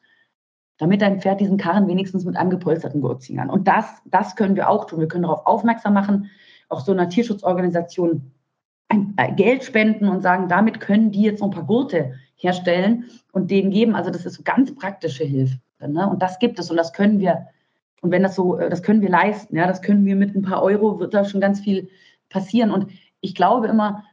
damit 0.81 1.03
dein 1.03 1.21
Pferd 1.21 1.41
diesen 1.41 1.59
Karren 1.59 1.89
wenigstens 1.89 2.25
mit 2.25 2.37
einem 2.37 2.51
gepolsterten 2.51 3.01
Gurt 3.01 3.23
ziehen 3.23 3.39
kann. 3.39 3.51
Und 3.51 3.67
das, 3.67 4.01
das 4.05 4.37
können 4.37 4.55
wir 4.55 4.71
auch 4.71 4.85
tun. 4.85 5.01
Wir 5.01 5.09
können 5.09 5.25
darauf 5.25 5.45
aufmerksam 5.45 5.93
machen, 5.93 6.31
auch 6.69 6.81
so 6.81 6.93
einer 6.93 7.09
Tierschutzorganisation 7.09 8.31
äh, 8.89 9.33
Geld 9.33 9.65
spenden 9.65 10.09
und 10.09 10.23
sagen, 10.23 10.49
damit 10.49 10.79
können 10.81 11.11
die 11.11 11.23
jetzt 11.23 11.41
noch 11.41 11.49
ein 11.49 11.55
paar 11.55 11.67
Gurte 11.67 12.15
herstellen 12.37 13.07
und 13.33 13.51
denen 13.51 13.71
geben. 13.71 13.95
Also 13.95 14.11
das 14.11 14.25
ist 14.25 14.45
ganz 14.45 14.75
praktische 14.75 15.25
Hilfe. 15.25 15.59
Ne? 15.81 16.09
Und 16.09 16.23
das 16.23 16.39
gibt 16.39 16.59
es 16.59 16.71
und 16.71 16.77
das 16.77 16.93
können 16.93 17.19
wir. 17.19 17.49
Und 18.01 18.13
wenn 18.13 18.23
das 18.23 18.37
so, 18.37 18.57
äh, 18.57 18.71
das 18.71 18.83
können 18.83 19.03
wir 19.03 19.11
leisten, 19.11 19.57
ja, 19.57 19.67
das 19.67 19.83
können 19.83 20.05
wir 20.07 20.15
mit 20.17 20.35
ein 20.35 20.43
paar 20.43 20.63
Euro, 20.63 21.01
wird 21.01 21.15
da 21.15 21.25
schon 21.25 21.41
ganz 21.41 21.61
viel 21.61 21.89
passieren. 22.29 22.71
Und 22.71 22.93
ich 23.21 23.35
glaube 23.35 23.67
immer, 23.67 24.05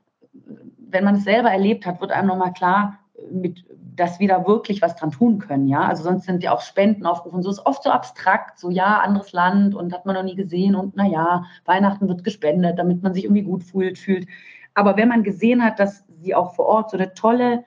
wenn 0.77 1.03
man 1.03 1.15
es 1.15 1.23
selber 1.23 1.49
erlebt 1.49 1.85
hat, 1.85 2.01
wird 2.01 2.11
einem 2.11 2.27
nochmal 2.27 2.53
klar, 2.53 2.99
mit, 3.31 3.65
dass 3.95 4.19
wir 4.19 4.27
da 4.27 4.45
wirklich 4.45 4.81
was 4.81 4.95
dran 4.95 5.11
tun 5.11 5.39
können, 5.39 5.67
ja. 5.67 5.87
Also 5.87 6.03
sonst 6.03 6.25
sind 6.25 6.43
ja 6.43 6.53
auch 6.53 6.61
Spendenaufrufe 6.61 7.35
und 7.35 7.43
so 7.43 7.49
ist 7.49 7.65
oft 7.65 7.83
so 7.83 7.89
abstrakt, 7.89 8.59
so 8.59 8.69
ja, 8.69 8.99
anderes 8.99 9.31
Land 9.31 9.75
und 9.75 9.93
hat 9.93 10.05
man 10.05 10.15
noch 10.15 10.23
nie 10.23 10.35
gesehen 10.35 10.75
und 10.75 10.95
naja, 10.95 11.45
Weihnachten 11.65 12.07
wird 12.07 12.23
gespendet, 12.23 12.77
damit 12.77 13.03
man 13.03 13.13
sich 13.13 13.23
irgendwie 13.23 13.43
gut 13.43 13.63
fühlt, 13.63 13.97
fühlt. 13.97 14.27
Aber 14.73 14.97
wenn 14.97 15.07
man 15.07 15.23
gesehen 15.23 15.63
hat, 15.63 15.79
dass 15.79 16.03
sie 16.19 16.35
auch 16.35 16.55
vor 16.55 16.65
Ort 16.65 16.91
so 16.91 16.97
eine 16.97 17.13
tolle 17.13 17.63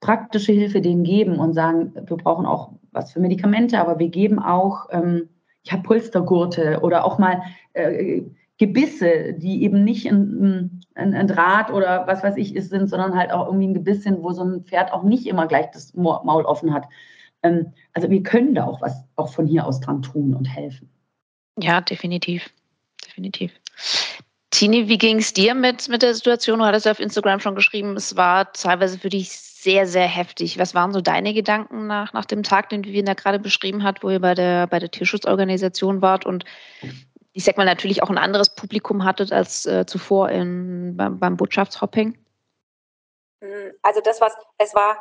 praktische 0.00 0.52
Hilfe 0.52 0.80
denen 0.80 1.04
geben 1.04 1.38
und 1.38 1.52
sagen, 1.54 1.92
wir 1.94 2.16
brauchen 2.16 2.46
auch 2.46 2.72
was 2.92 3.12
für 3.12 3.20
Medikamente, 3.20 3.80
aber 3.80 3.98
wir 3.98 4.08
geben 4.08 4.38
auch 4.38 4.86
ähm, 4.90 5.28
ja, 5.62 5.76
Polstergurte 5.76 6.80
oder 6.82 7.04
auch 7.04 7.18
mal 7.18 7.42
äh, 7.72 8.22
Gebisse, 8.58 9.34
die 9.34 9.62
eben 9.62 9.84
nicht 9.84 10.06
ein, 10.06 10.80
ein, 10.94 11.14
ein, 11.14 11.28
Draht 11.28 11.70
oder 11.70 12.06
was 12.06 12.22
weiß 12.22 12.36
ich 12.36 12.56
ist, 12.56 12.70
sind, 12.70 12.88
sondern 12.88 13.14
halt 13.14 13.30
auch 13.30 13.46
irgendwie 13.46 13.68
ein 13.68 13.74
Gebiss 13.74 14.02
sind, 14.02 14.22
wo 14.22 14.32
so 14.32 14.44
ein 14.44 14.64
Pferd 14.64 14.92
auch 14.92 15.02
nicht 15.02 15.26
immer 15.26 15.46
gleich 15.46 15.70
das 15.72 15.94
Maul 15.94 16.44
offen 16.44 16.72
hat. 16.72 16.86
Ähm, 17.42 17.72
also 17.92 18.08
wir 18.08 18.22
können 18.22 18.54
da 18.54 18.64
auch 18.64 18.80
was 18.80 19.04
auch 19.16 19.28
von 19.28 19.46
hier 19.46 19.66
aus 19.66 19.80
dran 19.80 20.02
tun 20.02 20.34
und 20.34 20.46
helfen. 20.46 20.88
Ja, 21.60 21.80
definitiv. 21.80 22.50
Definitiv. 23.06 23.52
Tini, 24.50 24.88
wie 24.88 24.98
ging 24.98 25.18
es 25.18 25.34
dir 25.34 25.54
mit, 25.54 25.88
mit 25.88 26.02
der 26.02 26.14
Situation? 26.14 26.60
Du 26.60 26.64
hattest 26.64 26.86
ja 26.86 26.92
auf 26.92 27.00
Instagram 27.00 27.40
schon 27.40 27.54
geschrieben, 27.54 27.96
es 27.96 28.16
war 28.16 28.52
teilweise 28.52 28.98
für 28.98 29.10
dich 29.10 29.30
sehr, 29.30 29.86
sehr 29.86 30.06
heftig. 30.06 30.58
Was 30.58 30.74
waren 30.74 30.92
so 30.92 31.00
deine 31.00 31.34
Gedanken 31.34 31.86
nach, 31.86 32.12
nach 32.12 32.24
dem 32.24 32.42
Tag, 32.42 32.70
den 32.70 32.84
Vivian 32.84 33.04
da 33.04 33.14
gerade 33.14 33.38
beschrieben 33.38 33.82
hat, 33.82 34.02
wo 34.02 34.10
ihr 34.10 34.20
bei 34.20 34.34
der, 34.34 34.66
bei 34.66 34.78
der 34.78 34.90
Tierschutzorganisation 34.90 36.00
wart 36.00 36.24
und 36.24 36.44
ich 37.36 37.44
sag 37.44 37.58
mal 37.58 37.66
natürlich 37.66 38.02
auch 38.02 38.08
ein 38.08 38.16
anderes 38.16 38.54
Publikum 38.54 39.04
hattet 39.04 39.30
als 39.30 39.66
äh, 39.66 39.84
zuvor 39.84 40.30
in, 40.30 40.96
beim, 40.96 41.18
beim 41.18 41.36
Botschaftshopping? 41.36 42.16
Hm, 43.42 43.72
also 43.82 44.00
das, 44.00 44.22
was 44.22 44.34
es 44.56 44.74
war, 44.74 44.96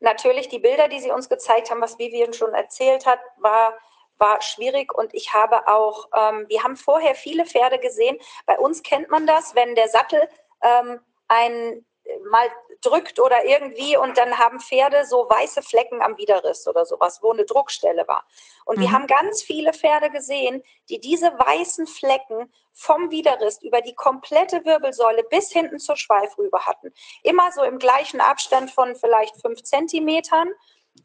natürlich 0.00 0.48
die 0.48 0.58
Bilder, 0.58 0.88
die 0.88 0.98
sie 0.98 1.12
uns 1.12 1.28
gezeigt 1.28 1.70
haben, 1.70 1.80
was 1.80 2.00
Vivian 2.00 2.32
schon 2.32 2.52
erzählt 2.52 3.06
hat, 3.06 3.20
war 3.38 3.78
war 4.18 4.40
schwierig 4.40 4.96
und 4.96 5.12
ich 5.12 5.34
habe 5.34 5.68
auch, 5.68 6.08
ähm, 6.16 6.46
wir 6.48 6.62
haben 6.62 6.76
vorher 6.76 7.14
viele 7.14 7.44
Pferde 7.44 7.78
gesehen. 7.78 8.16
Bei 8.46 8.58
uns 8.58 8.82
kennt 8.82 9.10
man 9.10 9.26
das, 9.26 9.54
wenn 9.54 9.74
der 9.74 9.88
Sattel 9.88 10.26
ähm, 10.62 11.00
ein 11.28 11.84
mal 12.30 12.48
drückt 12.80 13.18
oder 13.18 13.44
irgendwie 13.44 13.96
und 13.96 14.16
dann 14.18 14.38
haben 14.38 14.60
Pferde 14.60 15.04
so 15.06 15.28
weiße 15.28 15.62
Flecken 15.62 16.02
am 16.02 16.16
Widerriss 16.18 16.66
oder 16.68 16.84
sowas, 16.84 17.20
wo 17.22 17.32
eine 17.32 17.44
Druckstelle 17.44 18.06
war. 18.06 18.26
Und 18.64 18.78
mhm. 18.78 18.82
wir 18.82 18.92
haben 18.92 19.06
ganz 19.06 19.42
viele 19.42 19.72
Pferde 19.72 20.10
gesehen, 20.10 20.62
die 20.88 21.00
diese 21.00 21.32
weißen 21.32 21.86
Flecken 21.86 22.52
vom 22.72 23.10
Widerriss 23.10 23.62
über 23.62 23.80
die 23.80 23.94
komplette 23.94 24.64
Wirbelsäule 24.64 25.24
bis 25.24 25.50
hinten 25.50 25.78
zur 25.78 25.96
Schweifrübe 25.96 26.66
hatten. 26.66 26.92
Immer 27.22 27.50
so 27.52 27.62
im 27.62 27.78
gleichen 27.78 28.20
Abstand 28.20 28.70
von 28.70 28.94
vielleicht 28.94 29.40
fünf 29.40 29.62
Zentimetern. 29.62 30.50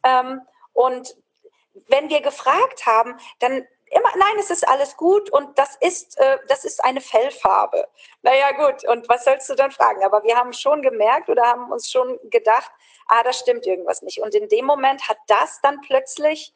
Ähm, 0.04 0.42
und 0.74 1.16
wenn 1.88 2.10
wir 2.10 2.22
gefragt 2.22 2.86
haben, 2.86 3.16
dann 3.40 3.66
immer, 3.92 4.10
nein, 4.18 4.40
es 4.40 4.50
ist 4.50 4.68
alles 4.68 4.96
gut 4.98 5.30
und 5.30 5.58
das 5.58 5.76
ist, 5.82 6.18
äh, 6.18 6.38
das 6.48 6.66
ist 6.66 6.84
eine 6.84 7.02
Fellfarbe. 7.02 7.88
Naja, 8.22 8.52
gut, 8.52 8.88
und 8.88 9.08
was 9.10 9.26
sollst 9.26 9.50
du 9.50 9.56
dann 9.56 9.72
fragen? 9.72 10.04
Aber 10.04 10.24
wir 10.24 10.36
haben 10.36 10.54
schon 10.54 10.82
gemerkt 10.82 11.30
oder 11.30 11.44
haben 11.44 11.72
uns 11.72 11.92
schon 11.92 12.18
gedacht, 12.30 12.72
ah, 13.08 13.22
da 13.24 13.34
stimmt 13.34 13.66
irgendwas 13.66 14.02
nicht. 14.02 14.22
Und 14.22 14.34
in 14.34 14.48
dem 14.48 14.66
Moment 14.66 15.08
hat 15.08 15.18
das 15.28 15.60
dann 15.62 15.82
plötzlich 15.82 16.54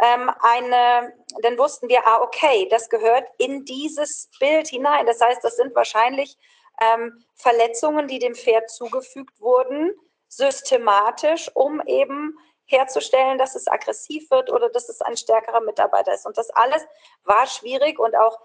ähm, 0.00 0.30
eine, 0.40 1.14
dann 1.42 1.58
wussten 1.58 1.88
wir, 1.88 2.06
ah, 2.06 2.20
okay, 2.20 2.68
das 2.70 2.90
gehört 2.90 3.24
in 3.38 3.64
dieses 3.64 4.28
Bild 4.38 4.68
hinein. 4.68 5.06
Das 5.06 5.20
heißt, 5.20 5.42
das 5.42 5.56
sind 5.56 5.74
wahrscheinlich 5.74 6.36
ähm, 6.80 7.24
Verletzungen, 7.34 8.08
die 8.08 8.18
dem 8.18 8.34
Pferd 8.34 8.70
zugefügt 8.70 9.40
wurden, 9.40 9.92
systematisch, 10.36 11.50
um 11.54 11.80
eben 11.86 12.38
herzustellen, 12.66 13.38
dass 13.38 13.54
es 13.54 13.68
aggressiv 13.68 14.30
wird 14.30 14.50
oder 14.50 14.70
dass 14.70 14.88
es 14.88 15.00
ein 15.00 15.16
stärkerer 15.16 15.60
Mitarbeiter 15.60 16.14
ist. 16.14 16.26
Und 16.26 16.38
das 16.38 16.50
alles 16.50 16.84
war 17.24 17.46
schwierig 17.46 17.98
und 17.98 18.16
auch, 18.16 18.38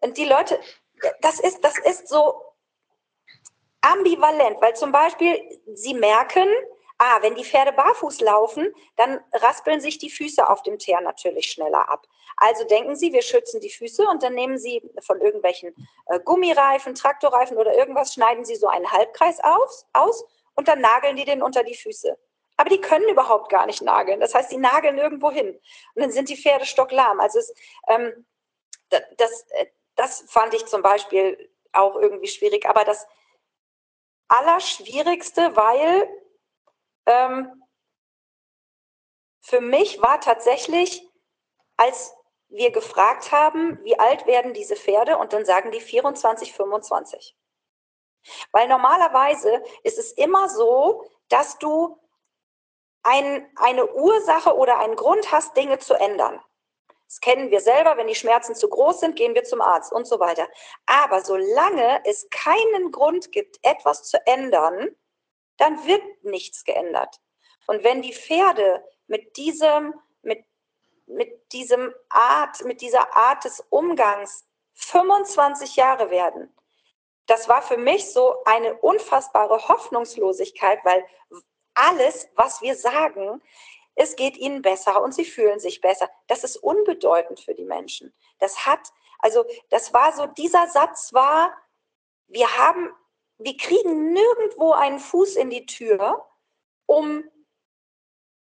und 0.00 0.16
die 0.16 0.24
Leute, 0.24 0.58
das 1.20 1.38
ist, 1.40 1.64
das 1.64 1.78
ist 1.78 2.08
so 2.08 2.42
ambivalent, 3.80 4.60
weil 4.60 4.74
zum 4.74 4.92
Beispiel 4.92 5.60
sie 5.74 5.94
merken, 5.94 6.48
ah, 6.98 7.18
wenn 7.20 7.34
die 7.34 7.44
Pferde 7.44 7.72
barfuß 7.72 8.20
laufen, 8.20 8.72
dann 8.96 9.20
raspeln 9.32 9.80
sich 9.80 9.98
die 9.98 10.10
Füße 10.10 10.48
auf 10.48 10.62
dem 10.62 10.78
Teer 10.78 11.00
natürlich 11.00 11.46
schneller 11.46 11.88
ab. 11.88 12.06
Also 12.36 12.64
denken 12.64 12.96
Sie, 12.96 13.12
wir 13.12 13.22
schützen 13.22 13.60
die 13.60 13.70
Füße 13.70 14.06
und 14.06 14.22
dann 14.22 14.34
nehmen 14.34 14.56
Sie 14.56 14.82
von 15.04 15.20
irgendwelchen 15.20 15.74
äh, 16.06 16.20
Gummireifen, 16.20 16.94
Traktorreifen 16.94 17.56
oder 17.56 17.74
irgendwas, 17.74 18.14
schneiden 18.14 18.44
Sie 18.44 18.56
so 18.56 18.68
einen 18.68 18.90
Halbkreis 18.90 19.38
aus, 19.42 19.86
aus 19.92 20.24
und 20.54 20.68
dann 20.68 20.80
nageln 20.80 21.16
die 21.16 21.24
den 21.24 21.42
unter 21.42 21.62
die 21.64 21.76
Füße. 21.76 22.16
Aber 22.56 22.68
die 22.68 22.80
können 22.80 23.08
überhaupt 23.08 23.50
gar 23.50 23.66
nicht 23.66 23.82
nageln. 23.82 24.20
Das 24.20 24.34
heißt, 24.34 24.52
die 24.52 24.58
nageln 24.58 24.98
irgendwo 24.98 25.30
hin. 25.30 25.58
Und 25.94 26.02
dann 26.02 26.12
sind 26.12 26.28
die 26.28 26.36
Pferde 26.36 26.66
stocklahm. 26.66 27.20
Also 27.20 27.38
es, 27.38 27.52
ähm, 27.88 28.26
das, 28.90 29.46
äh, 29.50 29.66
das 29.96 30.24
fand 30.28 30.54
ich 30.54 30.66
zum 30.66 30.82
Beispiel 30.82 31.50
auch 31.72 31.96
irgendwie 31.96 32.28
schwierig. 32.28 32.66
Aber 32.66 32.84
das 32.84 33.06
Allerschwierigste, 34.28 35.56
weil 35.56 36.08
ähm, 37.06 37.62
für 39.40 39.60
mich 39.60 40.00
war 40.00 40.20
tatsächlich, 40.20 41.06
als 41.76 42.14
wir 42.48 42.70
gefragt 42.70 43.32
haben, 43.32 43.82
wie 43.82 43.98
alt 43.98 44.26
werden 44.26 44.52
diese 44.52 44.76
Pferde, 44.76 45.16
und 45.16 45.32
dann 45.32 45.44
sagen 45.44 45.70
die 45.70 45.80
24, 45.80 46.52
25. 46.52 47.36
Weil 48.52 48.68
normalerweise 48.68 49.62
ist 49.82 49.98
es 49.98 50.12
immer 50.12 50.48
so, 50.48 51.04
dass 51.28 51.58
du 51.58 51.98
ein, 53.02 53.50
eine 53.56 53.86
Ursache 53.94 54.56
oder 54.56 54.78
einen 54.78 54.96
Grund 54.96 55.32
hast, 55.32 55.56
Dinge 55.56 55.78
zu 55.78 55.94
ändern. 55.94 56.40
Das 57.12 57.20
kennen 57.20 57.50
wir 57.50 57.60
selber, 57.60 57.98
wenn 57.98 58.06
die 58.06 58.14
Schmerzen 58.14 58.54
zu 58.54 58.68
groß 58.68 59.00
sind, 59.00 59.16
gehen 59.16 59.34
wir 59.34 59.44
zum 59.44 59.60
Arzt 59.60 59.92
und 59.92 60.06
so 60.06 60.18
weiter. 60.18 60.48
Aber 60.86 61.22
solange 61.22 62.00
es 62.06 62.26
keinen 62.30 62.90
Grund 62.90 63.32
gibt, 63.32 63.58
etwas 63.62 64.04
zu 64.04 64.24
ändern, 64.26 64.96
dann 65.58 65.86
wird 65.86 66.02
nichts 66.24 66.64
geändert. 66.64 67.20
Und 67.66 67.84
wenn 67.84 68.02
die 68.02 68.14
Pferde 68.14 68.82
mit 69.08 69.36
diesem, 69.36 69.94
mit, 70.22 70.44
mit 71.06 71.52
diesem 71.52 71.94
Art, 72.08 72.64
mit 72.64 72.80
dieser 72.80 73.14
Art 73.14 73.44
des 73.44 73.60
Umgangs 73.68 74.46
25 74.74 75.76
Jahre 75.76 76.10
werden, 76.10 76.54
das 77.26 77.48
war 77.48 77.62
für 77.62 77.76
mich 77.76 78.12
so 78.12 78.42
eine 78.44 78.74
unfassbare 78.74 79.68
Hoffnungslosigkeit, 79.68 80.80
weil 80.84 81.04
alles, 81.74 82.28
was 82.34 82.60
wir 82.62 82.74
sagen, 82.76 83.42
es 83.94 84.16
geht 84.16 84.36
ihnen 84.36 84.62
besser 84.62 85.02
und 85.02 85.14
sie 85.14 85.24
fühlen 85.24 85.60
sich 85.60 85.80
besser. 85.80 86.10
Das 86.26 86.44
ist 86.44 86.56
unbedeutend 86.56 87.40
für 87.40 87.54
die 87.54 87.64
Menschen. 87.64 88.12
Das 88.38 88.66
hat, 88.66 88.80
also 89.18 89.44
das 89.70 89.92
war 89.92 90.12
so, 90.12 90.26
dieser 90.26 90.66
Satz 90.68 91.12
war, 91.12 91.54
wir 92.26 92.56
haben, 92.56 92.90
wir 93.38 93.56
kriegen 93.56 94.12
nirgendwo 94.12 94.72
einen 94.72 94.98
Fuß 94.98 95.36
in 95.36 95.50
die 95.50 95.66
Tür, 95.66 96.26
um 96.86 97.24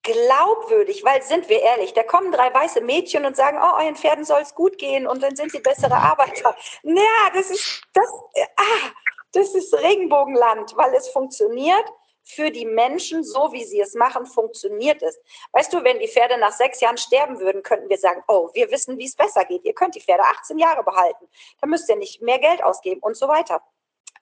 glaubwürdig, 0.04 1.04
weil 1.04 1.22
sind 1.22 1.50
wir 1.50 1.62
ehrlich, 1.62 1.94
da 1.94 2.04
kommen 2.04 2.32
drei 2.32 2.54
weiße 2.54 2.82
Mädchen 2.82 3.26
und 3.26 3.36
sagen, 3.36 3.60
oh, 3.62 3.82
euren 3.82 3.96
Pferden 3.96 4.26
soll 4.26 4.42
es 4.42 4.56
gut 4.56 4.78
gehen 4.78 5.08
und 5.08 5.22
dann 5.22 5.36
sind 5.36 5.52
sie 5.52 5.60
bessere 5.60 5.96
Arbeiter. 5.96 6.56
Ja, 6.84 7.30
das 7.34 7.52
ist, 7.52 7.82
das, 7.94 8.10
ah, 8.58 8.90
das 9.34 9.54
ist 9.54 9.74
Regenbogenland, 9.74 10.76
weil 10.76 10.94
es 10.96 11.10
funktioniert 11.10 11.86
für 12.24 12.52
die 12.52 12.66
Menschen, 12.66 13.24
so 13.24 13.52
wie 13.52 13.64
sie 13.64 13.80
es 13.80 13.94
machen, 13.94 14.26
funktioniert 14.26 15.02
es. 15.02 15.20
Weißt 15.52 15.74
du, 15.74 15.84
wenn 15.84 16.00
die 16.00 16.08
Pferde 16.08 16.38
nach 16.38 16.52
sechs 16.52 16.80
Jahren 16.80 16.98
sterben 16.98 17.40
würden, 17.40 17.64
könnten 17.64 17.90
wir 17.90 17.98
sagen, 17.98 18.24
oh, 18.28 18.50
wir 18.54 18.72
wissen, 18.72 18.98
wie 18.98 19.06
es 19.06 19.16
besser 19.16 19.46
geht. 19.46 19.66
Ihr 19.66 19.74
könnt 19.74 19.96
die 19.96 20.02
Pferde 20.02 20.24
18 20.24 20.58
Jahre 20.58 20.84
behalten. 20.84 21.28
Da 21.60 21.68
müsst 21.68 21.90
ihr 21.90 21.96
nicht 21.96 22.22
mehr 22.22 22.40
Geld 22.40 22.64
ausgeben 22.64 23.02
und 23.02 23.18
so 23.18 23.28
weiter. 23.28 23.62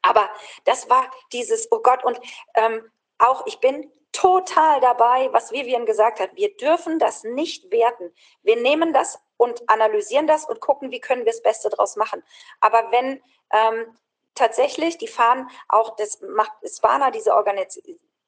Aber 0.01 0.29
das 0.65 0.89
war 0.89 1.11
dieses, 1.33 1.71
oh 1.71 1.79
Gott, 1.79 2.03
und 2.03 2.19
ähm, 2.55 2.89
auch 3.19 3.45
ich 3.45 3.59
bin 3.59 3.91
total 4.11 4.81
dabei, 4.81 5.31
was 5.31 5.51
Vivian 5.51 5.85
gesagt 5.85 6.19
hat. 6.19 6.35
Wir 6.35 6.55
dürfen 6.57 6.99
das 6.99 7.23
nicht 7.23 7.71
werten. 7.71 8.13
Wir 8.41 8.55
nehmen 8.55 8.91
das 8.91 9.21
und 9.37 9.69
analysieren 9.69 10.27
das 10.27 10.45
und 10.45 10.59
gucken, 10.59 10.91
wie 10.91 10.99
können 10.99 11.25
wir 11.25 11.31
das 11.31 11.43
Beste 11.43 11.69
daraus 11.69 11.95
machen. 11.95 12.23
Aber 12.59 12.91
wenn 12.91 13.21
ähm, 13.51 13.95
tatsächlich, 14.35 14.97
die 14.97 15.07
fahren 15.07 15.49
auch, 15.67 15.95
das 15.95 16.21
macht 16.21 16.51
Svana, 16.65 17.11
diese 17.11 17.33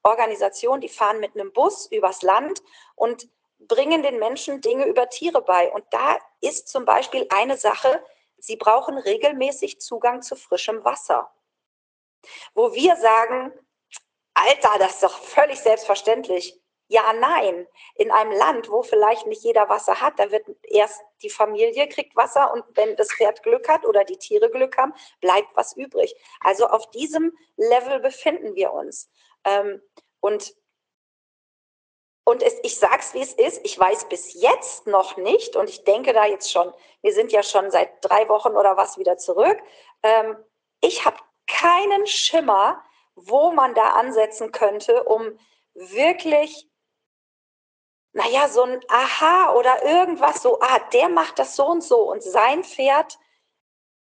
Organisation, 0.03 0.81
die 0.81 0.89
fahren 0.89 1.19
mit 1.19 1.35
einem 1.35 1.51
Bus 1.51 1.87
übers 1.87 2.21
Land 2.21 2.61
und 2.95 3.27
bringen 3.59 4.03
den 4.03 4.19
Menschen 4.19 4.61
Dinge 4.61 4.85
über 4.85 5.09
Tiere 5.09 5.41
bei. 5.41 5.71
Und 5.71 5.85
da 5.91 6.17
ist 6.41 6.67
zum 6.67 6.85
Beispiel 6.85 7.27
eine 7.29 7.57
Sache, 7.57 8.03
sie 8.37 8.55
brauchen 8.55 8.97
regelmäßig 8.97 9.79
Zugang 9.81 10.21
zu 10.21 10.35
frischem 10.35 10.83
Wasser. 10.83 11.31
Wo 12.53 12.73
wir 12.73 12.95
sagen, 12.97 13.51
Alter, 14.47 14.79
das 14.79 14.93
ist 14.93 15.03
doch 15.03 15.17
völlig 15.19 15.59
selbstverständlich. 15.59 16.57
Ja, 16.87 17.13
nein. 17.13 17.67
In 17.95 18.11
einem 18.11 18.33
Land, 18.33 18.69
wo 18.69 18.83
vielleicht 18.83 19.25
nicht 19.25 19.43
jeder 19.43 19.69
Wasser 19.69 20.01
hat, 20.01 20.19
da 20.19 20.29
wird 20.31 20.45
erst 20.63 21.01
die 21.21 21.29
Familie 21.29 21.87
kriegt 21.87 22.15
Wasser 22.17 22.51
und 22.53 22.65
wenn 22.75 22.97
das 22.97 23.13
Pferd 23.13 23.43
Glück 23.43 23.69
hat 23.69 23.85
oder 23.85 24.03
die 24.03 24.17
Tiere 24.17 24.49
Glück 24.51 24.77
haben, 24.77 24.93
bleibt 25.21 25.55
was 25.55 25.73
übrig. 25.77 26.13
Also 26.41 26.67
auf 26.67 26.89
diesem 26.91 27.31
Level 27.55 28.01
befinden 28.01 28.55
wir 28.55 28.73
uns. 28.73 29.09
Ähm, 29.45 29.81
und 30.19 30.53
und 32.23 32.43
es, 32.43 32.59
ich 32.63 32.77
sage 32.77 32.99
es, 32.99 33.13
wie 33.13 33.21
es 33.21 33.33
ist. 33.33 33.61
Ich 33.63 33.77
weiß 33.79 34.07
bis 34.09 34.33
jetzt 34.39 34.85
noch 34.85 35.17
nicht, 35.17 35.55
und 35.55 35.69
ich 35.69 35.83
denke 35.83 36.13
da 36.13 36.25
jetzt 36.25 36.51
schon, 36.51 36.71
wir 37.01 37.13
sind 37.13 37.31
ja 37.31 37.41
schon 37.41 37.71
seit 37.71 37.89
drei 38.01 38.29
Wochen 38.29 38.49
oder 38.55 38.77
was 38.77 38.97
wieder 38.97 39.17
zurück. 39.17 39.57
Ähm, 40.03 40.37
ich 40.81 41.03
habe 41.03 41.17
keinen 41.47 42.05
Schimmer, 42.05 42.83
wo 43.27 43.51
man 43.51 43.73
da 43.73 43.91
ansetzen 43.91 44.51
könnte, 44.51 45.03
um 45.03 45.37
wirklich, 45.73 46.67
naja, 48.13 48.47
so 48.49 48.63
ein 48.63 48.79
Aha 48.89 49.53
oder 49.53 49.83
irgendwas 49.83 50.41
so, 50.41 50.59
ah, 50.59 50.79
der 50.93 51.09
macht 51.09 51.39
das 51.39 51.55
so 51.55 51.65
und 51.65 51.83
so 51.83 52.11
und 52.11 52.23
sein 52.23 52.63
Pferd 52.63 53.17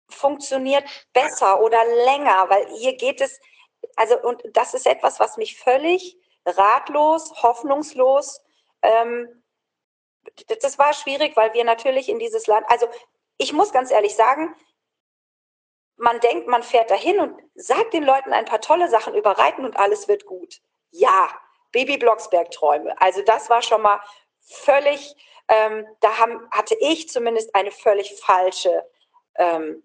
funktioniert 0.09 0.85
besser 1.13 1.61
oder 1.61 1.83
länger, 2.05 2.49
weil 2.49 2.67
hier 2.77 2.95
geht 2.95 3.21
es, 3.21 3.39
also, 3.95 4.19
und 4.21 4.41
das 4.53 4.73
ist 4.73 4.85
etwas, 4.85 5.19
was 5.19 5.37
mich 5.37 5.59
völlig 5.59 6.17
ratlos, 6.45 7.43
hoffnungslos. 7.43 8.41
Ähm, 8.81 9.43
das 10.61 10.77
war 10.77 10.93
schwierig, 10.93 11.35
weil 11.35 11.53
wir 11.53 11.63
natürlich 11.63 12.09
in 12.09 12.19
dieses 12.19 12.47
Land, 12.47 12.65
also 12.69 12.87
ich 13.37 13.53
muss 13.53 13.71
ganz 13.71 13.91
ehrlich 13.91 14.15
sagen, 14.15 14.55
man 15.97 16.19
denkt, 16.19 16.47
man 16.47 16.63
fährt 16.63 16.91
dahin 16.91 17.19
und 17.19 17.41
sagt 17.55 17.93
den 17.93 18.03
Leuten 18.03 18.33
ein 18.33 18.45
paar 18.45 18.61
tolle 18.61 18.87
Sachen 18.89 19.15
über 19.15 19.31
Reiten 19.31 19.65
und 19.65 19.77
alles 19.77 20.07
wird 20.07 20.25
gut. 20.25 20.61
Ja, 20.91 21.29
Baby 21.71 21.97
Blocksberg 21.97 22.51
Träume. 22.51 22.99
Also 23.01 23.21
das 23.23 23.49
war 23.49 23.61
schon 23.61 23.81
mal 23.81 23.99
völlig, 24.41 25.15
ähm, 25.47 25.85
da 25.99 26.17
haben, 26.17 26.47
hatte 26.51 26.75
ich 26.79 27.09
zumindest 27.09 27.53
eine 27.55 27.71
völlig 27.71 28.19
falsche 28.19 28.85
ähm, 29.35 29.83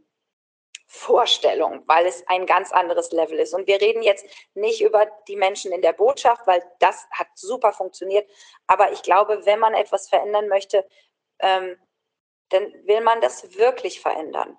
Vorstellung, 0.87 1.83
weil 1.87 2.05
es 2.05 2.23
ein 2.29 2.45
ganz 2.45 2.71
anderes 2.71 3.13
Level 3.13 3.39
ist. 3.39 3.55
Und 3.55 3.67
wir 3.67 3.81
reden 3.81 4.03
jetzt 4.03 4.27
nicht 4.53 4.83
über 4.83 5.07
die 5.27 5.37
Menschen 5.37 5.73
in 5.73 5.81
der 5.81 5.95
Botschaft, 5.95 6.47
weil 6.47 6.63
das 6.81 7.07
hat 7.11 7.29
super 7.35 7.73
funktioniert. 7.73 8.29
Aber 8.67 8.93
ich 8.93 9.03
glaube, 9.03 9.47
wenn 9.47 9.59
man 9.59 9.73
etwas 9.73 10.11
verändern 10.11 10.49
möchte, 10.49 10.87
ähm, 11.39 11.79
dann 12.51 12.71
will 12.85 13.01
man 13.01 13.23
das 13.23 13.57
wirklich 13.57 14.01
verändern. 14.03 14.59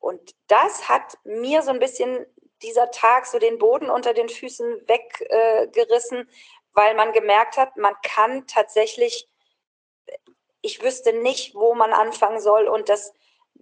Und 0.00 0.34
das 0.48 0.88
hat 0.88 1.18
mir 1.24 1.62
so 1.62 1.70
ein 1.70 1.78
bisschen 1.78 2.26
dieser 2.62 2.90
Tag 2.90 3.26
so 3.26 3.38
den 3.38 3.58
Boden 3.58 3.88
unter 3.88 4.12
den 4.12 4.28
Füßen 4.28 4.88
weggerissen, 4.88 6.18
äh, 6.18 6.26
weil 6.72 6.94
man 6.94 7.12
gemerkt 7.12 7.56
hat, 7.56 7.76
man 7.76 7.94
kann 8.02 8.46
tatsächlich, 8.46 9.28
ich 10.60 10.82
wüsste 10.82 11.12
nicht, 11.12 11.54
wo 11.54 11.74
man 11.74 11.92
anfangen 11.92 12.40
soll 12.40 12.68
und 12.68 12.88
das 12.88 13.12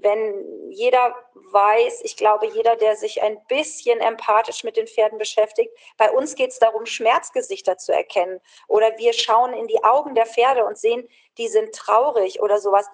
wenn 0.02 0.70
jeder 0.70 1.14
weiß, 1.34 2.02
ich 2.04 2.16
glaube, 2.16 2.46
jeder, 2.46 2.76
der 2.76 2.96
sich 2.96 3.22
ein 3.22 3.38
bisschen 3.48 4.00
empathisch 4.00 4.64
mit 4.64 4.76
den 4.76 4.86
Pferden 4.86 5.18
beschäftigt, 5.18 5.72
bei 5.96 6.10
uns 6.10 6.34
geht 6.34 6.50
es 6.50 6.58
darum, 6.58 6.86
Schmerzgesichter 6.86 7.78
zu 7.78 7.92
erkennen. 7.92 8.40
Oder 8.66 8.96
wir 8.98 9.12
schauen 9.12 9.52
in 9.54 9.66
die 9.66 9.82
Augen 9.82 10.14
der 10.14 10.26
Pferde 10.26 10.64
und 10.64 10.78
sehen, 10.78 11.08
die 11.36 11.48
sind 11.48 11.74
traurig 11.74 12.40
oder 12.40 12.58
sowas. 12.60 12.86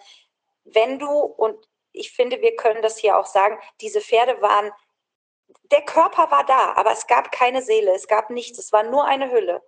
Wenn 0.65 0.99
du, 0.99 1.11
und 1.11 1.57
ich 1.95 2.13
finde, 2.13 2.41
wir 2.43 2.57
können 2.57 2.83
das 2.83 2.99
hier 2.99 3.19
auch 3.19 3.27
sagen, 3.27 3.59
diese 3.81 4.01
Pferde 4.01 4.41
waren, 4.43 4.73
der 5.71 5.83
Körper 5.83 6.31
war 6.31 6.45
da, 6.45 6.75
aber 6.75 6.93
es 6.93 7.07
gab 7.07 7.33
keine 7.33 7.63
Seele, 7.63 7.93
es 7.95 8.09
gab 8.09 8.31
nichts, 8.31 8.59
es 8.59 8.73
war 8.73 8.83
nur 8.83 9.05
eine 9.05 9.31
Hülle. 9.31 9.63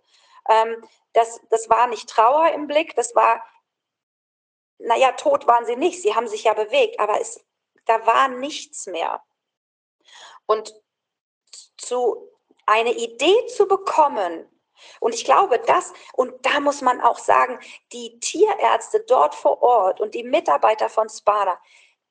Ähm, 0.49 0.85
das, 1.13 1.41
das 1.51 1.71
war 1.71 1.87
nicht 1.87 2.09
Trauer 2.09 2.53
im 2.53 2.67
Blick, 2.67 2.95
das 2.95 3.15
war 3.15 3.43
naja, 4.79 5.13
tot 5.13 5.47
waren 5.47 5.67
sie 5.67 5.77
nicht, 5.77 6.03
sie 6.03 6.15
haben 6.15 6.29
sich 6.29 6.45
ja 6.45 6.55
bewegt, 6.55 7.01
aber 7.01 7.21
es, 7.21 7.45
da 7.87 8.07
war 8.07 8.29
nichts 8.29 8.87
mehr. 8.87 9.23
Und 10.47 10.75
zu 11.77 12.31
eine 12.67 12.93
Idee 12.93 13.47
zu 13.47 13.67
bekommen, 13.67 14.51
und 15.01 15.15
ich 15.15 15.25
glaube, 15.25 15.59
das, 15.59 15.95
und 16.13 16.45
da 16.45 16.61
muss 16.61 16.83
man 16.83 17.01
auch 17.01 17.19
sagen, 17.19 17.59
die 17.93 18.21
Tierärzte 18.21 19.01
dort 19.09 19.35
vor 19.35 19.63
Ort 19.63 20.01
und 20.01 20.15
die 20.15 20.23
Mitarbeiter 20.23 20.91
von 20.91 21.09
Spada, 21.09 21.59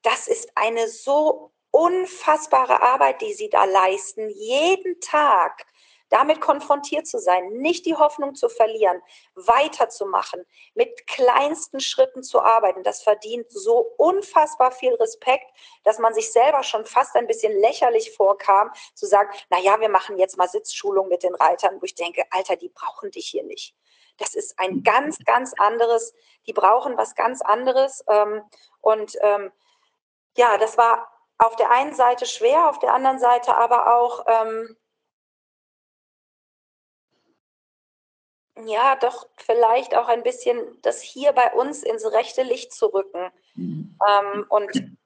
das 0.06 0.28
ist 0.28 0.50
eine 0.56 0.88
so 0.88 1.52
unfassbare 1.72 2.82
Arbeit, 2.82 3.22
die 3.22 3.34
sie 3.34 3.50
da 3.50 3.66
leisten, 3.66 4.30
jeden 4.30 5.00
Tag 5.02 5.66
damit 6.10 6.40
konfrontiert 6.40 7.08
zu 7.08 7.20
sein, 7.20 7.48
nicht 7.54 7.86
die 7.86 7.96
Hoffnung 7.96 8.36
zu 8.36 8.48
verlieren, 8.48 9.02
weiterzumachen, 9.34 10.46
mit 10.76 11.08
kleinsten 11.08 11.80
Schritten 11.80 12.22
zu 12.22 12.42
arbeiten, 12.42 12.84
das 12.84 13.02
verdient 13.02 13.52
so 13.52 13.80
unfassbar 13.98 14.72
viel 14.72 14.94
Respekt, 14.94 15.46
dass 15.84 15.98
man 15.98 16.14
sich 16.14 16.32
selber 16.32 16.62
schon 16.62 16.86
fast 16.86 17.16
ein 17.16 17.26
bisschen 17.26 17.60
lächerlich 17.60 18.16
vorkam, 18.16 18.72
zu 18.94 19.08
sagen, 19.08 19.30
na 19.50 19.60
ja, 19.60 19.80
wir 19.80 19.90
machen 19.90 20.18
jetzt 20.20 20.38
mal 20.38 20.48
Sitzschulung 20.48 21.10
mit 21.10 21.24
den 21.24 21.34
Reitern, 21.34 21.82
wo 21.82 21.86
ich 21.86 21.96
denke, 21.96 22.24
Alter, 22.30 22.56
die 22.56 22.70
brauchen 22.70 23.10
dich 23.10 23.28
hier 23.28 23.44
nicht. 23.44 23.76
Das 24.18 24.36
ist 24.36 24.58
ein 24.60 24.84
ganz, 24.84 25.18
ganz 25.26 25.54
anderes, 25.58 26.14
die 26.48 26.54
brauchen 26.54 26.98
was 26.98 27.16
ganz 27.16 27.42
anderes. 27.42 28.04
Ähm, 28.08 28.44
und 28.80 29.18
ähm, 29.22 29.52
ja, 30.38 30.58
das 30.58 30.78
war 30.78 31.08
auf 31.38 31.56
der 31.56 31.72
einen 31.72 31.94
Seite 31.94 32.26
schwer, 32.26 32.70
auf 32.70 32.80
der 32.80 32.94
anderen 32.94 33.20
Seite 33.20 33.56
aber 33.56 33.96
auch 33.96 34.26
ähm, 34.28 34.78
ja, 38.64 38.96
doch 38.96 39.28
vielleicht 39.38 39.96
auch 39.96 40.08
ein 40.08 40.24
bisschen 40.24 40.60
das 40.82 41.02
hier 41.02 41.34
bei 41.34 41.52
uns 41.54 41.84
ins 41.84 42.10
rechte 42.12 42.44
Licht 42.44 42.74
zu 42.74 42.88
rücken. 42.88 43.32
Mhm. 43.56 43.98
Ähm, 44.08 44.46
und 44.50 44.98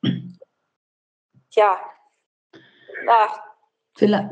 ja, 1.52 1.80
ach, 3.08 3.42
ja, 3.98 4.30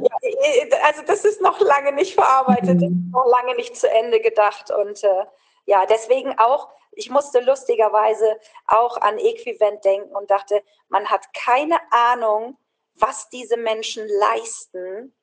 also 0.83 1.01
das 1.01 1.25
ist 1.25 1.41
noch 1.41 1.59
lange 1.59 1.91
nicht 1.91 2.13
verarbeitet, 2.13 2.79
mhm. 2.79 3.11
noch 3.11 3.25
lange 3.25 3.55
nicht 3.55 3.75
zu 3.75 3.89
Ende 3.89 4.21
gedacht. 4.21 4.71
Und 4.71 5.03
äh, 5.03 5.25
ja, 5.67 5.85
deswegen 5.85 6.37
auch, 6.39 6.69
ich 6.93 7.09
musste 7.09 7.41
lustigerweise 7.41 8.39
auch 8.65 8.97
an 8.97 9.19
Äquivent 9.19 9.85
denken 9.85 10.15
und 10.15 10.31
dachte, 10.31 10.63
man 10.89 11.05
hat 11.05 11.33
keine 11.33 11.77
Ahnung, 11.91 12.57
was 12.95 13.29
diese 13.29 13.57
Menschen 13.57 14.07
leisten, 14.19 15.13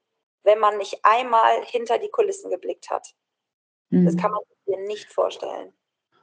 wenn 0.45 0.61
man 0.61 0.77
nicht 0.77 1.01
einmal 1.03 1.65
hinter 1.65 1.99
die 1.99 2.11
Kulissen 2.11 2.51
geblickt 2.51 2.91
hat. 2.91 3.15
Das 3.91 4.15
mhm. 4.15 4.19
kann 4.19 4.31
man 4.31 4.41
sich 4.67 4.77
nicht 4.87 5.13
vorstellen. 5.13 5.73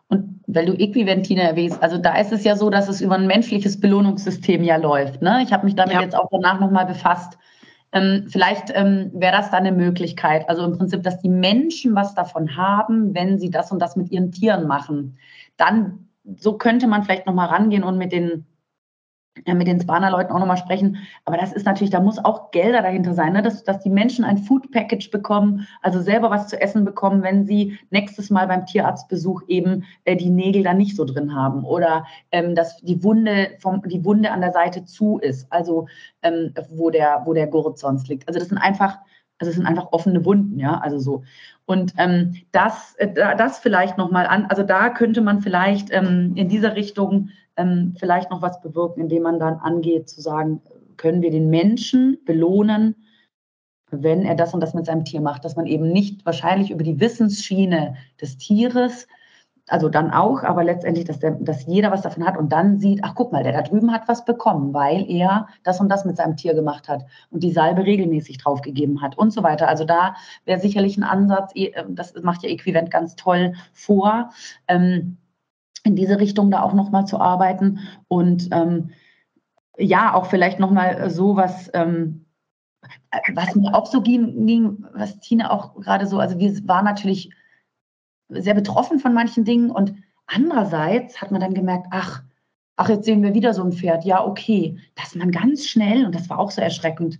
Und 0.07 0.43
weil 0.45 0.65
du 0.65 0.73
Äquiventine 0.73 1.41
erwähnst, 1.41 1.81
also 1.81 1.97
da 1.97 2.19
ist 2.19 2.31
es 2.31 2.43
ja 2.43 2.55
so, 2.55 2.69
dass 2.69 2.87
es 2.89 3.01
über 3.01 3.15
ein 3.15 3.27
menschliches 3.27 3.79
Belohnungssystem 3.79 4.63
ja 4.63 4.75
läuft. 4.75 5.21
Ne? 5.21 5.41
Ich 5.43 5.51
habe 5.51 5.65
mich 5.65 5.75
damit 5.75 5.93
ja. 5.93 6.01
jetzt 6.01 6.15
auch 6.15 6.27
danach 6.31 6.59
nochmal 6.59 6.85
befasst. 6.85 7.37
Ähm, 7.93 8.25
vielleicht 8.29 8.71
ähm, 8.73 9.11
wäre 9.13 9.35
das 9.35 9.51
da 9.51 9.57
eine 9.57 9.71
Möglichkeit. 9.71 10.47
Also 10.47 10.63
im 10.63 10.77
Prinzip, 10.77 11.03
dass 11.03 11.19
die 11.19 11.29
Menschen 11.29 11.95
was 11.95 12.15
davon 12.15 12.55
haben, 12.55 13.13
wenn 13.13 13.37
sie 13.37 13.49
das 13.49 13.71
und 13.71 13.79
das 13.79 13.95
mit 13.95 14.11
ihren 14.11 14.31
Tieren 14.31 14.67
machen. 14.67 15.17
Dann, 15.57 16.07
so 16.37 16.57
könnte 16.57 16.87
man 16.87 17.03
vielleicht 17.03 17.25
nochmal 17.25 17.49
rangehen 17.49 17.83
und 17.83 17.97
mit 17.97 18.11
den 18.11 18.45
mit 19.45 19.67
den 19.67 19.79
Spana-Leuten 19.79 20.31
auch 20.33 20.39
nochmal 20.39 20.57
sprechen. 20.57 20.97
Aber 21.25 21.37
das 21.37 21.53
ist 21.53 21.65
natürlich, 21.65 21.89
da 21.89 22.01
muss 22.01 22.23
auch 22.23 22.51
Gelder 22.51 22.81
dahinter 22.81 23.13
sein, 23.13 23.33
ne? 23.33 23.41
dass, 23.41 23.63
dass 23.63 23.79
die 23.79 23.89
Menschen 23.89 24.25
ein 24.25 24.37
Food 24.37 24.71
Package 24.71 25.09
bekommen, 25.09 25.67
also 25.81 26.01
selber 26.01 26.29
was 26.29 26.49
zu 26.49 26.59
essen 26.61 26.83
bekommen, 26.83 27.23
wenn 27.23 27.45
sie 27.45 27.79
nächstes 27.91 28.29
Mal 28.29 28.47
beim 28.47 28.65
Tierarztbesuch 28.65 29.43
eben 29.47 29.85
äh, 30.03 30.17
die 30.17 30.29
Nägel 30.29 30.63
dann 30.63 30.77
nicht 30.77 30.95
so 30.95 31.05
drin 31.05 31.33
haben 31.33 31.63
oder 31.63 32.05
ähm, 32.31 32.55
dass 32.55 32.77
die 32.77 33.03
Wunde 33.03 33.51
vom, 33.59 33.81
die 33.83 34.03
Wunde 34.03 34.31
an 34.31 34.41
der 34.41 34.51
Seite 34.51 34.83
zu 34.83 35.17
ist, 35.19 35.51
also 35.51 35.87
ähm, 36.23 36.53
wo 36.69 36.89
der, 36.89 37.21
wo 37.25 37.33
der 37.33 37.47
Gurt 37.47 37.79
sonst 37.79 38.09
liegt. 38.09 38.27
Also 38.27 38.39
das 38.39 38.49
sind 38.49 38.57
einfach, 38.57 38.97
also 39.39 39.49
es 39.49 39.55
sind 39.55 39.65
einfach 39.65 39.93
offene 39.93 40.25
Wunden, 40.25 40.59
ja, 40.59 40.77
also 40.79 40.99
so. 40.99 41.23
Und 41.65 41.93
ähm, 41.97 42.35
das, 42.51 42.95
äh, 42.97 43.13
das 43.37 43.59
vielleicht 43.59 43.97
nochmal 43.97 44.27
an, 44.27 44.45
also 44.47 44.63
da 44.63 44.89
könnte 44.89 45.21
man 45.21 45.41
vielleicht 45.41 45.89
ähm, 45.91 46.33
in 46.35 46.49
dieser 46.49 46.75
Richtung 46.75 47.29
ähm, 47.61 47.95
vielleicht 47.97 48.31
noch 48.31 48.41
was 48.41 48.61
bewirken, 48.61 49.01
indem 49.01 49.23
man 49.23 49.39
dann 49.39 49.55
angeht 49.55 50.09
zu 50.09 50.21
sagen, 50.21 50.61
können 50.97 51.21
wir 51.21 51.31
den 51.31 51.49
Menschen 51.49 52.19
belohnen, 52.25 52.95
wenn 53.89 54.23
er 54.23 54.35
das 54.35 54.53
und 54.53 54.61
das 54.61 54.73
mit 54.73 54.85
seinem 54.85 55.03
Tier 55.03 55.21
macht, 55.21 55.43
dass 55.43 55.55
man 55.55 55.65
eben 55.65 55.91
nicht 55.91 56.25
wahrscheinlich 56.25 56.71
über 56.71 56.83
die 56.83 56.99
Wissensschiene 56.99 57.95
des 58.21 58.37
Tieres 58.37 59.07
also 59.71 59.89
dann 59.89 60.11
auch, 60.11 60.43
aber 60.43 60.63
letztendlich, 60.63 61.05
dass, 61.05 61.19
der, 61.19 61.31
dass 61.31 61.65
jeder 61.65 61.91
was 61.91 62.01
davon 62.01 62.25
hat 62.25 62.37
und 62.37 62.51
dann 62.51 62.77
sieht, 62.77 62.99
ach 63.03 63.15
guck 63.15 63.31
mal, 63.31 63.43
der 63.43 63.53
da 63.53 63.61
drüben 63.61 63.93
hat 63.93 64.07
was 64.07 64.25
bekommen, 64.25 64.73
weil 64.73 65.09
er 65.09 65.47
das 65.63 65.79
und 65.79 65.87
das 65.89 66.03
mit 66.03 66.17
seinem 66.17 66.35
Tier 66.35 66.53
gemacht 66.53 66.89
hat 66.89 67.05
und 67.29 67.41
die 67.41 67.51
Salbe 67.51 67.85
regelmäßig 67.85 68.37
draufgegeben 68.39 69.01
hat 69.01 69.17
und 69.17 69.31
so 69.31 69.43
weiter. 69.43 69.67
Also 69.67 69.85
da 69.85 70.15
wäre 70.45 70.59
sicherlich 70.59 70.97
ein 70.97 71.03
Ansatz, 71.03 71.51
eh, 71.55 71.71
das 71.89 72.13
macht 72.21 72.43
ja 72.43 72.49
Äquivent 72.49 72.91
ganz 72.91 73.15
toll 73.15 73.53
vor. 73.71 74.31
Ähm, 74.67 75.17
in 75.83 75.95
diese 75.95 76.19
Richtung 76.19 76.51
da 76.51 76.61
auch 76.61 76.73
nochmal 76.73 77.05
zu 77.05 77.19
arbeiten 77.19 77.79
und 78.07 78.49
ähm, 78.51 78.91
ja, 79.77 80.13
auch 80.13 80.27
vielleicht 80.27 80.59
nochmal 80.59 81.09
so 81.09 81.35
was, 81.35 81.69
ähm, 81.73 82.25
was 83.33 83.55
mir 83.55 83.73
auch 83.73 83.85
so 83.85 84.01
ging, 84.01 84.45
ging, 84.45 84.85
was 84.93 85.19
Tina 85.19 85.51
auch 85.51 85.75
gerade 85.75 86.07
so, 86.07 86.19
also 86.19 86.37
wir 86.39 86.67
waren 86.67 86.85
natürlich 86.85 87.31
sehr 88.29 88.53
betroffen 88.53 88.99
von 88.99 89.13
manchen 89.13 89.43
Dingen 89.43 89.71
und 89.71 89.93
andererseits 90.27 91.21
hat 91.21 91.31
man 91.31 91.41
dann 91.41 91.53
gemerkt, 91.53 91.87
ach, 91.91 92.23
ach, 92.77 92.89
jetzt 92.89 93.05
sehen 93.05 93.23
wir 93.23 93.33
wieder 93.33 93.53
so 93.53 93.63
ein 93.63 93.73
Pferd, 93.73 94.05
ja, 94.05 94.25
okay, 94.25 94.77
dass 94.95 95.15
man 95.15 95.31
ganz 95.31 95.67
schnell, 95.67 96.05
und 96.05 96.15
das 96.15 96.29
war 96.29 96.39
auch 96.39 96.51
so 96.51 96.61
erschreckend, 96.61 97.19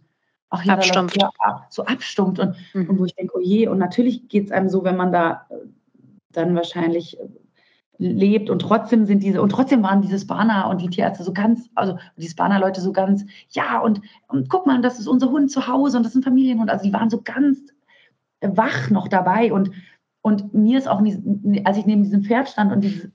ach 0.50 0.64
ja, 0.64 0.74
abstumpft. 0.74 1.22
Ja, 1.22 1.32
so 1.70 1.86
abstumpft 1.86 2.40
und, 2.40 2.56
mhm. 2.74 2.90
und 2.90 3.00
wo 3.00 3.06
ich 3.06 3.16
denke, 3.16 3.34
oh 3.36 3.42
je, 3.42 3.68
und 3.68 3.78
natürlich 3.78 4.28
geht 4.28 4.46
es 4.46 4.52
einem 4.52 4.70
so, 4.70 4.84
wenn 4.84 4.98
man 4.98 5.12
da 5.12 5.46
äh, 5.50 5.56
dann 6.32 6.56
wahrscheinlich 6.56 7.20
äh, 7.20 7.28
lebt 8.02 8.50
und 8.50 8.60
trotzdem 8.60 9.06
sind 9.06 9.22
diese, 9.22 9.44
und 9.44 9.50
trotzdem 9.50 9.84
waren 9.84 10.02
diese 10.02 10.18
Spana 10.18 10.68
und 10.68 10.82
die 10.82 10.90
Tierärzte 10.90 11.24
so 11.24 11.34
ganz, 11.34 11.70
also 11.76 12.00
die 12.18 12.28
Spana-Leute 12.28 12.82
so 12.82 12.92
ganz, 12.92 13.26
ja, 13.50 13.80
und, 13.80 14.02
und 14.28 14.50
guck 14.50 14.66
mal, 14.66 14.82
das 14.82 15.00
ist 15.00 15.08
unser 15.08 15.30
Hund 15.30 15.52
zu 15.52 15.68
Hause 15.68 15.98
und 15.98 16.04
das 16.04 16.14
sind 16.14 16.24
Familienhund, 16.24 16.72
also 16.72 16.84
die 16.84 16.94
waren 16.94 17.12
so 17.12 17.22
ganz 17.22 17.60
wach 18.42 18.90
noch 18.90 19.08
dabei 19.08 19.54
und, 19.54 19.70
und 20.24 20.52
mir 20.52 20.80
ist 20.80 20.88
auch, 20.88 21.00
als 21.64 21.78
ich 21.78 21.86
neben 21.86 22.02
diesem 22.02 22.24
Pferd 22.24 22.50
stand 22.50 22.72
und 22.72 22.82
dieses, 22.82 23.08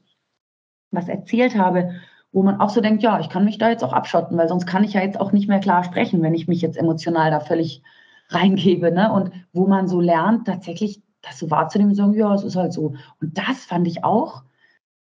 was 0.93 1.09
erzählt 1.09 1.59
habe, 1.59 1.91
wo 2.31 2.45
man 2.45 2.61
auch 2.61 2.71
so 2.71 2.81
denkt, 2.81 3.03
ja, 3.03 3.19
ich 3.19 3.29
kann 3.29 3.45
mich 3.45 3.59
da 3.59 3.69
jetzt 3.69 3.83
auch 3.83 3.93
abschotten, 3.93 4.39
weil 4.39 4.49
sonst 4.49 4.67
kann 4.67 4.85
ich 4.85 4.93
ja 4.93 5.01
jetzt 5.01 5.19
auch 5.19 5.33
nicht 5.33 5.49
mehr 5.49 5.59
klar 5.59 5.83
sprechen, 5.83 6.23
wenn 6.23 6.35
ich 6.35 6.47
mich 6.47 6.61
jetzt 6.63 6.77
emotional 6.77 7.33
da 7.33 7.41
völlig 7.41 7.83
reingebe, 8.29 8.93
ne? 8.93 9.13
Und 9.13 9.33
wo 9.53 9.67
man 9.67 9.89
so 9.89 10.01
lernt, 10.01 10.47
tatsächlich 10.47 11.03
das 11.23 11.39
so 11.41 11.51
wahrzunehmen 11.51 11.91
und 11.91 11.97
sagen, 11.97 12.15
ja, 12.15 12.33
es 12.35 12.45
ist 12.45 12.57
halt 12.57 12.73
so. 12.73 12.95
Und 13.21 13.37
das 13.37 13.65
fand 13.65 13.89
ich 13.89 14.05
auch 14.05 14.43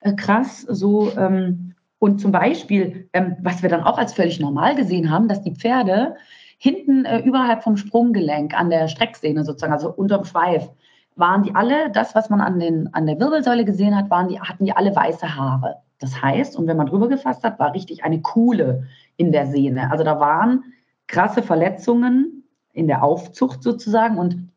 äh, 0.03 0.13
krass, 0.13 0.61
so 0.61 1.11
ähm, 1.17 1.73
und 1.99 2.19
zum 2.19 2.33
Beispiel, 2.33 3.09
ähm, 3.13 3.37
was 3.41 3.63
wir 3.63 3.69
dann 3.69 3.83
auch 3.83 3.97
als 3.97 4.13
völlig 4.13 4.39
normal 4.39 4.75
gesehen 4.75 5.09
haben, 5.09 5.29
dass 5.29 5.41
die 5.41 5.55
Pferde 5.55 6.15
hinten 6.57 7.05
äh, 7.05 7.19
überhalb 7.19 7.63
vom 7.63 7.77
Sprunggelenk 7.77 8.53
an 8.53 8.69
der 8.69 8.87
Strecksehne 8.89 9.45
sozusagen, 9.45 9.73
also 9.73 9.89
unterm 9.89 10.25
Schweif, 10.25 10.69
waren 11.15 11.43
die 11.43 11.55
alle, 11.55 11.91
das, 11.91 12.15
was 12.15 12.29
man 12.29 12.41
an, 12.41 12.59
den, 12.59 12.93
an 12.93 13.05
der 13.05 13.19
Wirbelsäule 13.19 13.65
gesehen 13.65 13.95
hat, 13.95 14.09
waren 14.09 14.27
die, 14.27 14.39
hatten 14.39 14.65
die 14.65 14.75
alle 14.75 14.95
weiße 14.95 15.35
Haare. 15.35 15.77
Das 15.99 16.21
heißt, 16.21 16.57
und 16.57 16.67
wenn 16.67 16.77
man 16.77 16.87
drüber 16.87 17.07
gefasst 17.07 17.43
hat, 17.43 17.59
war 17.59 17.73
richtig 17.73 18.03
eine 18.03 18.21
Kuhle 18.21 18.87
in 19.15 19.31
der 19.31 19.47
Sehne. 19.47 19.89
Also 19.91 20.03
da 20.03 20.19
waren 20.19 20.65
krasse 21.07 21.43
Verletzungen 21.43 22.43
in 22.73 22.87
der 22.87 23.03
Aufzucht 23.03 23.63
sozusagen 23.63 24.17
und 24.17 24.49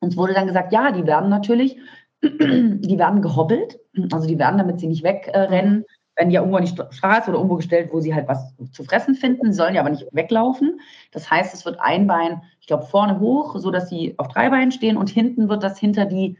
uns 0.00 0.16
wurde 0.16 0.32
dann 0.32 0.46
gesagt, 0.46 0.72
ja, 0.72 0.90
die 0.90 1.06
werden 1.06 1.30
natürlich, 1.30 1.76
die 2.22 2.98
werden 2.98 3.22
gehobbelt, 3.22 3.78
also 4.12 4.26
die 4.26 4.38
werden, 4.38 4.58
damit 4.58 4.80
sie 4.80 4.86
nicht 4.86 5.02
wegrennen, 5.02 5.84
werden 6.16 6.30
ja 6.30 6.40
irgendwo 6.40 6.58
an 6.58 6.64
die 6.64 6.96
Straße 6.96 7.30
oder 7.30 7.38
irgendwo 7.38 7.56
gestellt, 7.56 7.90
wo 7.92 8.00
sie 8.00 8.14
halt 8.14 8.28
was 8.28 8.54
zu 8.72 8.84
fressen 8.84 9.14
finden, 9.14 9.52
sollen 9.52 9.74
ja 9.74 9.80
aber 9.80 9.90
nicht 9.90 10.06
weglaufen. 10.12 10.80
Das 11.12 11.30
heißt, 11.30 11.54
es 11.54 11.64
wird 11.64 11.80
ein 11.80 12.06
Bein, 12.06 12.42
ich 12.60 12.66
glaube, 12.66 12.84
vorne 12.84 13.20
hoch, 13.20 13.56
so 13.58 13.70
dass 13.70 13.88
sie 13.88 14.14
auf 14.18 14.28
drei 14.28 14.50
Beinen 14.50 14.72
stehen 14.72 14.96
und 14.96 15.08
hinten 15.08 15.48
wird 15.48 15.62
das 15.62 15.78
hinter 15.78 16.04
die, 16.04 16.36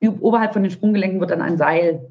oberhalb 0.00 0.52
von 0.52 0.62
den 0.62 0.70
Sprunggelenken 0.70 1.20
wird 1.20 1.30
dann 1.30 1.42
ein 1.42 1.58
Seil 1.58 2.10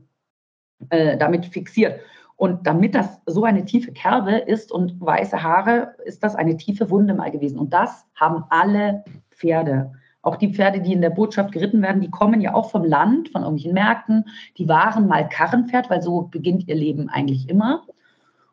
äh, 0.89 1.17
damit 1.17 1.47
fixiert. 1.47 1.99
Und 2.35 2.67
damit 2.67 2.93
das 2.93 3.19
so 3.25 3.45
eine 3.45 3.65
tiefe 3.65 3.91
Kerbe 3.93 4.35
ist 4.35 4.71
und 4.71 5.01
weiße 5.01 5.41
Haare, 5.41 5.95
ist 6.05 6.23
das 6.23 6.35
eine 6.35 6.55
tiefe 6.55 6.91
Wunde 6.91 7.15
mal 7.15 7.31
gewesen. 7.31 7.57
Und 7.57 7.73
das 7.73 8.05
haben 8.13 8.43
alle 8.49 9.03
Pferde. 9.31 9.91
Auch 10.27 10.35
die 10.35 10.53
Pferde, 10.53 10.81
die 10.81 10.91
in 10.91 11.01
der 11.01 11.09
Botschaft 11.09 11.53
geritten 11.53 11.81
werden, 11.81 12.01
die 12.01 12.11
kommen 12.11 12.41
ja 12.41 12.53
auch 12.53 12.69
vom 12.69 12.83
Land, 12.83 13.29
von 13.29 13.43
irgendwelchen 13.43 13.73
Märkten. 13.73 14.25
Die 14.57 14.67
waren 14.67 15.07
mal 15.07 15.29
Karrenpferd, 15.29 15.89
weil 15.89 16.01
so 16.01 16.23
beginnt 16.23 16.67
ihr 16.67 16.75
Leben 16.75 17.07
eigentlich 17.07 17.47
immer. 17.47 17.83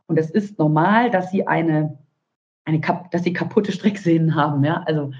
Und 0.06 0.16
es 0.16 0.30
ist 0.30 0.56
normal, 0.56 1.10
dass 1.10 1.32
sie 1.32 1.48
eine, 1.48 1.98
eine 2.64 2.80
dass 3.10 3.24
sie 3.24 3.32
kaputte 3.32 3.72
Strecksehnen 3.72 4.36
haben, 4.36 4.62
ja, 4.62 4.84
also 4.86 5.10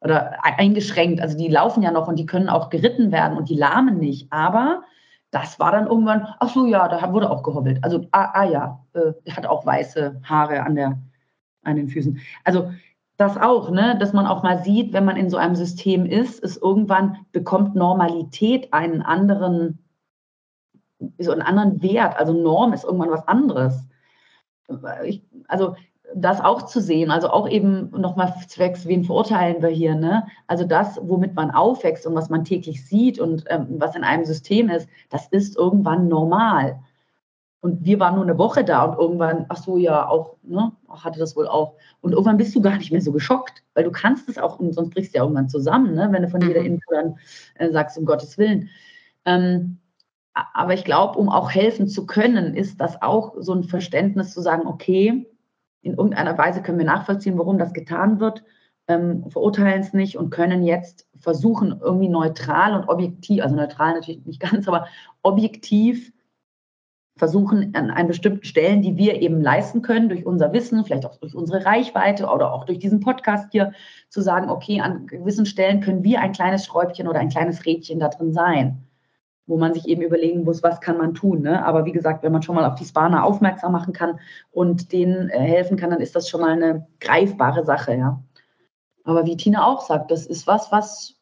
oder 0.00 0.42
eingeschränkt. 0.42 1.20
Also 1.20 1.36
die 1.36 1.48
laufen 1.48 1.82
ja 1.82 1.90
noch 1.90 2.08
und 2.08 2.18
die 2.18 2.26
können 2.26 2.48
auch 2.48 2.70
geritten 2.70 3.12
werden 3.12 3.36
und 3.36 3.50
die 3.50 3.56
lahmen 3.56 3.98
nicht. 3.98 4.32
Aber 4.32 4.84
das 5.30 5.60
war 5.60 5.72
dann 5.72 5.88
irgendwann, 5.88 6.26
ach 6.40 6.48
so, 6.48 6.64
ja, 6.64 6.88
da 6.88 7.12
wurde 7.12 7.30
auch 7.30 7.42
gehobbelt. 7.42 7.84
Also, 7.84 8.06
ah, 8.12 8.30
ah 8.32 8.44
ja, 8.44 8.84
äh, 8.94 9.30
hat 9.30 9.44
auch 9.44 9.66
weiße 9.66 10.22
Haare 10.24 10.62
an, 10.62 10.74
der, 10.74 10.98
an 11.64 11.76
den 11.76 11.88
Füßen. 11.88 12.18
Also, 12.44 12.70
das 13.18 13.36
auch, 13.36 13.70
ne, 13.70 13.96
dass 13.98 14.12
man 14.12 14.26
auch 14.26 14.44
mal 14.44 14.62
sieht, 14.62 14.92
wenn 14.92 15.04
man 15.04 15.16
in 15.16 15.28
so 15.28 15.36
einem 15.36 15.56
System 15.56 16.06
ist, 16.06 16.38
ist 16.38 16.62
irgendwann 16.62 17.26
bekommt 17.32 17.74
Normalität 17.74 18.72
einen 18.72 19.02
anderen, 19.02 19.84
so 21.18 21.32
einen 21.32 21.42
anderen 21.42 21.82
Wert. 21.82 22.16
Also 22.16 22.32
Norm 22.32 22.72
ist 22.72 22.84
irgendwann 22.84 23.10
was 23.10 23.26
anderes. 23.26 23.84
Ich, 25.04 25.24
also 25.48 25.74
das 26.14 26.40
auch 26.40 26.62
zu 26.62 26.80
sehen, 26.80 27.10
also 27.10 27.28
auch 27.30 27.48
eben 27.48 27.90
nochmal 27.90 28.32
zwecks, 28.46 28.86
wen 28.86 29.04
verurteilen 29.04 29.62
wir 29.62 29.68
hier, 29.68 29.96
ne? 29.96 30.26
Also 30.46 30.64
das, 30.64 30.98
womit 31.02 31.34
man 31.34 31.50
aufwächst 31.50 32.06
und 32.06 32.14
was 32.14 32.30
man 32.30 32.44
täglich 32.44 32.86
sieht 32.86 33.18
und 33.18 33.44
ähm, 33.48 33.66
was 33.78 33.96
in 33.96 34.04
einem 34.04 34.24
System 34.24 34.70
ist, 34.70 34.88
das 35.10 35.26
ist 35.28 35.56
irgendwann 35.56 36.06
normal. 36.06 36.78
Und 37.60 37.84
wir 37.84 37.98
waren 37.98 38.14
nur 38.14 38.24
eine 38.24 38.38
Woche 38.38 38.62
da 38.62 38.84
und 38.84 38.98
irgendwann, 38.98 39.46
ach 39.48 39.56
so, 39.56 39.76
ja, 39.78 40.08
auch, 40.08 40.36
ne, 40.42 40.72
hatte 40.88 41.18
das 41.18 41.34
wohl 41.34 41.48
auch. 41.48 41.74
Und 42.00 42.12
irgendwann 42.12 42.36
bist 42.36 42.54
du 42.54 42.60
gar 42.60 42.76
nicht 42.76 42.92
mehr 42.92 43.00
so 43.00 43.10
geschockt, 43.10 43.64
weil 43.74 43.84
du 43.84 43.90
kannst 43.90 44.28
es 44.28 44.38
auch, 44.38 44.60
und 44.60 44.72
sonst 44.72 44.90
brichst 44.90 45.12
du 45.12 45.18
ja 45.18 45.24
irgendwann 45.24 45.48
zusammen, 45.48 45.94
ne, 45.94 46.08
wenn 46.12 46.22
du 46.22 46.28
von 46.28 46.40
jeder 46.40 46.60
mhm. 46.60 46.66
Info 46.66 46.90
dann 46.90 47.18
äh, 47.56 47.70
sagst, 47.70 47.98
um 47.98 48.04
Gottes 48.04 48.38
Willen. 48.38 48.68
Ähm, 49.24 49.78
aber 50.54 50.74
ich 50.74 50.84
glaube, 50.84 51.18
um 51.18 51.28
auch 51.28 51.50
helfen 51.50 51.88
zu 51.88 52.06
können, 52.06 52.54
ist 52.54 52.80
das 52.80 53.02
auch 53.02 53.34
so 53.38 53.52
ein 53.54 53.64
Verständnis 53.64 54.32
zu 54.32 54.40
sagen, 54.40 54.68
okay, 54.68 55.26
in 55.82 55.94
irgendeiner 55.94 56.38
Weise 56.38 56.62
können 56.62 56.78
wir 56.78 56.86
nachvollziehen, 56.86 57.38
warum 57.38 57.58
das 57.58 57.72
getan 57.72 58.20
wird, 58.20 58.44
ähm, 58.86 59.30
verurteilen 59.30 59.80
es 59.80 59.92
nicht 59.92 60.16
und 60.16 60.30
können 60.30 60.62
jetzt 60.62 61.08
versuchen, 61.16 61.80
irgendwie 61.80 62.08
neutral 62.08 62.74
und 62.74 62.88
objektiv, 62.88 63.42
also 63.42 63.56
neutral 63.56 63.94
natürlich 63.94 64.24
nicht 64.26 64.40
ganz, 64.40 64.68
aber 64.68 64.86
objektiv 65.22 66.12
versuchen, 67.18 67.74
an, 67.74 67.90
an 67.90 68.06
bestimmten 68.06 68.44
Stellen, 68.44 68.82
die 68.82 68.96
wir 68.96 69.20
eben 69.20 69.40
leisten 69.40 69.82
können, 69.82 70.08
durch 70.08 70.24
unser 70.24 70.52
Wissen, 70.52 70.84
vielleicht 70.84 71.04
auch 71.04 71.16
durch 71.16 71.34
unsere 71.34 71.64
Reichweite 71.64 72.26
oder 72.26 72.52
auch 72.52 72.64
durch 72.64 72.78
diesen 72.78 73.00
Podcast 73.00 73.48
hier, 73.52 73.72
zu 74.08 74.22
sagen, 74.22 74.48
okay, 74.48 74.80
an 74.80 75.06
gewissen 75.06 75.44
Stellen 75.44 75.80
können 75.80 76.02
wir 76.04 76.20
ein 76.20 76.32
kleines 76.32 76.64
Schräubchen 76.64 77.08
oder 77.08 77.20
ein 77.20 77.28
kleines 77.28 77.66
Rädchen 77.66 78.00
da 78.00 78.08
drin 78.08 78.32
sein 78.32 78.88
wo 79.48 79.56
man 79.56 79.72
sich 79.72 79.88
eben 79.88 80.02
überlegen 80.02 80.44
muss, 80.44 80.62
was 80.62 80.80
kann 80.80 80.98
man 80.98 81.14
tun. 81.14 81.40
Ne? 81.40 81.64
Aber 81.64 81.86
wie 81.86 81.92
gesagt, 81.92 82.22
wenn 82.22 82.32
man 82.32 82.42
schon 82.42 82.54
mal 82.54 82.66
auf 82.66 82.74
die 82.74 82.84
Spana 82.84 83.22
aufmerksam 83.22 83.72
machen 83.72 83.94
kann 83.94 84.20
und 84.52 84.92
denen 84.92 85.30
äh, 85.30 85.38
helfen 85.40 85.78
kann, 85.78 85.90
dann 85.90 86.00
ist 86.00 86.14
das 86.14 86.28
schon 86.28 86.42
mal 86.42 86.52
eine 86.52 86.86
greifbare 87.00 87.64
Sache. 87.64 87.94
Ja. 87.94 88.22
Aber 89.04 89.24
wie 89.24 89.38
Tina 89.38 89.66
auch 89.66 89.80
sagt, 89.80 90.10
das 90.10 90.26
ist 90.26 90.46
was, 90.46 90.70
was 90.70 91.16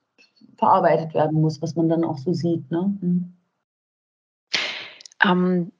verarbeitet 0.56 1.14
werden 1.14 1.40
muss, 1.40 1.62
was 1.62 1.76
man 1.76 1.88
dann 1.88 2.04
auch 2.04 2.18
so 2.18 2.32
sieht. 2.32 2.68
Ne? 2.68 2.98
Mhm. 3.00 3.32
Ähm, 5.24 5.72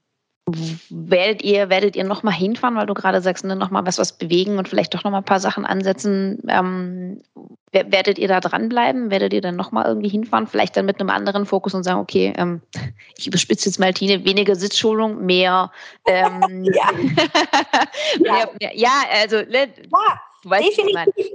Werdet 0.49 1.43
ihr, 1.43 1.71
werdet 1.71 1.97
ihr 1.97 2.05
nochmal 2.05 2.35
hinfahren, 2.35 2.77
weil 2.77 2.87
du 2.87 2.95
gerade 2.95 3.21
sagst, 3.21 3.45
ne, 3.45 3.57
nochmal 3.57 3.85
was, 3.85 3.99
was 3.99 4.17
bewegen 4.17 4.59
und 4.59 4.69
vielleicht 4.69 4.95
doch 4.95 5.03
nochmal 5.03 5.23
ein 5.23 5.25
paar 5.25 5.41
Sachen 5.41 5.67
ansetzen? 5.67 6.41
Ähm, 6.47 7.21
werdet 7.73 8.17
ihr 8.17 8.29
da 8.29 8.39
dranbleiben? 8.39 9.11
Werdet 9.11 9.33
ihr 9.33 9.41
dann 9.41 9.57
nochmal 9.57 9.87
irgendwie 9.87 10.09
hinfahren? 10.09 10.47
Vielleicht 10.47 10.77
dann 10.77 10.87
mit 10.87 11.01
einem 11.01 11.11
anderen 11.11 11.47
Fokus 11.47 11.75
und 11.75 11.83
sagen, 11.83 11.99
okay, 11.99 12.33
ähm, 12.37 12.61
ich 13.19 13.27
überspitze 13.27 13.69
jetzt 13.69 13.81
mal 13.81 13.93
Tine, 13.93 14.25
weniger 14.25 14.55
Sitzschulung, 14.55 15.27
mehr. 15.27 15.73
Ähm, 16.07 16.63
ja. 16.73 16.93
mehr, 18.21 18.49
mehr, 18.61 18.71
ja, 18.77 19.03
also. 19.21 19.39
Ne, 19.39 19.69
ja. 19.91 20.21
Weißt, 20.49 20.79
Definitiv, 20.79 21.27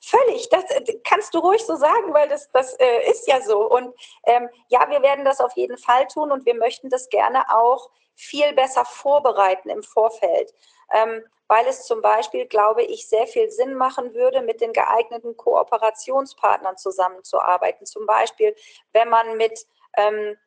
völlig. 0.00 0.48
Das 0.48 0.64
kannst 1.04 1.34
du 1.34 1.40
ruhig 1.40 1.62
so 1.62 1.76
sagen, 1.76 2.14
weil 2.14 2.26
das, 2.26 2.50
das 2.52 2.72
äh, 2.74 3.10
ist 3.10 3.28
ja 3.28 3.42
so. 3.42 3.70
Und 3.70 3.94
ähm, 4.24 4.48
ja, 4.68 4.88
wir 4.88 5.02
werden 5.02 5.26
das 5.26 5.40
auf 5.40 5.54
jeden 5.56 5.76
Fall 5.76 6.06
tun 6.06 6.32
und 6.32 6.46
wir 6.46 6.54
möchten 6.54 6.88
das 6.88 7.10
gerne 7.10 7.44
auch 7.50 7.90
viel 8.14 8.50
besser 8.54 8.86
vorbereiten 8.86 9.68
im 9.68 9.82
Vorfeld. 9.82 10.54
Ähm, 10.90 11.22
weil 11.48 11.66
es 11.66 11.84
zum 11.84 12.00
Beispiel, 12.00 12.46
glaube 12.46 12.82
ich, 12.82 13.08
sehr 13.08 13.26
viel 13.26 13.50
Sinn 13.50 13.74
machen 13.74 14.14
würde, 14.14 14.40
mit 14.40 14.62
den 14.62 14.72
geeigneten 14.72 15.36
Kooperationspartnern 15.36 16.78
zusammenzuarbeiten. 16.78 17.84
Zum 17.84 18.06
Beispiel, 18.06 18.56
wenn 18.94 19.10
man 19.10 19.36
mit 19.36 19.66
ähm, 19.98 20.38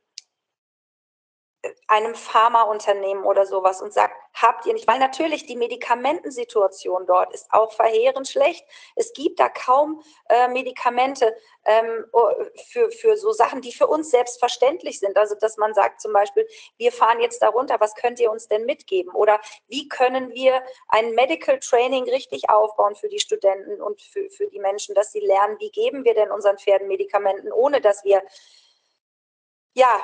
einem 1.87 2.13
Pharmaunternehmen 2.13 3.23
oder 3.23 3.45
sowas 3.45 3.81
und 3.81 3.93
sagt, 3.93 4.13
habt 4.33 4.65
ihr 4.65 4.73
nicht, 4.73 4.87
weil 4.87 4.99
natürlich 4.99 5.45
die 5.45 5.55
Medikamentensituation 5.55 7.05
dort 7.05 7.33
ist 7.33 7.47
auch 7.51 7.71
verheerend 7.71 8.27
schlecht. 8.27 8.65
Es 8.95 9.13
gibt 9.13 9.39
da 9.39 9.47
kaum 9.47 10.01
äh, 10.27 10.47
Medikamente 10.49 11.35
ähm, 11.65 12.05
für, 12.69 12.91
für 12.91 13.15
so 13.15 13.31
Sachen, 13.31 13.61
die 13.61 13.71
für 13.71 13.87
uns 13.87 14.11
selbstverständlich 14.11 14.99
sind. 14.99 15.17
Also, 15.17 15.35
dass 15.35 15.57
man 15.57 15.73
sagt 15.73 16.01
zum 16.01 16.11
Beispiel, 16.11 16.45
wir 16.77 16.91
fahren 16.91 17.21
jetzt 17.21 17.41
darunter, 17.41 17.79
was 17.79 17.95
könnt 17.95 18.19
ihr 18.19 18.31
uns 18.31 18.47
denn 18.47 18.65
mitgeben? 18.65 19.13
Oder 19.13 19.39
wie 19.67 19.87
können 19.87 20.33
wir 20.33 20.61
ein 20.89 21.11
Medical 21.11 21.59
Training 21.59 22.09
richtig 22.09 22.49
aufbauen 22.49 22.95
für 22.95 23.07
die 23.07 23.19
Studenten 23.19 23.81
und 23.81 24.01
für, 24.01 24.29
für 24.29 24.47
die 24.47 24.59
Menschen, 24.59 24.95
dass 24.95 25.11
sie 25.11 25.21
lernen, 25.21 25.57
wie 25.59 25.71
geben 25.71 26.03
wir 26.03 26.13
denn 26.13 26.31
unseren 26.31 26.57
Pferden 26.57 26.87
Medikamenten, 26.87 27.51
ohne 27.53 27.79
dass 27.79 28.03
wir 28.03 28.21
ja, 29.75 29.99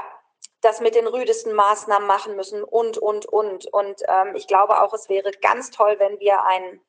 das 0.61 0.81
mit 0.81 0.95
den 0.95 1.07
rüdesten 1.07 1.53
Maßnahmen 1.53 2.07
machen 2.07 2.35
müssen 2.35 2.63
und, 2.63 2.97
und, 2.97 3.25
und. 3.25 3.65
Und 3.67 4.01
ähm, 4.07 4.35
ich 4.35 4.47
glaube 4.47 4.81
auch, 4.81 4.93
es 4.93 5.09
wäre 5.09 5.31
ganz 5.41 5.71
toll, 5.71 5.95
wenn 5.99 6.19
wir 6.19 6.43
einen 6.43 6.81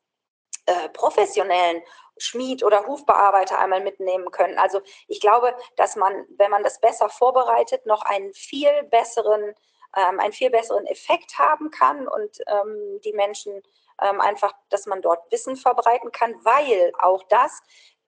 äh, 0.67 0.89
professionellen 0.91 1.83
Schmied 2.19 2.63
oder 2.63 2.87
Hufbearbeiter 2.87 3.59
einmal 3.59 3.81
mitnehmen 3.81 4.31
können. 4.31 4.59
Also 4.59 4.81
ich 5.09 5.21
glaube, 5.21 5.55
dass 5.77 5.97
man, 5.97 6.27
wenn 6.37 6.51
man 6.51 6.63
das 6.63 6.81
besser 6.81 7.09
vorbereitet, 7.09 7.87
noch 7.87 8.03
einen 8.03 8.33
viel 8.35 8.71
besseren, 8.91 9.55
ähm, 9.97 10.21
einen 10.21 10.33
viel 10.33 10.51
besseren 10.51 10.87
Effekt 10.87 11.39
haben 11.39 11.71
kann 11.71 12.09
und 12.09 12.39
ähm, 12.47 13.01
die 13.05 13.13
Menschen 13.13 13.63
ähm, 14.03 14.21
einfach, 14.21 14.53
dass 14.69 14.87
man 14.87 15.01
dort 15.01 15.31
Wissen 15.31 15.57
verbreiten 15.57 16.13
kann, 16.13 16.35
weil 16.45 16.93
auch 16.99 17.23
das, 17.29 17.63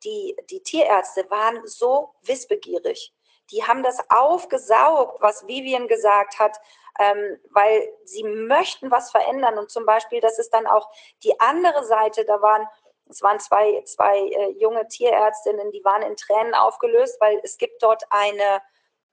die, 0.05 0.37
die 0.51 0.63
Tierärzte 0.63 1.31
waren 1.31 1.67
so 1.67 2.15
wissbegierig 2.23 3.15
die 3.53 3.65
haben 3.65 3.83
das 3.83 3.99
aufgesaugt, 4.11 5.23
was 5.23 5.47
Vivian 5.47 5.87
gesagt 5.87 6.39
hat, 6.39 6.59
ähm, 6.99 7.39
weil 7.51 7.89
sie 8.05 8.25
möchten 8.25 8.91
was 8.91 9.11
verändern. 9.11 9.59
Und 9.59 9.71
zum 9.71 9.87
Beispiel, 9.87 10.21
das 10.21 10.39
ist 10.39 10.51
dann 10.51 10.67
auch 10.67 10.91
die 11.23 11.39
andere 11.41 11.85
Seite, 11.85 12.25
da 12.25 12.43
waren 12.43 12.67
es 13.09 13.23
waren 13.23 13.41
zwei, 13.41 13.83
zwei 13.85 14.19
äh, 14.19 14.51
junge 14.59 14.89
Tierärztinnen, 14.89 15.71
die 15.71 15.85
waren 15.85 16.03
in 16.03 16.17
Tränen 16.17 16.55
aufgelöst, 16.55 17.21
weil 17.21 17.41
es 17.43 17.59
gibt 17.59 17.83
dort 17.83 18.05
eine 18.09 18.63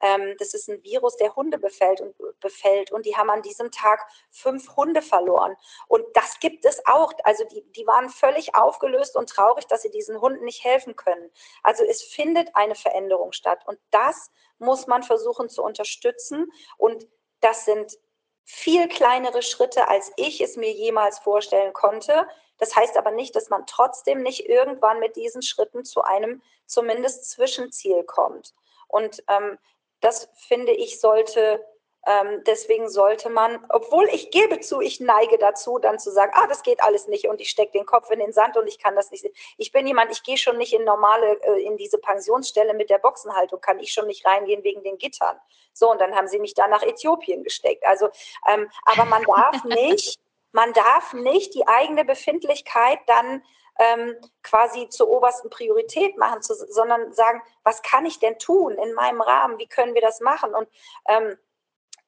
ähm, 0.02 0.36
das 0.38 0.54
ist 0.54 0.70
ein 0.70 0.84
Virus, 0.84 1.18
der 1.18 1.36
Hunde 1.36 1.58
befällt 1.58 2.02
und, 2.02 2.16
befällt. 2.39 2.91
Und 2.91 3.06
die 3.06 3.16
haben 3.16 3.30
an 3.30 3.41
diesem 3.41 3.72
Tag 3.72 4.06
fünf 4.30 4.76
Hunde 4.76 5.02
verloren. 5.02 5.56
Und 5.88 6.06
das 6.14 6.39
gibt 6.39 6.66
es 6.66 6.86
auch. 6.86 7.12
Also 7.24 7.43
die, 7.45 7.64
die 7.72 7.86
waren 7.86 8.10
völlig 8.10 8.56
aufgelöst 8.56 9.16
und 9.16 9.30
traurig, 9.30 9.68
dass 9.68 9.82
sie 9.82 9.91
diesen 9.91 10.22
Hunden 10.22 10.45
nicht 10.45 10.64
helfen 10.64 10.95
können. 10.95 11.30
Also 11.64 11.84
es 11.84 12.02
findet 12.02 12.56
eine 12.56 12.76
Veränderung 12.76 13.32
statt. 13.32 13.62
Und 13.66 13.80
das 13.91 14.32
muss 14.58 14.88
man 14.88 15.04
versuchen 15.04 15.50
zu 15.50 15.64
unterstützen. 15.64 16.52
Und 16.78 17.08
das 17.41 17.66
sind 17.66 17.97
viel 18.45 18.88
kleinere 18.88 19.41
Schritte, 19.41 19.88
als 19.89 20.12
ich 20.18 20.41
es 20.41 20.58
mir 20.58 20.72
jemals 20.72 21.20
vorstellen 21.20 21.74
konnte. 21.74 22.28
Das 22.58 22.76
heißt 22.76 22.97
aber 22.97 23.12
nicht, 23.12 23.36
dass 23.36 23.50
man 23.50 23.66
trotzdem 23.68 24.22
nicht 24.24 24.50
irgendwann 24.50 25.00
mit 25.00 25.16
diesen 25.16 25.41
Schritten 25.41 25.86
zu 25.86 26.02
einem 26.02 26.41
zumindest 26.66 27.30
Zwischenziel 27.30 28.04
kommt. 28.04 28.54
Und 28.88 29.24
ähm, 29.28 29.60
das 30.02 30.30
finde 30.36 30.72
ich 30.72 31.00
sollte, 31.00 31.64
ähm, 32.06 32.43
deswegen 32.45 32.89
sollte 32.89 33.30
man, 33.30 33.66
obwohl 33.70 34.08
ich 34.14 34.32
gebe 34.32 34.60
zu, 34.62 34.80
ich 34.80 35.00
neige 35.00 35.38
dazu, 35.38 35.80
dann 35.80 36.00
zu 36.00 36.12
sagen, 36.12 36.32
ah, 36.34 36.47
das 36.47 36.64
geht 36.64 36.82
alles 36.82 37.08
nicht 37.08 37.28
und 37.28 37.41
ich 37.41 37.50
stecke 37.50 37.74
den 37.74 37.86
Kopf 37.86 38.10
in 38.10 38.20
den 38.20 38.32
Sand 38.32 38.56
und 38.56 38.68
ich 38.68 38.80
kann 38.80 38.95
das 38.95 39.12
nicht. 39.12 39.26
Ich 39.58 39.72
bin 39.72 39.86
jemand, 39.86 40.12
ich 40.12 40.24
gehe 40.24 40.38
schon 40.38 40.58
nicht 40.58 40.74
in 40.74 40.86
normale, 40.86 41.41
äh, 41.43 41.62
in 41.62 41.78
diese 41.78 41.97
Pensionsstelle 41.97 42.74
mit 42.74 42.89
der 42.89 43.00
Boxenhaltung, 43.00 43.60
kann 43.60 43.80
ich 43.80 43.91
schon 43.91 44.08
nicht 44.08 44.26
reingehen 44.26 44.64
wegen 44.64 44.82
den 44.84 44.97
Gittern. 44.97 45.38
So, 45.74 45.91
und 45.91 46.00
dann 46.00 46.16
haben 46.16 46.28
sie 46.28 46.39
mich 46.39 46.54
da 46.54 46.68
nach 46.68 46.84
Äthiopien 46.84 47.43
gesteckt. 47.43 47.86
Also, 47.86 48.10
ähm, 48.47 48.70
aber 48.86 49.06
man 49.06 49.24
darf 49.24 49.64
nicht, 49.66 50.20
man 50.52 50.72
darf 50.74 51.14
nicht 51.14 51.54
die 51.54 51.68
eigene 51.68 52.06
Befindlichkeit 52.06 53.00
dann 53.08 53.43
ähm, 53.80 54.16
quasi 54.44 54.90
zur 54.90 55.10
obersten 55.10 55.50
Priorität 55.50 56.18
machen, 56.18 56.42
zu, 56.42 56.54
sondern 56.54 57.14
sagen, 57.14 57.42
was 57.64 57.82
kann 57.82 58.06
ich 58.06 58.20
denn 58.20 58.38
tun 58.38 58.78
in 58.78 58.94
meinem 58.94 59.22
Rahmen? 59.22 59.58
Wie 59.58 59.68
können 59.68 59.96
wir 59.96 60.02
das 60.02 60.20
machen? 60.20 60.54
Und 60.54 60.68
ähm, 61.08 61.38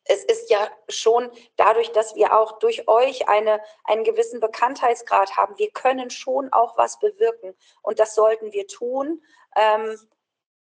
es 0.04 0.24
ist 0.26 0.50
ja 0.50 0.70
schon 0.90 1.32
dadurch, 1.56 1.92
dass 1.92 2.16
wir 2.16 2.38
auch 2.38 2.60
durch 2.60 2.88
euch 2.88 3.30
eine, 3.30 3.62
einen 3.86 4.04
gewissen 4.04 4.40
Bekanntheitsgrad 4.40 5.38
haben, 5.38 5.58
wir 5.58 5.72
können 5.72 6.10
schon 6.10 6.52
auch 6.52 6.78
was 6.78 7.00
bewirken. 7.00 7.56
Und 7.82 8.00
das 8.00 8.16
sollten 8.16 8.52
wir 8.52 8.68
tun, 8.68 9.24
ähm, 9.56 9.98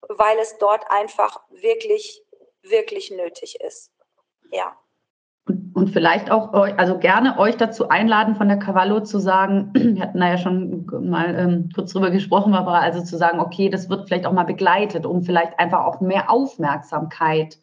weil 0.01 0.37
es 0.39 0.57
dort 0.57 0.89
einfach 0.91 1.41
wirklich, 1.49 2.23
wirklich 2.61 3.11
nötig 3.11 3.61
ist. 3.61 3.91
Ja. 4.51 4.77
Und, 5.45 5.89
vielleicht 5.89 6.29
auch, 6.29 6.53
also 6.53 6.99
gerne 6.99 7.39
euch 7.39 7.57
dazu 7.57 7.89
einladen, 7.89 8.35
von 8.35 8.47
der 8.47 8.57
Cavallo 8.57 8.99
zu 8.99 9.17
sagen, 9.17 9.71
wir 9.73 10.01
hatten 10.01 10.19
da 10.19 10.27
ja 10.29 10.37
schon 10.37 10.85
mal 11.01 11.35
ähm, 11.35 11.69
kurz 11.73 11.93
drüber 11.93 12.11
gesprochen, 12.11 12.53
aber 12.53 12.79
also 12.79 13.03
zu 13.03 13.17
sagen, 13.17 13.39
okay, 13.39 13.69
das 13.69 13.89
wird 13.89 14.07
vielleicht 14.07 14.27
auch 14.27 14.33
mal 14.33 14.43
begleitet, 14.43 15.05
um 15.05 15.23
vielleicht 15.23 15.57
einfach 15.57 15.85
auch 15.85 16.01
mehr 16.01 16.29
Aufmerksamkeit 16.29 17.57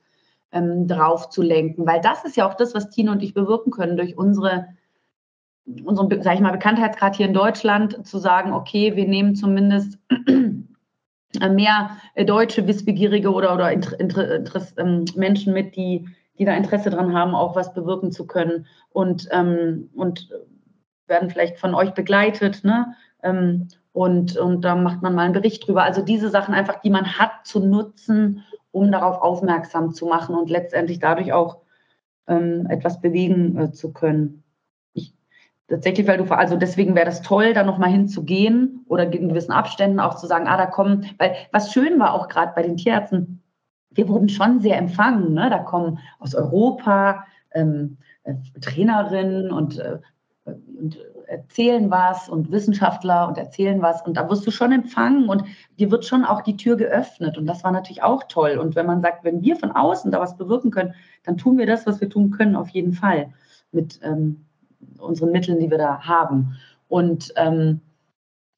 ähm, 0.53 0.89
drauf 0.89 1.31
zu 1.31 1.43
lenken. 1.43 1.87
Weil 1.87 2.01
das 2.01 2.25
ist 2.25 2.37
ja 2.37 2.49
auch 2.49 2.55
das, 2.55 2.75
was 2.75 2.91
Tine 2.91 3.13
und 3.13 3.23
ich 3.23 3.35
bewirken 3.35 3.71
können 3.71 3.97
durch 3.97 4.17
unsere, 4.17 4.69
unseren, 5.85 6.23
sag 6.23 6.35
ich 6.35 6.41
mal, 6.41 6.53
Bekanntheitsgrad 6.53 7.17
hier 7.17 7.27
in 7.27 7.35
Deutschland, 7.35 8.07
zu 8.07 8.19
sagen, 8.19 8.53
okay, 8.53 8.97
wir 8.97 9.07
nehmen 9.07 9.35
zumindest 9.37 9.99
mehr 11.51 11.91
deutsche 12.27 12.67
Wissbegierige 12.67 13.33
oder, 13.33 13.55
oder 13.55 13.73
Inter, 13.73 13.99
Inter, 14.01 14.35
Inter, 14.37 14.63
ähm, 14.79 15.05
Menschen 15.15 15.53
mit, 15.53 15.77
die 15.77 16.09
die 16.39 16.45
da 16.45 16.55
Interesse 16.55 16.91
dran 16.91 17.15
haben, 17.15 17.35
auch 17.35 17.57
was 17.57 17.75
bewirken 17.75 18.13
zu 18.13 18.27
können 18.27 18.67
und, 18.91 19.29
ähm, 19.33 19.91
und 19.95 20.29
werden 21.07 21.31
vielleicht 21.31 21.59
von 21.59 21.75
euch 21.75 21.93
begleitet. 21.95 22.65
Ne? 22.65 22.95
Ähm, 23.23 23.69
und, 23.93 24.37
und 24.37 24.63
da 24.63 24.75
macht 24.75 25.03
man 25.03 25.15
mal 25.15 25.23
einen 25.23 25.33
Bericht 25.33 25.67
drüber. 25.67 25.83
Also 25.83 26.03
diese 26.03 26.29
Sachen 26.29 26.55
einfach, 26.55 26.81
die 26.81 26.91
man 26.91 27.19
hat, 27.19 27.47
zu 27.47 27.61
nutzen, 27.61 28.45
um 28.71 28.93
darauf 28.93 29.23
aufmerksam 29.23 29.95
zu 29.95 30.07
machen 30.07 30.35
und 30.35 30.51
letztendlich 30.51 30.99
dadurch 30.99 31.33
auch 31.33 31.63
ähm, 32.27 32.67
etwas 32.69 33.01
bewegen 33.01 33.57
äh, 33.57 33.73
zu 33.73 33.93
können. 33.93 34.43
Ich, 34.93 35.15
tatsächlich, 35.69 36.07
weil 36.07 36.19
du, 36.19 36.25
also 36.25 36.57
deswegen 36.57 36.95
wäre 36.95 37.07
das 37.07 37.23
toll, 37.23 37.55
da 37.55 37.63
nochmal 37.63 37.91
hinzugehen 37.91 38.85
oder 38.89 39.11
in 39.11 39.31
gewissen 39.31 39.53
Abständen 39.53 40.01
auch 40.01 40.17
zu 40.17 40.27
sagen, 40.27 40.47
ah, 40.47 40.59
da 40.59 40.67
kommen, 40.67 41.07
weil 41.19 41.35
was 41.53 41.73
schön 41.73 41.99
war 41.99 42.13
auch 42.13 42.29
gerade 42.29 42.53
bei 42.55 42.63
den 42.63 42.77
Tierärzten, 42.77 43.43
wir 43.97 44.09
wurden 44.09 44.29
schon 44.29 44.61
sehr 44.61 44.79
empfangen. 44.79 45.35
Ne? 45.35 45.51
Da 45.51 45.59
kommen 45.59 45.99
aus 46.19 46.35
Europa 46.35 47.25
ähm, 47.53 47.97
äh, 48.25 48.35
Trainerinnen 48.61 49.51
und, 49.51 49.79
äh, 49.79 49.99
und 50.45 50.99
erzählen 51.27 51.91
was 51.91 52.29
und 52.29 52.53
Wissenschaftler 52.53 53.27
und 53.29 53.37
erzählen 53.39 53.83
was 53.83 54.03
und 54.07 54.17
da 54.17 54.31
wirst 54.31 54.47
du 54.47 54.51
schon 54.51 54.73
empfangen 54.73 55.29
und 55.29 55.45
dir 55.79 55.91
wird 55.91 56.05
schon 56.05 56.25
auch 56.25 56.43
die 56.43 56.57
Tür 56.57 56.77
geöffnet 56.77 57.37
und 57.37 57.47
das 57.47 57.65
war 57.65 57.73
natürlich 57.73 58.03
auch 58.03 58.25
toll. 58.29 58.59
Und 58.59 58.77
wenn 58.77 58.87
man 58.87 59.03
sagt, 59.03 59.25
wenn 59.25 59.43
wir 59.43 59.57
von 59.57 59.73
außen 59.73 60.13
da 60.13 60.21
was 60.21 60.37
bewirken 60.37 60.71
können, 60.71 60.95
dann 61.25 61.37
tun 61.37 61.59
wir 61.59 61.67
das, 61.67 61.87
was 61.87 62.01
wir 62.01 62.09
tun 62.09 62.31
können, 62.31 62.55
auf 62.55 62.69
jeden 62.69 62.93
Fall 62.93 63.33
mit 63.73 63.99
ähm, 64.03 64.45
unseren 64.99 65.33
Mitteln, 65.33 65.59
die 65.59 65.71
wir 65.71 65.79
da 65.79 66.01
haben. 66.03 66.57
Und 66.89 67.33
ähm, 67.37 67.81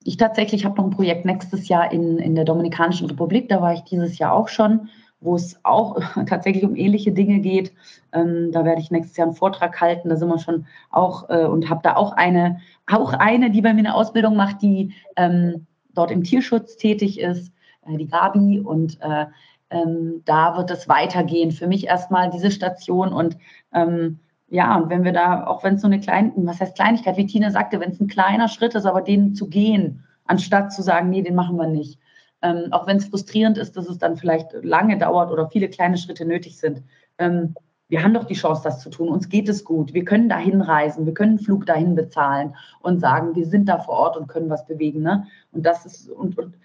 ich 0.05 0.16
tatsächlich 0.16 0.64
habe 0.64 0.76
noch 0.76 0.84
ein 0.84 0.91
Projekt 0.91 1.24
nächstes 1.24 1.68
Jahr 1.68 1.91
in, 1.91 2.18
in 2.18 2.34
der 2.34 2.45
Dominikanischen 2.45 3.09
Republik, 3.09 3.49
da 3.49 3.61
war 3.61 3.72
ich 3.72 3.82
dieses 3.82 4.18
Jahr 4.18 4.32
auch 4.32 4.49
schon 4.49 4.89
wo 5.20 5.34
es 5.34 5.58
auch 5.64 6.00
tatsächlich 6.26 6.64
um 6.64 6.76
ähnliche 6.76 7.12
Dinge 7.12 7.40
geht. 7.40 7.72
Ähm, 8.12 8.50
da 8.52 8.64
werde 8.64 8.80
ich 8.80 8.90
nächstes 8.90 9.16
Jahr 9.16 9.26
einen 9.26 9.36
Vortrag 9.36 9.80
halten. 9.80 10.08
Da 10.08 10.16
sind 10.16 10.28
wir 10.28 10.38
schon 10.38 10.66
auch 10.90 11.28
äh, 11.28 11.44
und 11.44 11.68
habe 11.68 11.80
da 11.82 11.96
auch 11.96 12.12
eine, 12.12 12.60
auch 12.86 13.12
eine, 13.12 13.50
die 13.50 13.62
bei 13.62 13.72
mir 13.72 13.80
eine 13.80 13.94
Ausbildung 13.94 14.36
macht, 14.36 14.62
die 14.62 14.94
ähm, 15.16 15.66
dort 15.94 16.10
im 16.10 16.22
Tierschutz 16.22 16.76
tätig 16.76 17.20
ist, 17.20 17.52
äh, 17.86 17.96
die 17.96 18.08
Gabi. 18.08 18.60
Und 18.60 19.00
äh, 19.00 19.26
ähm, 19.70 20.22
da 20.24 20.56
wird 20.56 20.70
es 20.70 20.88
weitergehen. 20.88 21.50
Für 21.50 21.66
mich 21.66 21.86
erstmal 21.86 22.30
diese 22.30 22.50
Station 22.50 23.12
und 23.12 23.36
ähm, 23.72 24.20
ja, 24.50 24.76
und 24.76 24.88
wenn 24.88 25.04
wir 25.04 25.12
da, 25.12 25.46
auch 25.46 25.62
wenn 25.62 25.74
es 25.74 25.82
so 25.82 25.86
eine 25.86 26.00
kleine, 26.00 26.32
was 26.36 26.58
heißt 26.58 26.74
Kleinigkeit, 26.74 27.18
wie 27.18 27.26
Tina 27.26 27.50
sagte, 27.50 27.80
wenn 27.80 27.90
es 27.90 28.00
ein 28.00 28.06
kleiner 28.06 28.48
Schritt 28.48 28.74
ist, 28.74 28.86
aber 28.86 29.02
den 29.02 29.34
zu 29.34 29.46
gehen, 29.46 30.04
anstatt 30.24 30.72
zu 30.72 30.80
sagen, 30.80 31.10
nee, 31.10 31.20
den 31.20 31.34
machen 31.34 31.58
wir 31.58 31.66
nicht 31.66 31.98
ähm, 32.43 32.68
auch 32.70 32.86
wenn 32.86 32.99
es 32.99 33.07
frustrierend 33.07 33.59
ist, 33.59 33.76
dass 33.76 33.89
es 33.89 33.99
dann 33.99 34.16
vielleicht 34.16 34.53
lange 34.62 34.99
dauert 34.99 35.30
oder 35.30 35.49
viele 35.49 35.68
kleine 35.68 35.97
Schritte 35.99 36.24
nötig 36.24 36.59
sind. 36.59 36.82
Ähm, 37.18 37.55
wir 37.89 38.03
haben 38.03 38.14
doch 38.14 38.24
die 38.24 38.34
Chance, 38.34 38.62
das 38.64 38.80
zu 38.80 38.91
tun. 38.91 39.09
Uns 39.09 39.28
geht 39.28 39.49
es 39.49 39.64
gut. 39.64 39.95
Wir 39.95 40.05
können 40.05 40.28
dahin 40.28 40.61
reisen. 40.61 41.07
Wir 41.07 41.14
können 41.14 41.30
einen 41.30 41.39
Flug 41.39 41.64
dahin 41.66 41.95
bezahlen 41.95 42.55
und 42.80 43.01
sagen, 43.01 43.34
wir 43.34 43.47
sind 43.47 43.66
da 43.68 43.78
vor 43.78 43.95
Ort 43.95 44.16
und 44.16 44.28
können 44.28 44.51
was 44.51 44.66
bewegen. 44.66 45.01
Ne? 45.01 45.26
Und 45.53 45.64
das 45.64 45.86
ist, 45.86 46.11
und, 46.11 46.39
und 46.39 46.57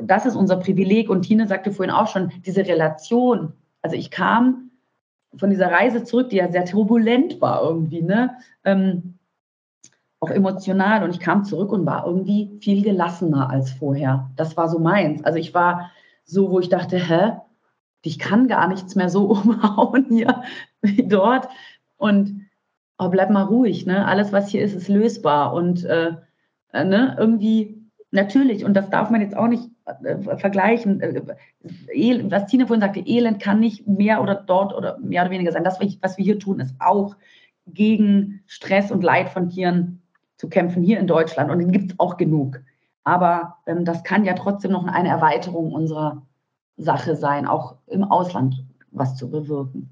das 0.00 0.26
ist 0.26 0.36
unser 0.36 0.56
Privileg. 0.56 1.10
Und 1.10 1.22
Tine 1.22 1.48
sagte 1.48 1.72
vorhin 1.72 1.94
auch 1.94 2.06
schon, 2.06 2.30
diese 2.46 2.64
Relation. 2.64 3.52
Also 3.82 3.96
ich 3.96 4.10
kam 4.12 4.70
von 5.36 5.50
dieser 5.50 5.70
Reise 5.70 6.04
zurück, 6.04 6.30
die 6.30 6.36
ja 6.36 6.50
sehr 6.50 6.64
turbulent 6.64 7.40
war 7.40 7.62
irgendwie, 7.62 8.02
ne? 8.02 8.36
Ähm, 8.64 9.13
auch 10.24 10.30
emotional. 10.30 11.02
Und 11.04 11.10
ich 11.10 11.20
kam 11.20 11.44
zurück 11.44 11.72
und 11.72 11.86
war 11.86 12.06
irgendwie 12.06 12.58
viel 12.60 12.82
gelassener 12.82 13.50
als 13.50 13.70
vorher. 13.72 14.30
Das 14.36 14.56
war 14.56 14.68
so 14.68 14.78
meins. 14.78 15.22
Also 15.24 15.38
ich 15.38 15.54
war 15.54 15.90
so, 16.24 16.50
wo 16.50 16.60
ich 16.60 16.68
dachte, 16.68 16.96
hä, 16.98 17.32
ich 18.02 18.18
kann 18.18 18.48
gar 18.48 18.68
nichts 18.68 18.94
mehr 18.94 19.08
so 19.08 19.24
umhauen 19.30 20.06
hier 20.08 20.42
wie 20.82 21.06
dort. 21.06 21.48
Und 21.96 22.46
oh, 22.98 23.08
bleib 23.08 23.30
mal 23.30 23.44
ruhig, 23.44 23.86
ne? 23.86 24.06
Alles, 24.06 24.32
was 24.32 24.48
hier 24.48 24.62
ist, 24.62 24.74
ist 24.74 24.88
lösbar. 24.88 25.52
Und 25.52 25.84
äh, 25.84 26.12
äh 26.72 26.84
ne, 26.84 27.16
irgendwie 27.18 27.82
natürlich, 28.10 28.64
und 28.64 28.74
das 28.74 28.90
darf 28.90 29.10
man 29.10 29.20
jetzt 29.20 29.36
auch 29.36 29.48
nicht 29.48 29.68
äh, 30.04 30.36
vergleichen. 30.38 31.00
Äh, 31.00 31.22
was 32.30 32.46
Tine 32.46 32.66
vorhin 32.66 32.80
sagte, 32.80 33.00
Elend 33.00 33.40
kann 33.40 33.60
nicht 33.60 33.86
mehr 33.86 34.22
oder 34.22 34.34
dort 34.34 34.74
oder 34.74 34.98
mehr 34.98 35.22
oder 35.22 35.30
weniger 35.30 35.52
sein. 35.52 35.64
Das, 35.64 35.78
was 36.00 36.16
wir 36.16 36.24
hier 36.24 36.38
tun, 36.38 36.60
ist 36.60 36.74
auch 36.78 37.16
gegen 37.66 38.42
Stress 38.46 38.90
und 38.90 39.02
Leid 39.02 39.30
von 39.30 39.48
Tieren 39.48 40.02
zu 40.36 40.48
kämpfen 40.48 40.82
hier 40.82 40.98
in 40.98 41.06
Deutschland. 41.06 41.50
Und 41.50 41.58
den 41.58 41.72
gibt 41.72 41.92
es 41.92 41.98
auch 41.98 42.16
genug. 42.16 42.60
Aber 43.04 43.58
ähm, 43.66 43.84
das 43.84 44.02
kann 44.02 44.24
ja 44.24 44.34
trotzdem 44.34 44.72
noch 44.72 44.86
eine 44.86 45.08
Erweiterung 45.08 45.72
unserer 45.72 46.22
Sache 46.76 47.16
sein, 47.16 47.46
auch 47.46 47.76
im 47.86 48.04
Ausland 48.04 48.64
was 48.90 49.16
zu 49.16 49.30
bewirken. 49.30 49.90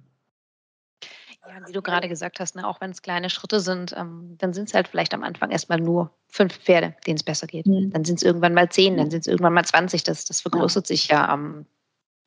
Ja, 1.48 1.66
wie 1.66 1.72
du 1.72 1.82
gerade 1.82 2.08
gesagt 2.08 2.40
hast, 2.40 2.56
ne, 2.56 2.66
auch 2.66 2.80
wenn 2.80 2.92
es 2.92 3.02
kleine 3.02 3.28
Schritte 3.28 3.60
sind, 3.60 3.94
ähm, 3.96 4.36
dann 4.38 4.52
sind 4.52 4.68
es 4.68 4.74
halt 4.74 4.88
vielleicht 4.88 5.12
am 5.12 5.24
Anfang 5.24 5.50
erstmal 5.50 5.80
nur 5.80 6.10
fünf 6.28 6.56
Pferde, 6.58 6.94
denen 7.06 7.16
es 7.16 7.22
besser 7.22 7.46
geht. 7.46 7.66
Mhm. 7.66 7.90
Dann 7.90 8.04
sind 8.04 8.16
es 8.16 8.22
irgendwann 8.22 8.54
mal 8.54 8.68
zehn, 8.68 8.96
dann 8.96 9.10
sind 9.10 9.20
es 9.20 9.26
irgendwann 9.26 9.52
mal 9.52 9.64
20. 9.64 10.04
Das, 10.04 10.24
das 10.24 10.40
vergrößert 10.40 10.88
ja. 10.88 10.94
sich 10.94 11.08
ja. 11.08 11.34
Ähm, 11.34 11.66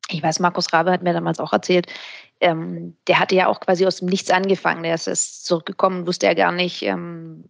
ich 0.08 0.22
weiß, 0.22 0.38
Markus 0.38 0.72
Rabe 0.72 0.92
hat 0.92 1.02
mir 1.02 1.12
damals 1.12 1.40
auch 1.40 1.52
erzählt, 1.52 1.88
ähm, 2.40 2.96
der 3.08 3.18
hatte 3.18 3.34
ja 3.34 3.48
auch 3.48 3.58
quasi 3.58 3.86
aus 3.86 3.96
dem 3.96 4.08
Nichts 4.08 4.30
angefangen. 4.30 4.84
Der 4.84 4.94
ist, 4.94 5.08
ist 5.08 5.44
zurückgekommen, 5.46 6.06
wusste 6.06 6.26
er 6.26 6.34
gar 6.34 6.52
nicht, 6.52 6.82
ähm, 6.82 7.44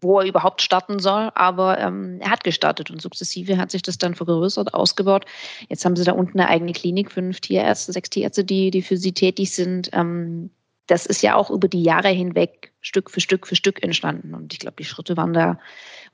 wo 0.00 0.20
er 0.20 0.26
überhaupt 0.26 0.62
starten 0.62 0.98
soll, 0.98 1.30
aber 1.34 1.78
ähm, 1.78 2.18
er 2.20 2.30
hat 2.30 2.44
gestartet 2.44 2.90
und 2.90 3.02
sukzessive 3.02 3.58
hat 3.58 3.70
sich 3.70 3.82
das 3.82 3.98
dann 3.98 4.14
vergrößert, 4.14 4.74
ausgebaut. 4.74 5.24
Jetzt 5.68 5.84
haben 5.84 5.96
sie 5.96 6.04
da 6.04 6.12
unten 6.12 6.38
eine 6.38 6.48
eigene 6.48 6.72
Klinik, 6.72 7.10
fünf 7.10 7.40
Tierärzte, 7.40 7.92
sechs 7.92 8.10
Tierärzte, 8.10 8.44
die, 8.44 8.70
die 8.70 8.82
für 8.82 8.96
sie 8.96 9.12
tätig 9.12 9.52
sind. 9.52 9.90
Ähm, 9.92 10.50
das 10.86 11.04
ist 11.04 11.22
ja 11.22 11.34
auch 11.34 11.50
über 11.50 11.68
die 11.68 11.82
Jahre 11.82 12.08
hinweg 12.08 12.72
Stück 12.80 13.10
für 13.10 13.20
Stück 13.20 13.46
für 13.46 13.56
Stück 13.56 13.82
entstanden. 13.82 14.34
Und 14.34 14.52
ich 14.52 14.60
glaube, 14.60 14.76
die 14.78 14.84
Schritte 14.84 15.16
waren 15.16 15.32
da, 15.32 15.58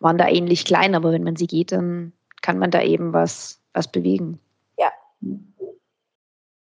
waren 0.01 0.19
da 0.19 0.29
ähnlich 0.29 0.65
klein, 0.65 0.95
aber 0.95 1.13
wenn 1.13 1.23
man 1.23 1.37
sie 1.37 1.47
geht, 1.47 1.73
dann 1.73 2.13
kann 2.43 2.59
man 2.59 2.71
da 2.71 2.83
eben 2.83 3.13
was, 3.13 3.61
was 3.73 3.91
bewegen. 3.91 4.41
Ja. 4.79 4.91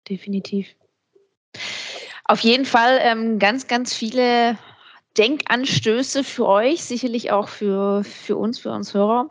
Definitiv. 0.09 0.69
Auf 2.25 2.41
jeden 2.41 2.65
Fall 2.65 2.99
ähm, 3.03 3.39
ganz, 3.39 3.67
ganz 3.67 3.95
viele 3.95 4.59
Denkanstöße 5.19 6.25
für 6.25 6.47
euch, 6.47 6.85
sicherlich 6.85 7.31
auch 7.31 7.49
für, 7.49 8.03
für 8.05 8.37
uns, 8.37 8.59
für 8.59 8.71
uns 8.71 8.95
Hörer. 8.95 9.31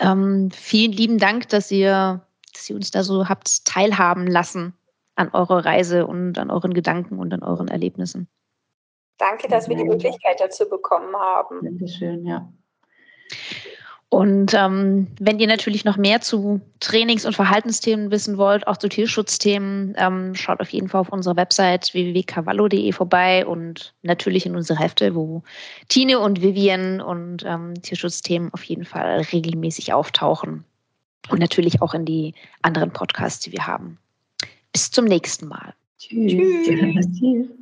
Ähm, 0.00 0.50
vielen 0.50 0.92
lieben 0.92 1.18
Dank, 1.18 1.48
dass 1.48 1.70
ihr, 1.70 2.26
dass 2.52 2.70
ihr 2.70 2.76
uns 2.76 2.90
da 2.90 3.02
so 3.02 3.28
habt 3.28 3.64
teilhaben 3.64 4.26
lassen 4.26 4.74
an 5.14 5.30
eurer 5.32 5.64
Reise 5.64 6.06
und 6.06 6.38
an 6.38 6.50
euren 6.50 6.74
Gedanken 6.74 7.18
und 7.18 7.32
an 7.34 7.42
euren 7.42 7.68
Erlebnissen. 7.68 8.28
Danke, 9.18 9.48
dass 9.48 9.68
wir 9.68 9.76
die 9.76 9.84
Möglichkeit 9.84 10.40
dazu 10.40 10.68
bekommen 10.68 11.14
haben. 11.14 11.60
Dankeschön, 11.62 12.26
ja. 12.26 12.52
Und 14.12 14.52
ähm, 14.52 15.06
wenn 15.20 15.40
ihr 15.40 15.46
natürlich 15.46 15.86
noch 15.86 15.96
mehr 15.96 16.20
zu 16.20 16.60
Trainings- 16.80 17.24
und 17.24 17.34
Verhaltensthemen 17.34 18.10
wissen 18.10 18.36
wollt, 18.36 18.66
auch 18.66 18.76
zu 18.76 18.90
Tierschutzthemen, 18.90 19.94
ähm, 19.96 20.34
schaut 20.34 20.60
auf 20.60 20.68
jeden 20.68 20.90
Fall 20.90 21.00
auf 21.00 21.08
unserer 21.08 21.36
Website 21.36 21.94
www.cavallo.de 21.94 22.92
vorbei 22.92 23.46
und 23.46 23.94
natürlich 24.02 24.44
in 24.44 24.54
unsere 24.54 24.78
Hefte, 24.78 25.14
wo 25.14 25.42
Tine 25.88 26.18
und 26.20 26.42
Vivian 26.42 27.00
und 27.00 27.42
ähm, 27.46 27.72
Tierschutzthemen 27.80 28.52
auf 28.52 28.62
jeden 28.64 28.84
Fall 28.84 29.22
regelmäßig 29.32 29.94
auftauchen. 29.94 30.64
Und 31.30 31.38
natürlich 31.38 31.80
auch 31.80 31.94
in 31.94 32.04
die 32.04 32.34
anderen 32.60 32.90
Podcasts, 32.90 33.40
die 33.40 33.52
wir 33.52 33.66
haben. 33.66 33.96
Bis 34.74 34.90
zum 34.90 35.06
nächsten 35.06 35.48
Mal. 35.48 35.72
Tschüss. 35.96 36.66
Tschüss. 36.66 37.48